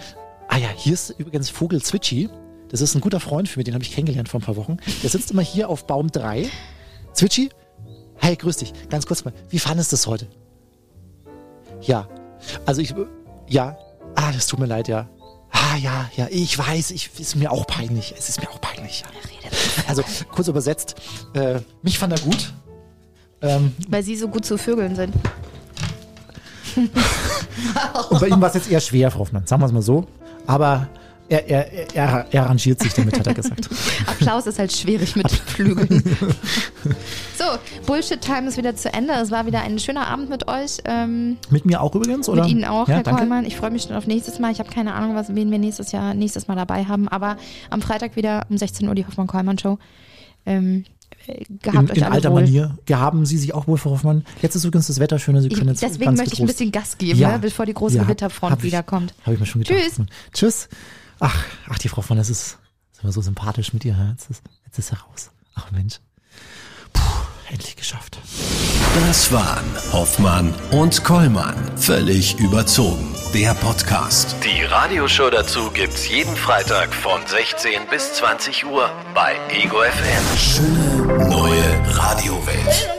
Ah 0.48 0.58
ja, 0.58 0.68
hier 0.76 0.94
ist 0.94 1.16
übrigens 1.18 1.50
Vogel 1.50 1.82
Zwitschi. 1.82 2.30
Das 2.70 2.82
ist 2.82 2.94
ein 2.94 3.02
guter 3.02 3.20
Freund 3.20 3.50
für 3.50 3.58
mich, 3.58 3.66
den 3.66 3.74
habe 3.74 3.84
ich 3.84 3.92
kennengelernt 3.92 4.30
vor 4.30 4.40
ein 4.42 4.44
paar 4.44 4.58
Wochen. 4.58 4.78
Der 5.02 5.10
sitzt 5.10 5.32
immer 5.32 5.42
hier 5.42 5.70
auf 5.70 5.88
Baum 5.88 6.12
3. 6.12 6.48
Zwitschi, 7.14 7.50
hey, 8.18 8.36
grüß 8.36 8.58
dich. 8.58 8.74
Ganz 8.90 9.08
kurz 9.08 9.26
mal, 9.26 9.34
wie 9.50 9.58
fandest 9.58 9.92
du 9.92 9.96
das 9.96 10.06
heute? 10.06 10.28
Ja, 11.82 12.08
also 12.66 12.82
ich, 12.82 12.94
ja, 13.48 13.78
ah, 14.16 14.32
das 14.32 14.48
tut 14.48 14.60
mir 14.60 14.66
leid, 14.66 14.88
ja. 14.88 15.10
Ah, 15.52 15.78
ja, 15.78 16.10
ja, 16.16 16.28
ich 16.30 16.58
weiß, 16.58 16.92
ich, 16.92 17.10
ist 17.20 17.36
mir 17.36 17.52
auch 17.52 17.66
peinlich. 17.66 18.14
Es 18.18 18.30
ist 18.30 18.40
mir 18.40 18.50
auch 18.50 18.62
peinlich. 18.62 19.04
Ja. 19.44 19.50
Also, 19.88 20.04
kurz 20.32 20.48
übersetzt, 20.48 20.96
äh, 21.34 21.60
mich 21.82 21.98
fand 21.98 22.14
er 22.14 22.20
gut. 22.20 22.54
Ähm, 23.42 23.76
Weil 23.88 24.04
Sie 24.04 24.16
so 24.16 24.28
gut 24.28 24.46
zu 24.46 24.58
Vögeln 24.58 24.96
sind. 24.96 25.16
und 28.10 28.20
bei 28.20 28.28
ihm 28.28 28.40
war 28.40 28.50
es 28.50 28.56
jetzt 28.56 28.70
eher 28.70 28.80
schwer, 28.80 29.10
Frau 29.10 29.20
Hoffmann, 29.20 29.48
sagen 29.48 29.62
wir 29.62 29.66
es 29.66 29.72
mal 29.72 29.82
so. 29.82 30.06
Aber 30.46 30.88
er, 31.30 31.48
er, 31.48 31.96
er, 31.96 32.26
er 32.32 32.44
arrangiert 32.44 32.82
sich 32.82 32.94
damit, 32.94 33.18
hat 33.20 33.28
er 33.28 33.34
gesagt. 33.34 33.70
Applaus 34.08 34.48
ist 34.48 34.60
halt 34.60 34.72
schwierig 34.72 35.16
mit 35.16 35.30
Flügeln. 35.32 36.04
so, 37.38 37.44
Bullshit 37.86 38.20
Time 38.20 38.48
ist 38.48 38.58
wieder 38.58 38.76
zu 38.76 38.92
Ende. 38.92 39.14
Es 39.14 39.32
war 39.32 39.46
wieder 39.46 39.62
ein 39.62 39.80
schöner 39.80 40.08
Abend 40.08 40.30
mit 40.30 40.48
euch. 40.48 40.78
Ähm, 40.86 41.38
mit 41.50 41.66
mir 41.66 41.82
auch 41.82 41.94
übrigens, 41.94 42.28
oder? 42.28 42.44
Mit 42.44 42.52
Ihnen 42.52 42.66
auch, 42.66 42.88
ja, 42.88 42.96
Herr 42.96 43.04
danke. 43.04 43.20
Kollmann. 43.22 43.46
Ich 43.46 43.56
freue 43.56 43.72
mich 43.72 43.84
schon 43.84 43.96
auf 43.96 44.08
nächstes 44.08 44.40
Mal. 44.40 44.52
Ich 44.52 44.60
habe 44.60 44.70
keine 44.70 44.94
Ahnung, 44.94 45.16
was, 45.16 45.34
wen 45.34 45.52
wir 45.52 45.60
nächstes 45.60 45.92
Jahr 45.92 46.14
nächstes 46.14 46.48
Mal 46.48 46.56
dabei 46.56 46.86
haben. 46.86 47.08
Aber 47.08 47.38
am 47.70 47.82
Freitag 47.82 48.16
wieder 48.16 48.46
um 48.50 48.58
16 48.58 48.88
Uhr 48.88 48.96
die 48.96 49.06
Hoffmann-Kollmann-Show. 49.06 49.78
Ähm, 50.46 50.86
gehabt 51.62 51.90
in, 51.92 51.96
in 51.98 52.04
alter 52.04 52.32
wohl. 52.32 52.42
Manier. 52.42 52.78
Gehaben 52.86 53.26
Sie 53.26 53.38
sich 53.38 53.54
auch 53.54 53.68
wohl, 53.68 53.78
Frau 53.78 53.92
Hoffmann. 53.92 54.26
Jetzt 54.42 54.56
ist 54.56 54.66
übrigens 54.66 54.88
das 54.88 55.00
Wetter 55.00 55.20
schön. 55.20 55.40
Sie 55.42 55.50
können 55.50 55.70
jetzt 55.70 55.82
Deswegen 55.84 56.16
möchte 56.16 56.34
ich 56.34 56.40
ein 56.40 56.48
bisschen 56.48 56.72
Gas 56.72 56.98
geben, 56.98 57.20
Ja. 57.20 57.34
ne, 57.34 57.40
bevor 57.40 57.66
die 57.66 57.74
große 57.74 57.98
Ja, 57.98 58.04
Gewitterfront 58.04 58.52
hab 58.54 58.64
wiederkommt. 58.64 59.14
Habe 59.26 59.36
ich 59.36 59.40
mir 59.40 59.46
schon 59.46 59.62
gedacht. 59.64 59.80
Tschüss. 59.80 60.02
Tschüss. 60.34 60.70
Ach, 61.20 61.36
ach, 61.70 61.78
die 61.80 61.90
Frau 61.90 62.02
von, 62.02 62.18
das 62.18 62.30
ist, 62.30 62.58
das 62.92 62.98
ist 63.00 63.04
immer 63.04 63.12
so 63.12 63.22
sympathisch 63.22 63.74
mit 63.74 63.84
ihr. 63.86 63.96
Jetzt 64.12 64.30
ist, 64.30 64.44
jetzt 64.66 64.80
ist 64.80 64.92
er 64.92 65.00
raus. 65.02 65.32
Ach 65.56 65.72
Mensch. 65.72 66.00
Puh, 66.94 67.02
endlich 67.50 67.76
geschafft. 67.76 68.18
Das 69.08 69.32
waren 69.32 69.66
Hoffmann 69.92 70.54
und 70.72 71.04
Kollmann. 71.04 71.78
Völlig 71.78 72.38
überzogen. 72.40 73.16
Der 73.34 73.54
Podcast. 73.54 74.36
Die 74.44 74.64
Radioshow 74.64 75.30
dazu 75.30 75.70
gibt's 75.72 76.08
jeden 76.10 76.36
Freitag 76.36 76.94
von 76.94 77.22
16 77.28 77.88
bis 77.92 78.14
20 78.14 78.66
Uhr 78.66 78.90
bei 79.14 79.36
Ego 79.50 79.78
FM. 79.82 80.38
Schöne 80.38 81.30
neue 81.30 81.96
Radiowelt. 81.96 82.90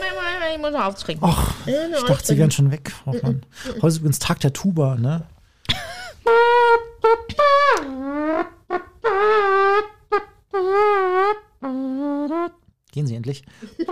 Ich 0.53 0.59
muss 0.61 0.73
auftrinken. 0.75 1.27
Ach, 1.29 1.53
ich 1.65 2.03
dachte, 2.03 2.27
Sie 2.27 2.37
wären 2.37 2.51
schon 2.51 2.71
weg, 2.71 2.91
Frau 3.03 3.13
Hoffmann. 3.13 3.41
Heute 3.75 3.87
ist 3.87 3.97
übrigens 3.97 4.19
Tag 4.19 4.39
der 4.41 4.53
Tuba, 4.53 4.95
ne? 4.95 5.23
Gehen 12.91 13.07
Sie 13.07 13.15
endlich. 13.15 13.43